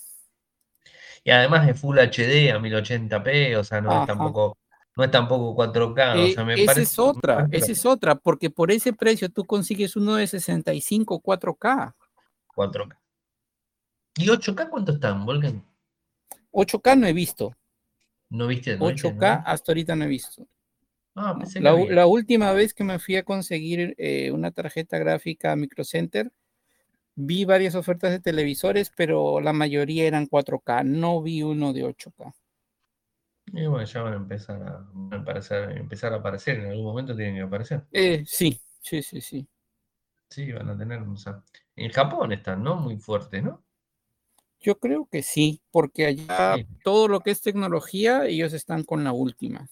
Y 1.24 1.32
además 1.32 1.70
es 1.70 1.80
Full 1.80 2.00
HD 2.00 2.52
a 2.52 2.60
1080p, 2.60 3.56
o 3.58 3.64
sea, 3.64 3.80
no 3.80 4.02
es 4.02 4.08
tampoco 4.08 4.58
no 4.98 5.04
es 5.04 5.12
tampoco 5.12 5.56
4K. 5.56 6.32
o 6.32 6.34
sea, 6.34 6.44
me 6.44 6.56
eh, 6.56 6.64
esa 6.64 6.82
es 6.82 6.98
otra, 6.98 7.48
esa 7.52 7.72
es 7.72 7.86
otra, 7.86 8.16
porque 8.16 8.50
por 8.50 8.72
ese 8.72 8.94
precio 8.94 9.30
tú 9.30 9.46
consigues 9.46 9.96
uno 9.96 10.16
de 10.16 10.26
65 10.26 11.22
4K. 11.22 11.94
4K. 12.56 12.98
¿Y 14.16 14.28
8K 14.28 14.70
cuánto 14.70 14.94
están, 14.94 15.26
Volcan? 15.26 15.64
8K 16.52 16.98
no 16.98 17.06
he 17.06 17.14
visto. 17.14 17.56
¿No 18.30 18.48
viste? 18.48 18.80
8K 18.80 19.44
hasta 19.46 19.72
ahorita 19.72 19.96
no 19.96 20.06
he 20.06 20.08
visto. 20.08 20.48
Ah, 21.16 21.38
la, 21.56 21.74
la, 21.74 22.06
última 22.08 22.52
vez 22.54 22.74
que 22.74 22.84
me 22.84 23.00
fui 23.00 23.16
a 23.16 23.24
conseguir 23.24 23.96
eh, 23.98 24.32
una 24.32 24.52
tarjeta 24.52 25.00
gráfica 25.00 25.56
Micro 25.56 25.84
Center, 25.84 26.32
Vi 27.20 27.46
varias 27.46 27.74
ofertas 27.74 28.12
de 28.12 28.20
televisores, 28.20 28.92
pero 28.96 29.42
la 29.42 29.52
mayoría 29.52 30.06
eran 30.06 30.28
4K. 30.28 30.86
No 30.86 31.20
vi 31.24 31.42
uno 31.42 31.74
de 31.74 31.84
8K. 31.84 32.32
Y 33.54 33.66
bueno, 33.66 33.86
ya 33.86 34.02
van 34.02 34.14
a 34.14 34.18
empezar 34.18 34.62
a, 34.62 35.16
aparecer, 35.16 35.72
empezar 35.78 36.14
a 36.14 36.18
aparecer. 36.18 36.60
En 36.60 36.72
algún 36.72 36.86
momento 36.86 37.16
tienen 37.16 37.36
que 37.36 37.42
aparecer. 37.42 37.84
Eh, 37.92 38.24
sí, 38.26 38.60
sí, 38.82 39.02
sí, 39.02 39.22
sí. 39.22 39.48
Sí, 40.30 40.52
van 40.52 40.70
a 40.70 40.78
tener. 40.78 41.02
O 41.02 41.16
sea, 41.16 41.42
en 41.76 41.92
Japón 41.92 42.34
están, 42.34 42.64
¿no? 42.64 42.76
Muy 42.76 42.98
fuertes, 42.98 43.42
¿no? 43.44 43.64
Yo 44.60 44.80
creo 44.80 45.08
que 45.10 45.24
sí, 45.24 45.62
porque 45.72 46.08
allá 46.08 46.58
todo 46.84 47.08
lo 47.08 47.22
que 47.22 47.32
es 47.32 47.42
tecnología, 47.42 48.26
ellos 48.26 48.54
están 48.54 48.84
con 48.84 49.04
la 49.04 49.14
última. 49.14 49.70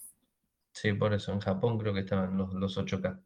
Sí, 0.72 0.92
por 0.92 1.12
eso, 1.12 1.32
en 1.32 1.40
Japón 1.40 1.78
creo 1.78 1.92
que 1.92 2.00
estaban 2.00 2.36
los, 2.36 2.54
los 2.54 2.78
8K. 2.78 3.20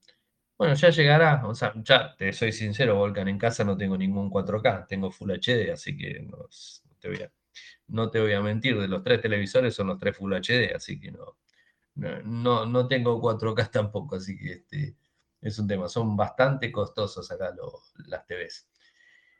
Bueno, 0.57 0.74
ya 0.74 0.90
llegará, 0.90 1.46
o 1.46 1.55
sea, 1.55 1.72
ya 1.76 2.14
te 2.16 2.32
soy 2.32 2.53
sincero, 2.53 2.96
Volcan, 2.96 3.28
en 3.28 3.38
casa 3.38 3.64
no 3.64 3.76
tengo 3.76 3.96
ningún 3.96 4.30
4K, 4.30 4.86
tengo 4.86 5.11
Full 5.11 5.30
HD, 5.32 5.72
así 5.72 5.96
que 5.96 6.20
no, 6.20 6.36
te 6.98 7.09
voy 7.09 7.22
a, 7.22 7.32
no 7.88 8.11
te 8.11 8.20
voy 8.20 8.32
a 8.32 8.40
mentir, 8.40 8.78
de 8.78 8.88
los 8.88 9.02
tres 9.02 9.20
televisores 9.20 9.74
son 9.74 9.88
los 9.88 9.98
tres 9.98 10.16
Full 10.16 10.32
HD, 10.32 10.74
así 10.74 11.00
que 11.00 11.11
no, 11.11 11.36
no, 11.94 12.66
no 12.66 12.88
tengo 12.88 13.20
4K 13.20 13.70
tampoco, 13.72 14.16
así 14.16 14.38
que 14.38 14.52
este, 14.52 14.96
es 15.40 15.58
un 15.58 15.66
tema, 15.66 15.88
son 15.88 16.16
bastante 16.16 16.70
costosos 16.70 17.30
acá 17.30 17.52
las 18.06 18.26
TVs. 18.26 18.68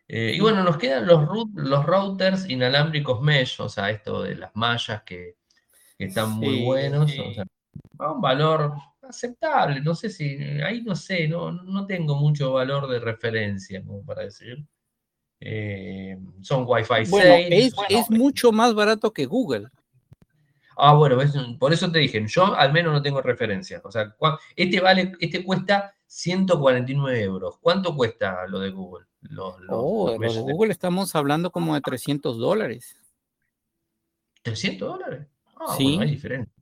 Eh, 0.09 0.33
y 0.35 0.41
bueno, 0.41 0.64
nos 0.64 0.77
quedan 0.77 1.07
los, 1.07 1.29
los 1.55 1.87
routers 1.87 2.49
inalámbricos 2.51 3.23
mesh, 3.23 3.61
o 3.61 3.68
sea, 3.68 3.91
esto 3.91 4.23
de 4.23 4.35
las 4.35 4.55
mallas 4.57 5.03
que, 5.05 5.37
están 5.99 6.31
muy 6.31 6.64
buenos, 6.64 7.12
o 7.12 7.35
sea, 7.35 7.45
a 7.99 8.12
un 8.12 8.21
valor 8.23 8.73
aceptable, 9.03 9.83
no 9.83 9.95
sé 9.95 10.09
si, 10.09 10.37
ahí 10.64 10.83
no 10.83 10.97
sé, 10.97 11.29
no, 11.29 11.53
no 11.53 11.87
tengo 11.87 12.16
mucho 12.16 12.55
valor 12.55 12.89
de 12.89 13.01
referencia, 13.01 13.85
como 13.85 14.05
para 14.05 14.23
decir. 14.23 14.66
Eh, 15.41 16.18
son 16.43 16.64
Wi-Fi 16.66 17.07
6. 17.07 17.14
Es, 17.51 17.74
es 17.88 18.11
mucho 18.11 18.53
más 18.53 18.74
barato 18.74 19.12
que 19.12 19.26
Google. 19.26 19.68
Ah, 20.76 20.95
bueno, 20.95 21.18
por 21.59 21.72
eso 21.72 21.93
te 21.93 21.99
dije, 21.99 22.24
yo 22.26 22.55
al 22.55 22.72
menos 22.72 22.93
no 22.93 23.03
tengo 23.03 23.20
referencia. 23.20 23.82
O 23.84 23.93
sea, 23.93 24.14
este 24.57 24.80
vale, 24.80 25.12
este 25.20 25.45
cuesta 25.45 25.95
149 26.07 27.22
euros. 27.22 27.59
¿Cuánto 27.61 27.95
cuesta 27.95 28.47
lo 28.47 28.61
de 28.61 28.70
Google? 28.70 29.07
oh, 29.68 30.16
lo 30.18 30.18
de 30.18 30.53
Google 30.53 30.72
estamos 30.72 31.14
hablando 31.14 31.51
como 31.51 31.74
de 31.74 31.82
300 31.82 32.38
dólares. 32.38 32.97
¿300 34.43 34.78
dólares? 34.78 35.26
Ah, 35.57 35.74
sí. 35.76 35.99
hay 36.01 36.11
diferencia. 36.11 36.55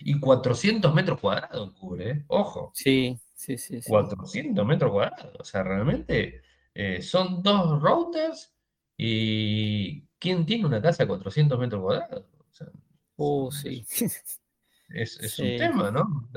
Y 0.00 0.20
400 0.20 0.94
metros 0.94 1.18
cuadrados 1.20 1.72
cubre, 1.72 2.10
¿eh? 2.10 2.24
ojo. 2.28 2.70
Sí, 2.74 3.18
sí, 3.34 3.58
sí, 3.58 3.80
400 3.84 4.64
metros 4.64 4.92
cuadrados. 4.92 5.34
O 5.40 5.44
sea, 5.44 5.64
realmente 5.64 6.42
eh, 6.74 7.00
son 7.02 7.42
dos 7.42 7.80
routers 7.80 8.52
y 8.96 10.02
¿quién 10.18 10.44
tiene 10.44 10.66
una 10.66 10.82
casa 10.82 11.04
de 11.04 11.08
400 11.08 11.58
metros 11.58 11.82
cuadrados? 11.82 12.24
oh, 13.16 13.50
sí. 13.52 13.86
Es, 14.88 15.18
un 15.38 15.56
tema, 15.56 15.90
¿no? 15.90 16.28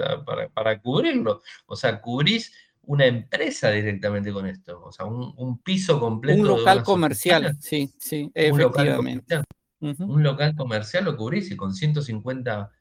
para, 0.54 0.80
cubrirlo. 0.82 1.42
O 1.66 1.76
sea, 1.76 2.02
cubrís 2.02 2.54
una 2.84 3.06
empresa 3.06 3.72
directamente 3.72 4.32
con 4.32 4.48
esto. 4.48 4.84
O 4.84 4.92
sea, 4.92 5.06
un, 5.06 5.60
piso 5.60 6.00
completo. 6.00 6.42
Un 6.42 6.48
local 6.48 6.84
comercial, 6.84 7.56
sí, 7.60 7.94
sí, 7.98 8.32
efectivamente. 8.34 9.38
Un 9.80 9.84
local 9.84 9.96
comercial, 9.96 10.10
un 10.10 10.24
local 10.24 10.56
comercial 10.56 11.06
lo 11.06 11.18
cubrís 11.18 11.52
y 11.52 11.56
con 11.56 11.74
150 11.74 12.72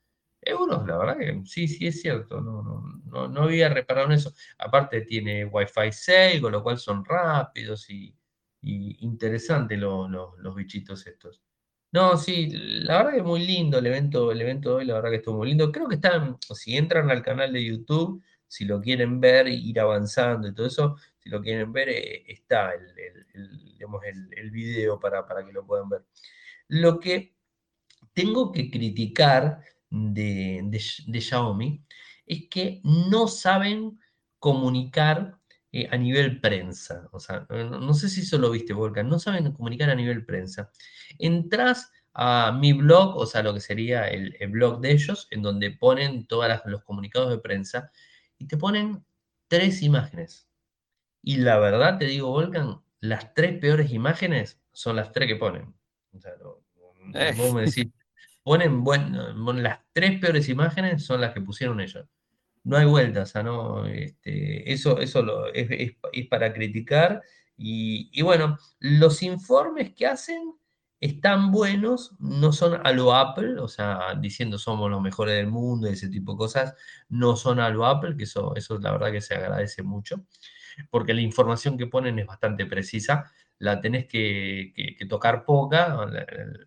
euros, 0.46 0.86
la 0.86 0.98
verdad 0.98 1.18
que 1.18 1.42
sí, 1.44 1.68
sí 1.68 1.86
es 1.86 2.00
cierto, 2.00 2.40
no, 2.40 2.62
no, 3.04 3.28
no, 3.28 3.42
había 3.42 3.68
reparado 3.68 4.06
en 4.06 4.12
eso. 4.12 4.32
Aparte 4.58 5.02
tiene 5.02 5.44
Wi-Fi 5.44 5.92
6, 5.92 6.40
con 6.40 6.52
lo 6.52 6.62
cual 6.62 6.78
son 6.78 7.04
rápidos 7.04 7.88
y, 7.90 8.14
interesantes 8.62 9.78
los 9.78 10.54
bichitos 10.56 11.06
estos. 11.06 11.40
No, 11.92 12.16
sí, 12.16 12.48
la 12.50 12.98
verdad 12.98 13.12
que 13.12 13.18
es 13.18 13.24
muy 13.24 13.46
lindo 13.46 13.78
el 13.78 13.86
evento, 13.86 14.32
el 14.32 14.40
evento 14.40 14.70
de 14.70 14.74
hoy, 14.76 14.84
la 14.84 14.94
verdad 14.94 15.10
que 15.10 15.16
estuvo 15.16 15.36
muy 15.38 15.48
lindo. 15.48 15.70
Creo 15.70 15.88
que 15.88 15.94
están, 15.94 16.36
si 16.40 16.76
entran 16.76 17.10
al 17.10 17.22
canal 17.22 17.52
de 17.52 17.64
YouTube, 17.64 18.22
si 18.46 18.64
lo 18.64 18.80
quieren 18.80 19.20
ver, 19.20 19.48
ir 19.48 19.80
avanzando 19.80 20.48
y 20.48 20.54
todo 20.54 20.66
eso, 20.66 20.96
si 21.18 21.30
lo 21.30 21.40
quieren 21.40 21.72
ver, 21.72 21.88
eh, 21.88 22.24
está 22.26 22.72
el, 22.72 22.86
el, 22.98 24.28
el, 24.36 24.50
video 24.50 24.98
para, 24.98 25.26
para 25.26 25.44
que 25.44 25.52
lo 25.52 25.64
puedan 25.64 25.88
ver. 25.88 26.04
Lo 26.68 26.98
que 26.98 27.34
tengo 28.12 28.52
que 28.52 28.70
criticar 28.70 29.60
de, 29.90 31.20
Xiaomi 31.20 31.84
es 32.26 32.48
que 32.50 32.80
no 32.84 33.28
saben 33.28 33.98
comunicar 34.38 35.38
eh, 35.72 35.88
a 35.90 35.96
nivel 35.96 36.40
prensa. 36.40 37.08
O 37.12 37.20
sea, 37.20 37.46
no, 37.50 37.94
sé 37.94 38.08
si 38.08 38.22
eso 38.22 38.38
lo 38.38 38.50
viste, 38.50 38.72
Volcan, 38.72 39.08
no 39.08 39.18
saben 39.18 39.52
comunicar 39.52 39.90
a 39.90 39.94
nivel 39.94 40.24
prensa. 40.24 40.70
Entras 41.18 41.92
a 42.14 42.52
mi 42.52 42.72
blog, 42.72 43.16
o 43.16 43.26
sea, 43.26 43.42
lo 43.42 43.52
que 43.54 43.60
sería 43.60 44.08
el, 44.08 44.34
blog 44.48 44.80
de 44.80 44.92
ellos, 44.92 45.28
en 45.30 45.42
donde 45.42 45.70
ponen 45.70 46.26
todos 46.26 46.46
los 46.64 46.82
comunicados 46.84 47.30
de 47.30 47.38
prensa 47.38 47.92
y 48.38 48.46
te 48.46 48.56
ponen 48.56 49.04
tres 49.48 49.82
imágenes. 49.82 50.48
Y 51.22 51.38
la 51.38 51.58
verdad 51.58 51.98
te 51.98 52.06
digo, 52.06 52.30
Volcan, 52.30 52.80
las 53.00 53.34
tres 53.34 53.58
peores 53.58 53.92
imágenes 53.92 54.60
son 54.72 54.96
las 54.96 55.12
tres 55.12 55.28
que 55.28 55.36
ponen. 55.36 55.74
O 56.12 56.20
sea, 56.20 56.32
vos 57.36 57.54
me 57.54 57.62
decís, 57.62 57.88
ponen, 58.46 58.84
bueno, 58.84 59.32
las 59.54 59.80
tres 59.92 60.20
peores 60.20 60.48
imágenes 60.48 61.04
son 61.04 61.20
las 61.20 61.34
que 61.34 61.40
pusieron 61.40 61.80
ellos. 61.80 62.06
No 62.62 62.76
hay 62.76 62.86
vuelta, 62.86 63.22
o 63.22 63.26
sea, 63.26 63.42
no, 63.42 63.84
este, 63.86 64.72
eso, 64.72 65.00
eso 65.00 65.46
es, 65.52 66.28
para 66.30 66.52
criticar. 66.52 67.22
Y, 67.56 68.22
bueno, 68.22 68.56
los 68.78 69.24
informes 69.24 69.94
que 69.94 70.06
hacen 70.06 70.54
están 71.00 71.50
buenos, 71.50 72.14
no 72.20 72.52
son 72.52 72.80
a 72.86 72.92
lo 72.92 73.16
Apple, 73.16 73.58
o 73.58 73.66
sea, 73.66 74.14
diciendo 74.16 74.58
somos 74.58 74.92
los 74.92 75.02
mejores 75.02 75.34
del 75.34 75.48
mundo 75.48 75.88
y 75.88 75.94
ese 75.94 76.08
tipo 76.08 76.34
de 76.34 76.38
cosas, 76.38 76.74
no 77.08 77.34
son 77.34 77.58
a 77.58 77.68
lo 77.70 77.84
Apple, 77.84 78.16
que 78.16 78.24
eso, 78.24 78.54
eso 78.54 78.78
la 78.78 78.92
verdad 78.92 79.10
que 79.10 79.20
se 79.22 79.34
agradece 79.34 79.82
mucho, 79.82 80.24
porque 80.88 81.14
la 81.14 81.20
información 81.20 81.76
que 81.76 81.88
ponen 81.88 82.16
es 82.20 82.26
bastante 82.26 82.64
precisa 82.64 83.24
la 83.58 83.80
tenés 83.80 84.06
que, 84.06 84.96
tocar 85.08 85.44
poca, 85.44 85.96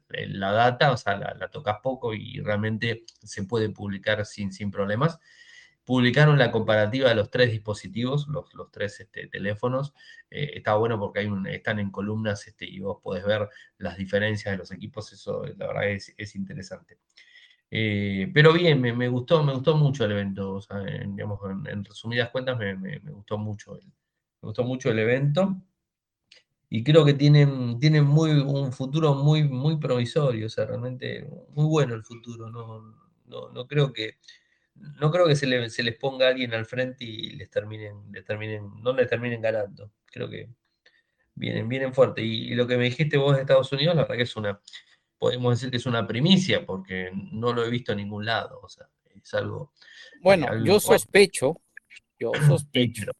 la, 0.10 0.52
data, 0.52 0.92
o 0.92 0.98
sea, 0.98 1.18
la, 1.18 1.50
tocas 1.50 1.78
poco 1.84 2.14
y 2.14 2.40
realmente 2.42 3.06
se 3.24 3.44
puede 3.44 3.70
publicar 3.70 4.26
sin, 4.26 4.52
sin 4.52 4.72
problemas. 4.72 5.20
Publicaron 5.86 6.38
la 6.38 6.52
comparativa 6.52 7.10
de 7.10 7.16
los 7.16 7.32
tres 7.32 7.52
dispositivos, 7.52 8.28
los, 8.28 8.54
los 8.54 8.72
tres 8.72 9.00
este, 9.00 9.28
teléfonos. 9.28 9.94
Eh, 10.30 10.52
está 10.56 10.76
bueno 10.76 11.00
porque 11.00 11.22
hay 11.22 11.30
están 11.48 11.80
en 11.80 11.90
columnas 11.90 12.48
este, 12.48 12.66
y 12.66 12.80
vos 12.80 13.00
podés 13.02 13.26
ver 13.26 13.50
las 13.78 13.98
diferencias 13.98 14.52
de 14.54 14.58
los 14.58 14.72
equipos. 14.72 15.12
Eso 15.14 15.44
la 15.58 15.68
verdad 15.68 15.90
es, 15.90 16.14
es 16.16 16.36
interesante. 16.36 17.00
Eh, 17.72 18.32
pero 18.34 18.54
bien, 18.54 18.82
me, 18.82 19.08
gustó, 19.10 19.44
me 19.44 19.54
gustó 19.54 19.78
mucho 19.78 20.06
el 20.06 20.12
evento. 20.12 20.60
en, 20.86 21.16
digamos, 21.16 21.40
en, 21.68 21.84
resumidas 21.84 22.30
cuentas, 22.30 22.58
me, 22.58 22.76
me, 22.76 23.00
gustó 23.00 23.38
mucho 23.38 23.80
me 24.42 24.48
gustó 24.48 24.64
mucho 24.64 24.92
el 24.92 25.00
evento 25.00 25.56
y 26.70 26.84
creo 26.84 27.04
que 27.04 27.16
tienen, 27.16 27.80
tienen 27.80 28.06
muy, 28.06 28.32
un 28.32 28.72
futuro 28.72 29.16
muy, 29.16 29.44
muy 29.44 29.78
provisorio, 29.78 30.46
o 30.46 30.50
sea, 30.50 30.66
realmente 30.66 31.28
muy 31.50 31.66
bueno 31.66 31.96
el 31.96 32.04
futuro. 32.04 32.50
No, 32.52 32.96
no, 33.26 33.68
creo 33.68 33.92
que, 33.92 34.18
no 34.76 35.10
creo 35.12 35.26
que 35.26 35.36
se, 35.36 35.48
les 35.48 35.98
ponga 35.98 36.28
alguien 36.28 36.54
al 36.54 36.66
frente 36.66 37.06
y 37.06 37.32
les 37.32 37.50
terminen, 37.50 38.12
les 38.12 38.24
terminen, 38.24 38.70
no 38.84 38.94
les 38.94 39.08
terminen 39.10 39.42
ganando. 39.42 39.92
Creo 40.06 40.30
que 40.30 40.48
vienen, 41.34 41.68
vienen 41.68 41.94
fuerte. 41.94 42.22
Y, 42.22 42.54
lo 42.54 42.68
que 42.68 42.78
me 42.78 42.84
dijiste 42.84 43.18
vos 43.18 43.36
de 43.36 43.42
Estados 43.42 43.72
Unidos, 43.72 43.96
la 43.96 44.04
verdad 44.04 44.18
que 44.18 44.24
es 44.24 44.36
una, 44.36 44.62
podemos 45.18 45.56
decir 45.56 45.72
que 45.72 45.78
es 45.78 45.88
una 45.88 46.06
primicia, 46.06 46.68
porque 46.68 47.10
no 47.32 47.52
lo 47.52 47.66
he 47.66 47.70
visto 47.72 47.94
en 47.94 47.98
ningún 47.98 48.26
lado. 48.26 48.60
O 48.62 48.70
sea, 48.70 48.88
es 49.16 49.34
algo. 49.34 49.74
Bueno, 50.22 50.64
yo 50.64 50.80
sospecho, 50.80 51.60
yo 52.20 52.32
sospecho 52.48 53.12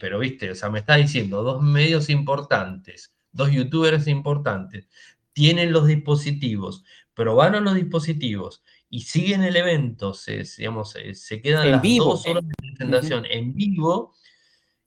pero 0.00 0.18
viste, 0.18 0.50
o 0.50 0.54
sea, 0.54 0.70
me 0.70 0.80
está 0.80 0.96
diciendo 0.96 1.42
dos 1.42 1.62
medios 1.62 2.08
importantes, 2.08 3.14
dos 3.32 3.50
youtubers 3.50 4.06
importantes, 4.06 4.88
tienen 5.32 5.72
los 5.72 5.86
dispositivos, 5.86 6.84
probaron 7.14 7.64
los 7.64 7.74
dispositivos 7.74 8.62
y 8.88 9.00
siguen 9.00 9.42
el 9.42 9.56
evento, 9.56 10.14
se, 10.14 10.44
digamos, 10.56 10.94
se, 11.12 11.42
quedan 11.42 11.70
las 11.72 11.82
dos 11.82 12.26
horas 12.26 12.46
de 12.46 12.54
presentación 12.56 13.26
en 13.26 13.54
vivo. 13.54 14.14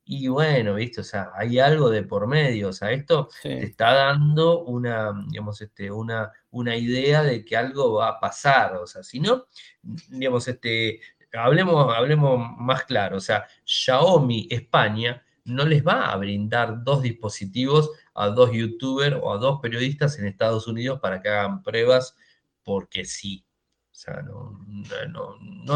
Y 0.06 0.28
bueno, 0.28 0.74
viste, 0.74 1.02
o 1.02 1.04
sea, 1.04 1.30
hay 1.36 1.60
algo 1.60 1.92
de 1.92 2.02
por 2.02 2.26
medio, 2.26 2.70
o 2.70 2.74
sea, 2.74 2.92
esto 2.92 3.30
te 3.44 3.64
está 3.64 3.94
dando 3.94 4.64
una, 4.64 5.14
digamos, 5.28 5.62
este, 5.62 5.92
una, 5.92 6.32
una 6.50 6.76
idea 6.76 7.22
de 7.22 7.46
que 7.46 7.56
algo 7.56 7.94
va 7.94 8.10
a 8.10 8.20
pasar, 8.20 8.78
o 8.78 8.88
sea, 8.88 9.04
si 9.04 9.20
no, 9.20 9.46
digamos, 9.84 10.48
este, 10.48 11.00
hablemos, 11.34 11.96
hablemos 11.96 12.40
más 12.58 12.84
claro, 12.84 13.18
o 13.18 13.22
sea, 13.22 13.46
Xiaomi 13.66 14.48
España 14.50 15.24
no 15.46 15.66
les 15.66 15.86
va 15.86 16.12
a 16.12 16.16
brindar 16.18 16.84
dos 16.84 17.02
dispositivos 17.02 17.92
a 18.14 18.28
dos 18.28 18.52
youtubers 18.52 19.18
o 19.22 19.34
a 19.34 19.38
dos 19.38 19.60
periodistas 19.62 20.18
en 20.20 20.28
Estados 20.28 20.68
Unidos 20.68 21.00
para 21.02 21.22
que 21.22 21.30
hagan 21.30 21.64
pruebas 21.64 22.16
porque 22.64 23.06
sí. 23.06 23.46
O 23.92 23.96
sea, 23.96 24.22
no, 24.22 24.58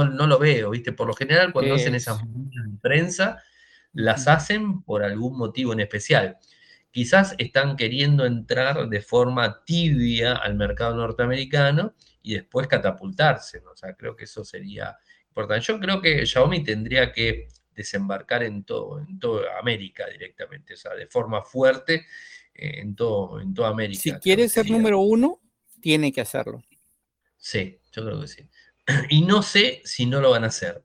no, 0.06 0.28
lo 0.28 0.39
veo, 0.39 0.70
¿viste? 0.70 0.93
Por 0.93 1.08
lo 1.08 1.14
general, 1.14 1.51
cuando 1.51 1.76
hacen 1.76 1.95
esas 1.95 2.22
prensa, 2.82 3.41
las 3.91 4.28
hacen 4.28 4.82
por 4.84 5.04
algún 5.04 5.38
motivo 5.38 5.74
en 5.74 5.82
especial. 5.82 6.38
Quizás 6.91 7.36
están 7.38 7.76
queriendo 7.76 8.26
entrar 8.26 8.88
de 8.88 9.01
forma 9.01 9.64
tibia 9.66 10.36
al 10.36 10.56
mercado 10.56 10.95
norteamericano 10.95 11.95
y 12.22 12.36
después 12.36 12.68
catapultarse. 12.68 13.62
O 13.72 13.76
sea, 13.76 13.93
creo 13.95 14.16
que 14.16 14.24
eso 14.26 14.45
sería 14.45 14.97
yo 15.61 15.79
creo 15.79 16.01
que 16.01 16.25
Xiaomi 16.25 16.63
tendría 16.63 17.11
que 17.11 17.47
desembarcar 17.75 18.43
en 18.43 18.63
todo, 18.63 18.99
en 18.99 19.19
toda 19.19 19.59
América 19.59 20.05
directamente, 20.07 20.73
o 20.73 20.77
sea, 20.77 20.93
de 20.93 21.07
forma 21.07 21.41
fuerte 21.41 22.05
eh, 22.53 22.81
en, 22.81 22.95
todo, 22.95 23.39
en 23.41 23.53
toda 23.53 23.69
América. 23.69 24.01
Si 24.01 24.11
quiere 24.13 24.47
ser 24.49 24.69
número 24.69 24.99
uno, 24.99 25.39
tiene 25.81 26.11
que 26.11 26.21
hacerlo. 26.21 26.61
Sí, 27.38 27.79
yo 27.91 28.05
creo 28.05 28.21
que 28.21 28.27
sí. 28.27 28.47
Y 29.09 29.21
no 29.21 29.41
sé 29.41 29.81
si 29.84 30.05
no 30.05 30.21
lo 30.21 30.31
van 30.31 30.43
a 30.43 30.47
hacer. 30.47 30.84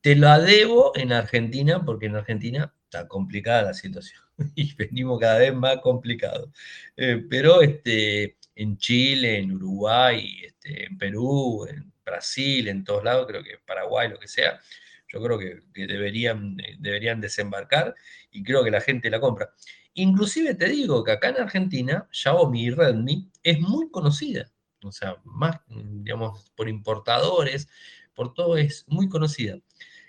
Te 0.00 0.14
lo 0.14 0.40
debo 0.40 0.92
en 0.94 1.12
Argentina, 1.12 1.84
porque 1.84 2.06
en 2.06 2.16
Argentina 2.16 2.72
está 2.84 3.08
complicada 3.08 3.62
la 3.62 3.74
situación 3.74 4.22
y 4.54 4.74
venimos 4.74 5.20
cada 5.20 5.38
vez 5.38 5.54
más 5.54 5.78
complicados. 5.78 6.50
Eh, 6.96 7.24
pero 7.28 7.60
este, 7.60 8.36
en 8.54 8.78
Chile, 8.78 9.38
en 9.38 9.52
Uruguay, 9.52 10.42
este, 10.44 10.86
en 10.86 10.96
Perú, 10.96 11.66
en 11.68 11.92
Brasil, 12.06 12.68
en 12.68 12.84
todos 12.84 13.04
lados, 13.04 13.26
creo 13.26 13.42
que 13.42 13.58
Paraguay, 13.66 14.08
lo 14.08 14.18
que 14.18 14.28
sea, 14.28 14.60
yo 15.08 15.22
creo 15.22 15.38
que, 15.38 15.86
deberían, 15.86 16.58
eh, 16.60 16.76
deberían 16.78 17.20
desembarcar 17.20 17.94
y 18.30 18.42
creo 18.42 18.64
que 18.64 18.70
la 18.70 18.80
gente 18.80 19.10
la 19.10 19.20
compra. 19.20 19.50
Inclusive 19.94 20.54
te 20.54 20.68
digo 20.68 21.02
que 21.04 21.12
acá 21.12 21.30
en 21.30 21.40
Argentina, 21.40 22.08
Xiaomi 22.10 22.66
y 22.66 22.70
Redmi 22.70 23.30
es 23.42 23.60
muy 23.60 23.90
conocida, 23.90 24.50
o 24.82 24.92
sea, 24.92 25.16
más, 25.24 25.60
digamos, 25.68 26.50
por 26.54 26.68
importadores, 26.68 27.68
por 28.14 28.34
todo 28.34 28.56
es 28.56 28.84
muy 28.88 29.08
conocida. 29.08 29.58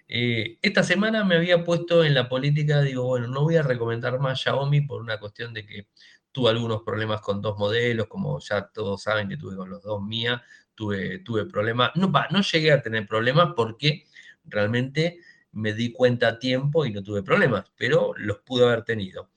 Eh, 0.10 0.58
esta 0.62 0.84
semana 0.84 1.24
me 1.26 1.36
había 1.36 1.64
puesto 1.66 2.04
en 2.04 2.14
la 2.14 2.30
política, 2.30 2.82
digo, 2.82 3.04
bueno, 3.06 3.28
no 3.28 3.44
voy 3.44 3.58
a 3.58 3.64
recomendar 3.64 4.20
más 4.20 4.42
Xiaomi 4.42 4.82
por 4.82 5.02
una 5.02 5.20
cuestión 5.20 5.54
de 5.54 5.66
que 5.66 5.88
tuve 6.32 6.50
algunos 6.50 6.84
problemas 6.84 7.22
con 7.22 7.42
dos 7.42 7.58
modelos, 7.58 8.08
como 8.08 8.40
ya 8.40 8.68
todos 8.68 9.04
saben 9.04 9.28
que 9.28 9.38
tuve 9.38 9.56
con 9.56 9.70
los 9.70 9.82
dos 9.84 10.02
mías, 10.02 10.42
tuve, 10.78 11.20
tuve 11.20 11.46
problemas. 11.46 11.92
No, 11.96 12.12
no 12.30 12.42
llegué 12.42 12.72
a 12.72 12.82
tener 12.82 13.08
problemas 13.08 13.54
porque 13.56 14.06
realmente 14.46 15.20
me 15.52 15.74
di 15.74 15.92
cuenta 15.92 16.30
a 16.30 16.40
tiempo 16.40 16.86
y 16.86 16.94
no 16.94 17.04
tuve 17.04 17.24
problemas, 17.24 17.66
pero 17.76 18.14
los 18.16 18.40
pude 18.40 18.66
haber 18.66 18.84
tenido. 18.84 19.30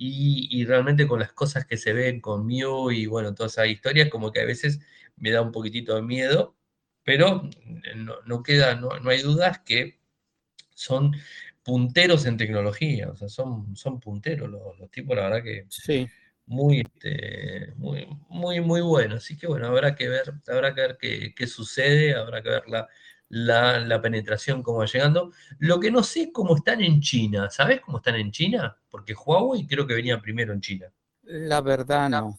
Y, 0.00 0.64
realmente 0.64 1.08
con 1.08 1.18
las 1.20 1.32
cosas 1.32 1.66
que 1.66 1.76
se 1.76 1.92
ven 1.92 2.20
con 2.20 2.48
y 2.50 3.06
bueno, 3.06 3.34
todas 3.34 3.52
esas 3.52 3.68
historias, 3.68 4.08
como 4.08 4.32
que 4.32 4.40
a 4.40 4.44
veces 4.44 4.80
me 5.16 5.30
da 5.32 5.42
un 5.42 5.52
poquitito 5.52 5.96
de 5.96 6.02
miedo, 6.02 6.56
pero 7.04 7.48
no, 8.26 8.42
queda, 8.42 8.76
no, 8.76 8.90
hay 9.10 9.22
dudas 9.22 9.58
que 9.60 9.98
son 10.72 11.16
punteros 11.64 12.26
en 12.26 12.36
tecnología, 12.36 13.10
o 13.10 13.16
sea, 13.16 13.28
son, 13.28 13.76
son 13.76 13.98
punteros 13.98 14.48
los, 14.48 14.78
los 14.78 14.90
tipos, 14.90 15.16
la 15.16 15.24
verdad 15.24 15.42
que 15.42 15.66
muy, 16.48 16.80
este, 16.80 17.74
muy, 17.76 18.08
muy, 18.28 18.60
muy 18.60 18.80
bueno. 18.80 19.16
Así 19.16 19.36
que 19.36 19.46
bueno, 19.46 19.66
habrá 19.68 19.94
que 19.94 20.08
ver, 20.08 20.32
habrá 20.48 20.74
que 20.74 20.80
ver 20.80 20.98
qué, 21.34 21.46
sucede, 21.46 22.14
habrá 22.14 22.42
que 22.42 22.48
ver 22.48 22.64
la, 23.28 23.78
la, 23.78 24.00
penetración, 24.00 24.62
cómo 24.62 24.78
va 24.78 24.86
llegando. 24.86 25.32
Lo 25.58 25.78
que 25.78 25.90
no 25.90 26.02
sé 26.02 26.22
es 26.22 26.28
cómo 26.32 26.56
están 26.56 26.80
en 26.80 27.00
China. 27.00 27.50
¿Sabes 27.50 27.82
cómo 27.82 27.98
están 27.98 28.16
en 28.16 28.32
China? 28.32 28.76
Porque 28.90 29.14
Huawei 29.14 29.66
creo 29.66 29.86
que 29.86 29.94
venía 29.94 30.20
primero 30.20 30.52
en 30.54 30.60
China. 30.60 30.90
La 31.22 31.60
verdad 31.60 32.08
no. 32.08 32.38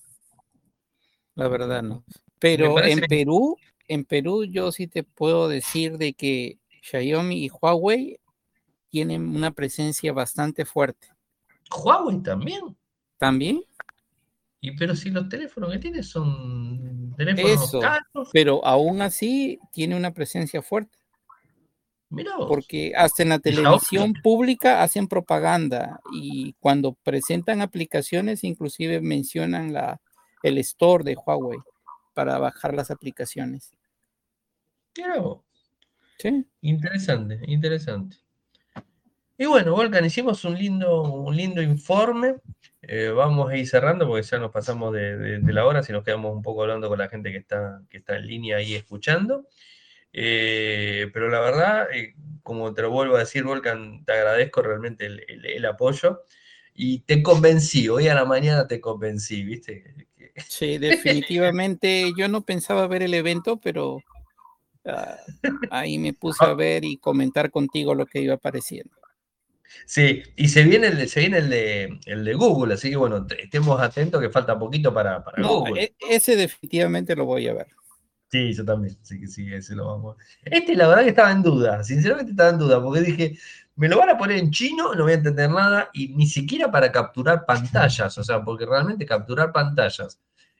La 1.35 1.47
verdad 1.47 1.83
no. 1.83 2.03
Pero 2.39 2.83
en 2.83 3.01
Perú, 3.01 3.57
en 3.87 4.05
Perú 4.05 4.43
yo 4.43 4.71
sí 4.71 4.87
te 4.87 5.03
puedo 5.03 5.47
decir 5.47 5.97
de 5.99 6.13
que 6.13 6.57
Xiaomi 6.81 7.45
y 7.45 7.49
Huawei 7.49 8.19
tienen 8.89 9.35
una 9.35 9.51
presencia 9.51 10.11
bastante 10.13 10.65
fuerte. 10.65 11.09
Huawei 11.69 12.23
también. 12.23 12.75
¿También? 13.19 13.61
Y 14.61 14.75
pero 14.75 14.95
si 14.95 15.09
los 15.09 15.29
teléfonos 15.29 15.71
que 15.71 15.79
tiene 15.79 16.03
son 16.03 17.13
teléfonos 17.15 17.71
caros. 17.79 18.29
Pero 18.33 18.65
aún 18.65 19.01
así 19.01 19.59
tiene 19.71 19.95
una 19.95 20.13
presencia 20.13 20.61
fuerte. 20.61 20.97
Mira 22.11 22.31
Porque 22.37 22.91
hasta 22.95 23.21
en 23.21 23.29
la 23.29 23.39
televisión 23.39 24.13
pública 24.23 24.81
hacen 24.81 25.07
propaganda 25.07 25.99
y 26.11 26.53
cuando 26.59 26.93
presentan 27.03 27.61
aplicaciones 27.61 28.43
inclusive 28.43 28.99
mencionan 28.99 29.73
la, 29.73 30.01
el 30.41 30.57
store 30.57 31.03
de 31.03 31.15
Huawei 31.15 31.59
para 32.15 32.39
bajar 32.39 32.73
las 32.73 32.89
aplicaciones. 32.89 33.71
Mira 34.97 35.23
Sí. 36.17 36.45
Interesante, 36.61 37.39
interesante. 37.47 38.17
Y 39.41 39.45
bueno, 39.45 39.71
Volcan, 39.71 40.03
hicimos 40.03 40.43
un 40.43 40.57
lindo, 40.57 41.01
un 41.01 41.33
lindo 41.33 41.61
informe. 41.61 42.35
Eh, 42.81 43.07
vamos 43.07 43.49
a 43.49 43.55
ir 43.55 43.65
cerrando 43.65 44.05
porque 44.05 44.27
ya 44.27 44.37
nos 44.37 44.51
pasamos 44.51 44.93
de, 44.93 45.39
la 45.41 45.65
hora, 45.65 45.81
si 45.81 45.93
nos 45.93 46.03
quedamos 46.03 46.35
un 46.35 46.41
poco 46.41 46.63
hablando 46.63 46.89
con 46.89 46.99
la 46.99 47.07
gente 47.07 47.31
que 47.31 47.37
está, 47.37 47.81
que 47.89 47.99
está 47.99 48.17
en 48.17 48.27
línea 48.27 48.57
ahí 48.57 48.75
escuchando. 48.75 49.47
Eh, 50.11 51.09
pero 51.13 51.29
la 51.29 51.39
verdad, 51.39 51.87
eh, 51.93 52.15
como 52.43 52.73
te 52.73 52.81
lo 52.81 52.91
vuelvo 52.91 53.15
a 53.15 53.19
decir, 53.19 53.45
Volcan, 53.45 54.03
te 54.03 54.11
agradezco 54.11 54.61
realmente 54.61 55.05
el, 55.05 55.65
apoyo 55.65 56.23
y 56.73 56.99
te 56.99 57.23
convencí, 57.23 57.87
hoy 57.87 58.09
a 58.09 58.15
la 58.15 58.25
mañana 58.25 58.67
te 58.67 58.81
convencí, 58.81 59.45
¿viste? 59.45 60.05
Sí, 60.49 60.77
definitivamente. 60.79 62.11
Yo 62.17 62.27
no 62.27 62.41
pensaba 62.41 62.87
ver 62.87 63.03
el 63.03 63.13
evento, 63.13 63.55
pero 63.55 64.03
ah, 64.83 65.15
ahí 65.71 65.97
me 65.97 66.11
puse 66.11 66.43
a 66.43 66.53
ver 66.55 66.83
y 66.83 66.97
comentar 66.97 67.51
contigo 67.51 67.95
lo 67.95 68.05
que 68.05 68.19
iba 68.19 68.33
apareciendo. 68.33 68.98
Sí, 69.85 70.23
y 70.35 70.47
se 70.49 70.63
viene 70.63 70.87
el 70.87 70.97
de, 70.97 71.07
se 71.07 71.19
viene 71.19 71.37
el 71.39 71.49
de, 71.49 71.99
el 72.05 72.25
de 72.25 72.33
Google, 72.33 72.73
así 72.73 72.89
que 72.89 72.95
bueno, 72.95 73.25
estemos 73.37 73.79
atentos 73.81 74.21
que 74.21 74.29
falta 74.29 74.57
poquito 74.57 74.93
para, 74.93 75.23
para 75.23 75.45
Google. 75.47 75.83
E, 75.83 75.93
ese 76.09 76.35
definitivamente 76.35 77.15
lo 77.15 77.25
voy 77.25 77.47
a 77.47 77.53
ver. 77.53 77.67
Sí, 78.31 78.53
yo 78.53 78.63
también, 78.63 78.95
sí 79.01 79.19
que 79.19 79.27
sí, 79.27 79.51
ese 79.51 79.75
lo 79.75 79.87
vamos. 79.87 80.17
Este 80.43 80.75
la 80.75 80.87
verdad 80.87 81.03
que 81.03 81.09
estaba 81.09 81.31
en 81.31 81.41
duda, 81.41 81.83
sinceramente 81.83 82.31
estaba 82.31 82.49
en 82.49 82.59
duda, 82.59 82.81
porque 82.81 83.01
dije, 83.01 83.37
me 83.75 83.87
lo 83.87 83.97
van 83.97 84.09
a 84.09 84.17
poner 84.17 84.37
en 84.37 84.51
chino, 84.51 84.93
no 84.93 85.03
voy 85.03 85.13
a 85.13 85.15
entender 85.15 85.49
nada, 85.49 85.89
y 85.93 86.09
ni 86.09 86.27
siquiera 86.27 86.69
para 86.69 86.91
capturar 86.91 87.45
pantallas, 87.45 88.17
o 88.17 88.23
sea, 88.23 88.43
porque 88.43 88.65
realmente 88.65 89.05
capturar 89.05 89.51
pantallas 89.51 90.19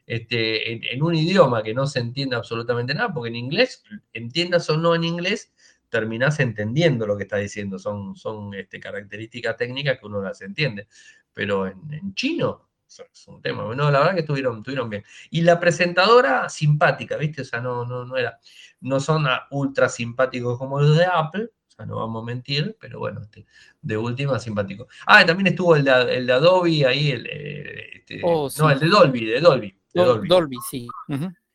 este, 0.09 0.93
en, 0.93 1.03
un 1.03 1.13
idioma 1.13 1.61
que 1.61 1.73
no 1.73 1.85
se 1.85 1.99
entiende 1.99 2.35
absolutamente 2.35 2.95
nada, 2.95 3.13
porque 3.13 3.29
en 3.29 3.35
inglés, 3.35 3.83
entiendas 4.11 4.67
o 4.71 4.77
no 4.77 4.95
en 4.95 5.03
inglés, 5.03 5.53
terminás 5.89 6.39
entendiendo 6.39 7.05
lo 7.05 7.17
que 7.17 7.23
está 7.23 7.37
diciendo, 7.37 7.79
son, 7.79 8.15
son 8.15 8.53
este, 8.53 8.79
características 8.79 9.57
técnicas 9.57 9.99
que 9.99 10.05
uno 10.05 10.21
las 10.21 10.41
entiende, 10.41 10.87
pero 11.33 11.67
en, 11.67 12.13
chino 12.13 12.69
es 12.87 13.27
un 13.27 13.41
tema, 13.41 13.63
no, 13.75 13.91
la 13.91 13.99
verdad 13.99 14.13
que 14.15 14.21
estuvieron, 14.21 14.57
estuvieron 14.57 14.89
bien. 14.89 15.03
Y 15.29 15.41
la 15.41 15.59
presentadora, 15.59 16.49
simpática, 16.49 17.17
¿viste? 17.17 17.43
O 17.43 17.45
sea, 17.45 17.61
no, 17.61 17.85
no, 17.85 18.03
no 18.03 18.17
era, 18.17 18.39
no 18.81 18.99
son 18.99 19.27
ultra 19.51 19.89
simpáticos 19.89 20.57
como 20.57 20.79
los 20.79 20.97
de 20.97 21.05
Apple, 21.05 21.51
o 21.67 21.71
sea, 21.71 21.85
no 21.85 21.97
vamos 21.97 22.23
a 22.23 22.25
mentir, 22.25 22.75
pero 22.79 22.97
bueno, 22.97 23.21
este, 23.21 23.45
de 23.81 23.97
última 23.97 24.39
simpático. 24.39 24.87
Ah, 25.05 25.23
también 25.23 25.47
estuvo 25.47 25.75
el 25.75 25.83
de, 25.83 26.17
el 26.17 26.25
de 26.25 26.33
Adobe 26.33 26.85
ahí, 26.87 27.11
el, 27.11 27.27
eh, 27.27 27.89
este, 27.99 28.21
oh, 28.23 28.49
no, 28.57 28.71
el 28.71 28.79
de 28.79 28.87
Dolby, 28.87 29.25
de 29.25 29.39
Dolby. 29.39 29.79
Dolby. 29.93 30.57
sí. 30.69 30.87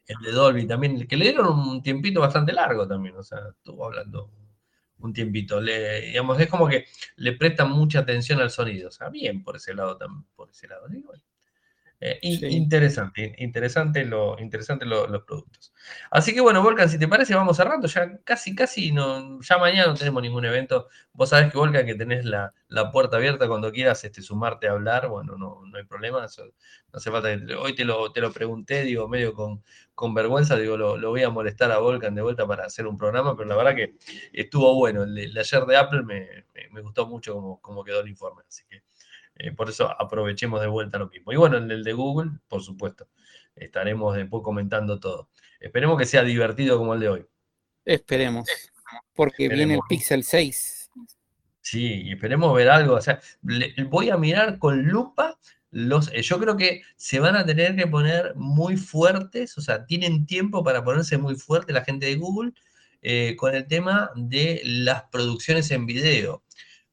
El 0.06 0.18
de 0.22 0.32
Dolby 0.32 0.66
también, 0.66 1.06
que 1.06 1.16
le 1.16 1.26
dieron 1.26 1.58
un 1.58 1.82
tiempito 1.82 2.20
bastante 2.20 2.52
largo 2.52 2.86
también, 2.86 3.16
o 3.16 3.22
sea, 3.22 3.38
estuvo 3.50 3.86
hablando 3.86 4.30
un 4.98 5.12
tiempito. 5.12 5.60
Le, 5.60 6.00
digamos, 6.02 6.40
es 6.40 6.48
como 6.48 6.68
que 6.68 6.86
le 7.16 7.32
prestan 7.32 7.70
mucha 7.70 8.00
atención 8.00 8.40
al 8.40 8.50
sonido, 8.50 8.88
o 8.88 8.92
sea, 8.92 9.08
bien 9.08 9.42
por 9.42 9.56
ese 9.56 9.74
lado 9.74 9.96
también, 9.96 10.26
por 10.34 10.50
ese 10.50 10.68
lado. 10.68 10.86
Eh, 12.06 12.18
interesante, 12.22 13.34
interesante, 13.38 14.04
lo, 14.04 14.38
interesante 14.38 14.84
los 14.84 15.22
productos. 15.22 15.72
Así 16.10 16.34
que 16.34 16.42
bueno, 16.42 16.62
Volcan, 16.62 16.90
si 16.90 16.98
te 16.98 17.08
parece, 17.08 17.34
vamos 17.34 17.56
cerrando. 17.56 17.88
Ya 17.88 18.18
casi, 18.24 18.54
casi, 18.54 18.92
no, 18.92 19.40
ya 19.40 19.56
mañana 19.56 19.86
no 19.86 19.94
tenemos 19.94 20.22
ningún 20.22 20.44
evento. 20.44 20.88
Vos 21.14 21.30
sabés 21.30 21.50
que, 21.50 21.56
Volcan, 21.56 21.86
que 21.86 21.94
tenés 21.94 22.26
la, 22.26 22.52
puerta 22.92 23.16
abierta 23.16 23.48
cuando 23.48 23.72
quieras 23.72 24.04
este, 24.04 24.20
sumarte 24.20 24.68
a 24.68 24.72
hablar. 24.72 25.08
Bueno, 25.08 25.38
no, 25.38 25.62
no 25.64 25.78
hay 25.78 25.84
problema. 25.84 26.20
no 26.20 26.26
hace 26.92 27.10
falta 27.10 27.28
hoy 27.58 27.74
te 27.74 27.86
lo, 27.86 28.12
te 28.12 28.20
lo 28.20 28.30
pregunté, 28.34 28.82
digo, 28.82 29.08
medio 29.08 29.32
con, 29.32 29.62
con 29.94 30.12
vergüenza, 30.12 30.56
digo, 30.56 30.76
lo, 30.76 31.08
voy 31.08 31.22
a 31.22 31.30
molestar 31.30 31.72
a 31.72 31.78
Volcan 31.78 32.14
de 32.14 32.20
vuelta 32.20 32.46
para 32.46 32.66
hacer 32.66 32.86
un 32.86 32.98
programa, 32.98 33.34
pero 33.34 33.48
la 33.48 33.56
verdad 33.56 33.74
que 33.74 33.94
estuvo 34.34 34.74
bueno. 34.74 35.04
El, 35.04 35.38
ayer 35.38 35.64
de 35.64 35.76
Apple 35.78 36.02
me, 36.02 36.82
gustó 36.82 37.06
mucho 37.06 37.32
cómo, 37.32 37.60
cómo 37.62 37.82
quedó 37.82 38.00
el 38.00 38.08
informe. 38.08 38.42
Así 38.46 38.62
que 38.68 38.82
eh, 39.36 39.52
por 39.52 39.68
eso 39.68 39.90
aprovechemos 40.00 40.60
de 40.60 40.66
vuelta 40.66 40.98
lo 40.98 41.08
mismo. 41.08 41.32
Y 41.32 41.36
bueno, 41.36 41.56
el 41.56 41.84
de 41.84 41.92
Google, 41.92 42.30
por 42.48 42.62
supuesto, 42.62 43.08
estaremos 43.56 44.16
después 44.16 44.42
comentando 44.42 45.00
todo. 45.00 45.28
Esperemos 45.60 45.98
que 45.98 46.06
sea 46.06 46.22
divertido 46.22 46.78
como 46.78 46.94
el 46.94 47.00
de 47.00 47.08
hoy. 47.08 47.26
Esperemos, 47.84 48.48
porque 49.14 49.48
viene 49.48 49.74
el 49.74 49.80
Pixel 49.88 50.24
6. 50.24 50.90
Sí, 51.60 52.02
y 52.04 52.12
esperemos 52.12 52.54
ver 52.54 52.68
algo. 52.68 52.94
O 52.94 53.00
sea, 53.00 53.20
voy 53.88 54.10
a 54.10 54.16
mirar 54.16 54.58
con 54.58 54.82
lupa 54.82 55.38
los. 55.70 56.12
Eh, 56.12 56.22
yo 56.22 56.38
creo 56.38 56.56
que 56.56 56.82
se 56.96 57.18
van 57.20 57.36
a 57.36 57.44
tener 57.44 57.74
que 57.74 57.86
poner 57.86 58.34
muy 58.36 58.76
fuertes, 58.76 59.56
o 59.58 59.60
sea, 59.60 59.86
tienen 59.86 60.26
tiempo 60.26 60.62
para 60.62 60.84
ponerse 60.84 61.18
muy 61.18 61.34
fuerte 61.36 61.72
la 61.72 61.84
gente 61.84 62.06
de 62.06 62.16
Google 62.16 62.52
eh, 63.02 63.34
con 63.36 63.54
el 63.54 63.66
tema 63.66 64.10
de 64.14 64.60
las 64.64 65.04
producciones 65.04 65.70
en 65.70 65.86
video 65.86 66.42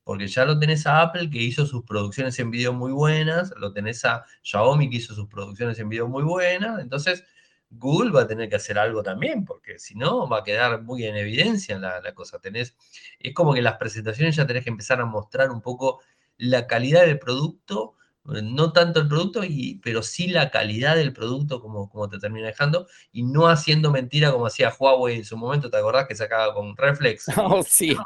porque 0.03 0.27
ya 0.27 0.45
lo 0.45 0.57
tenés 0.57 0.87
a 0.87 1.01
Apple 1.01 1.29
que 1.29 1.41
hizo 1.41 1.65
sus 1.65 1.83
producciones 1.83 2.37
en 2.39 2.51
video 2.51 2.73
muy 2.73 2.91
buenas, 2.91 3.53
lo 3.57 3.71
tenés 3.71 4.03
a 4.05 4.25
Xiaomi 4.41 4.89
que 4.89 4.97
hizo 4.97 5.13
sus 5.13 5.27
producciones 5.27 5.79
en 5.79 5.89
video 5.89 6.07
muy 6.07 6.23
buenas, 6.23 6.79
entonces 6.79 7.23
Google 7.71 8.11
va 8.11 8.23
a 8.23 8.27
tener 8.27 8.49
que 8.49 8.57
hacer 8.57 8.77
algo 8.77 9.01
también, 9.01 9.45
porque 9.45 9.79
si 9.79 9.95
no 9.95 10.27
va 10.27 10.39
a 10.39 10.43
quedar 10.43 10.81
muy 10.83 11.05
en 11.05 11.15
evidencia 11.15 11.79
la, 11.79 12.13
cosa. 12.13 12.39
Tenés, 12.39 12.75
es 13.19 13.33
como 13.33 13.53
que 13.53 13.61
las 13.61 13.77
presentaciones 13.77 14.35
ya 14.35 14.45
tenés 14.45 14.65
que 14.65 14.69
empezar 14.69 14.99
a 14.99 15.05
mostrar 15.05 15.49
un 15.51 15.61
poco 15.61 16.01
la 16.37 16.67
calidad 16.67 17.05
del 17.05 17.17
producto 17.17 17.95
no 18.23 18.71
tanto 18.71 18.99
el 18.99 19.07
producto, 19.07 19.43
y, 19.43 19.79
pero 19.83 20.03
sí 20.03 20.27
la 20.27 20.51
calidad 20.51 20.95
del 20.95 21.13
producto 21.13 21.61
como, 21.61 21.89
como 21.89 22.09
te 22.09 22.19
termina 22.19 22.47
dejando, 22.47 22.87
y 23.11 23.23
no 23.23 23.47
haciendo 23.47 23.91
mentira 23.91 24.31
como 24.31 24.45
hacía 24.45 24.73
Huawei 24.77 25.17
en 25.17 25.25
su 25.25 25.37
momento, 25.37 25.69
¿te 25.69 25.77
acordás 25.77 26.07
que 26.07 26.15
sacaba 26.15 26.53
con 26.53 26.75
Reflex? 26.77 27.27
Oh, 27.41 27.63
sí. 27.67 27.97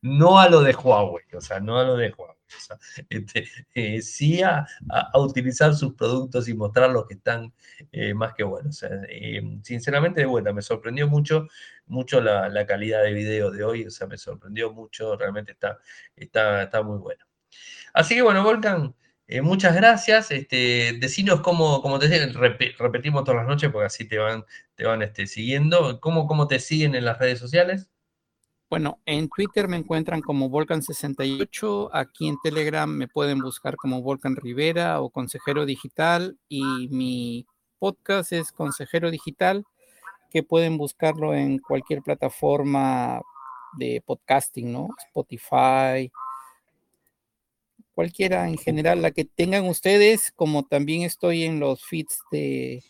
No 0.00 0.38
a 0.38 0.48
lo 0.48 0.60
de 0.60 0.74
Huawei, 0.74 1.24
o 1.34 1.40
sea, 1.40 1.60
no 1.60 1.78
a 1.78 1.84
lo 1.84 1.96
de 1.96 2.14
Huawei. 2.16 2.36
Este, 3.10 3.48
eh, 3.74 4.00
sí 4.02 4.42
a, 4.42 4.66
utilizar 5.14 5.74
sus 5.74 5.94
productos 5.94 6.48
y 6.48 6.54
mostrar 6.54 6.90
los 6.90 7.06
que 7.06 7.14
están 7.14 7.52
eh, 7.92 8.14
más 8.14 8.34
que 8.34 8.44
buenos. 8.44 8.84
Eh, 9.08 9.42
sinceramente, 9.62 10.20
de 10.20 10.26
vuelta, 10.26 10.52
me 10.52 10.62
sorprendió 10.62 11.08
mucho, 11.08 11.48
mucho 11.86 12.20
la, 12.20 12.66
calidad 12.66 13.02
de 13.02 13.12
video 13.12 13.50
de 13.50 13.64
hoy, 13.64 13.86
o 13.86 13.90
sea, 13.90 14.06
me 14.06 14.18
sorprendió 14.18 14.72
mucho, 14.72 15.16
realmente 15.16 15.52
está, 15.52 15.78
está, 16.14 16.62
está 16.62 16.82
muy 16.82 16.98
bueno. 16.98 17.24
Así 17.92 18.14
que 18.14 18.22
bueno, 18.22 18.42
Volcan, 18.42 18.94
eh, 19.28 19.40
muchas 19.40 19.74
gracias. 19.74 20.30
Este, 20.30 20.98
decinos 21.00 21.40
cómo, 21.40 21.82
como 21.82 21.98
te 21.98 22.08
decía, 22.08 22.26
repetimos 22.78 23.24
todas 23.24 23.38
las 23.40 23.48
noches 23.48 23.70
porque 23.70 23.86
así 23.86 24.06
te 24.06 24.18
van, 24.18 24.44
te 24.74 24.84
van 24.84 25.02
este, 25.02 25.26
siguiendo. 25.26 26.00
¿Cómo, 26.00 26.26
¿Cómo 26.26 26.46
te 26.46 26.60
siguen 26.60 26.94
en 26.94 27.04
las 27.04 27.18
redes 27.18 27.38
sociales? 27.38 27.90
Bueno, 28.68 29.00
en 29.06 29.28
Twitter 29.28 29.68
me 29.68 29.76
encuentran 29.76 30.20
como 30.20 30.50
Volcan68, 30.50 31.90
aquí 31.92 32.26
en 32.26 32.36
Telegram 32.42 32.90
me 32.90 33.06
pueden 33.06 33.38
buscar 33.38 33.76
como 33.76 34.02
Volcan 34.02 34.34
Rivera 34.34 35.00
o 35.00 35.10
Consejero 35.10 35.66
Digital 35.66 36.36
y 36.48 36.88
mi 36.90 37.46
podcast 37.78 38.32
es 38.32 38.50
Consejero 38.50 39.12
Digital, 39.12 39.64
que 40.30 40.42
pueden 40.42 40.78
buscarlo 40.78 41.32
en 41.32 41.58
cualquier 41.58 42.02
plataforma 42.02 43.20
de 43.78 44.02
podcasting, 44.04 44.72
¿no? 44.72 44.88
Spotify, 45.06 46.10
cualquiera 47.96 48.46
en 48.46 48.58
general, 48.58 49.00
la 49.00 49.10
que 49.10 49.24
tengan 49.24 49.64
ustedes, 49.64 50.30
como 50.36 50.66
también 50.66 51.00
estoy 51.00 51.44
en 51.44 51.60
los 51.60 51.82
feeds 51.82 52.18
de 52.30 52.84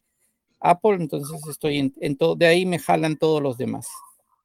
Apple, 0.59 0.97
entonces 0.97 1.41
estoy 1.49 1.95
en, 2.01 2.17
todo, 2.17 2.35
de 2.35 2.47
ahí 2.47 2.67
me 2.67 2.81
jalan 2.81 3.17
todos 3.17 3.41
los 3.41 3.57
demás. 3.57 3.87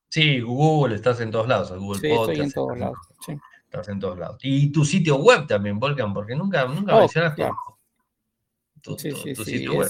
Sí, 0.09 0.39
Google, 0.39 0.93
estás 0.93 1.19
en 1.19 1.31
todos 1.31 1.47
lados, 1.47 1.71
Google 1.71 1.99
sí, 1.99 2.11
Estoy 2.11 2.41
en 2.41 2.51
todos 2.51 2.77
lados, 2.77 2.99
sí. 3.25 3.33
Estás 3.63 3.87
en 3.87 3.99
todos 3.99 4.19
lados. 4.19 4.37
Y 4.43 4.71
tu 4.71 4.85
sitio 4.85 5.15
web 5.15 5.47
también, 5.47 5.79
Volcan, 5.79 6.13
porque 6.13 6.35
nunca, 6.35 6.63
nunca 6.65 6.95
oh, 6.95 6.99
mencionaste 6.99 7.49
tu, 8.83 8.99
sí, 8.99 9.13
sí, 9.13 9.33
sitio 9.33 9.73
web. 9.73 9.89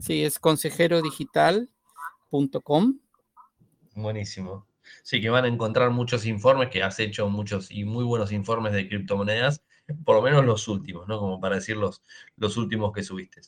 sí, 0.00 0.24
es 0.24 0.40
consejerodigital.com. 0.40 2.98
Buenísimo. 3.94 4.66
Sí, 5.04 5.20
que 5.20 5.30
van 5.30 5.44
a 5.44 5.48
encontrar 5.48 5.90
muchos 5.90 6.26
informes, 6.26 6.70
que 6.70 6.82
has 6.82 6.98
hecho 6.98 7.28
muchos 7.28 7.70
y 7.70 7.84
muy 7.84 8.02
buenos 8.02 8.32
informes 8.32 8.72
de 8.72 8.88
criptomonedas 8.88 9.62
por 10.04 10.16
lo 10.16 10.22
menos 10.22 10.44
los 10.44 10.68
últimos, 10.68 11.06
¿no? 11.08 11.18
Como 11.18 11.40
para 11.40 11.56
decir 11.56 11.76
los, 11.76 12.02
los 12.36 12.56
últimos 12.56 12.92
que 12.92 13.02
subiste. 13.02 13.42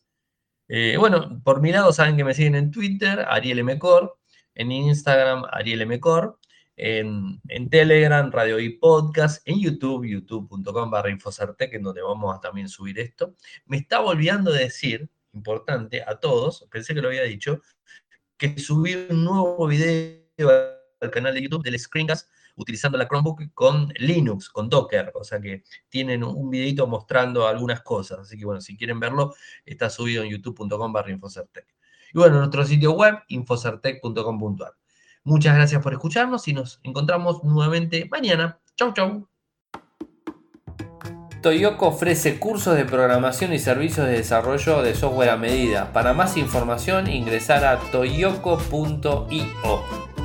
Eh, 0.68 0.96
bueno, 0.98 1.40
por 1.42 1.60
mi 1.60 1.72
lado 1.72 1.92
saben 1.92 2.16
que 2.16 2.24
me 2.24 2.34
siguen 2.34 2.54
en 2.54 2.70
Twitter, 2.70 3.24
Ariel 3.28 3.64
Mcor, 3.64 4.18
en 4.54 4.70
Instagram, 4.70 5.44
Ariel 5.50 5.86
Mcor, 5.86 6.38
en, 6.76 7.40
en 7.48 7.70
Telegram, 7.70 8.30
Radio 8.30 8.60
y 8.60 8.70
Podcast, 8.78 9.46
en 9.48 9.60
YouTube, 9.60 10.06
youtube.com 10.06 10.90
barra 10.90 11.10
Infocertec, 11.10 11.74
en 11.74 11.82
donde 11.82 12.02
vamos 12.02 12.36
a 12.36 12.40
también 12.40 12.68
subir 12.68 12.98
esto. 12.98 13.34
Me 13.66 13.78
está 13.78 14.00
olvidando 14.00 14.52
de 14.52 14.64
decir, 14.64 15.08
importante, 15.32 16.02
a 16.06 16.20
todos, 16.20 16.66
pensé 16.70 16.94
que 16.94 17.00
lo 17.00 17.08
había 17.08 17.22
dicho, 17.22 17.60
que 18.36 18.58
subí 18.58 18.94
un 18.94 19.24
nuevo 19.24 19.66
video 19.66 20.50
al 21.00 21.10
canal 21.10 21.34
de 21.34 21.42
YouTube 21.42 21.64
del 21.64 21.78
Screencast 21.78 22.30
utilizando 22.58 22.98
la 22.98 23.08
Chromebook 23.08 23.54
con 23.54 23.92
Linux, 23.96 24.50
con 24.50 24.68
Docker, 24.68 25.12
o 25.14 25.24
sea 25.24 25.40
que 25.40 25.62
tienen 25.88 26.22
un 26.24 26.50
videito 26.50 26.86
mostrando 26.86 27.46
algunas 27.46 27.80
cosas, 27.80 28.18
así 28.18 28.36
que 28.36 28.44
bueno, 28.44 28.60
si 28.60 28.76
quieren 28.76 29.00
verlo, 29.00 29.34
está 29.64 29.88
subido 29.88 30.22
en 30.24 30.30
youtube.com 30.30 30.92
barra 30.92 31.10
Infocertec. 31.12 31.66
Y 32.12 32.18
bueno, 32.18 32.38
nuestro 32.38 32.64
sitio 32.64 32.92
web, 32.92 33.18
infocertec.com.ar. 33.28 34.72
Muchas 35.24 35.54
gracias 35.54 35.82
por 35.82 35.92
escucharnos 35.92 36.48
y 36.48 36.52
nos 36.52 36.80
encontramos 36.82 37.44
nuevamente 37.44 38.08
mañana. 38.10 38.58
Chau, 38.76 38.92
chau. 38.92 39.28
Toyoko 41.42 41.88
ofrece 41.88 42.38
cursos 42.40 42.76
de 42.76 42.84
programación 42.84 43.52
y 43.52 43.58
servicios 43.58 44.06
de 44.06 44.14
desarrollo 44.14 44.82
de 44.82 44.94
software 44.94 45.30
a 45.30 45.36
medida. 45.36 45.92
Para 45.92 46.12
más 46.12 46.36
información 46.36 47.08
ingresar 47.08 47.64
a 47.64 47.78
toyoko.io. 47.92 49.18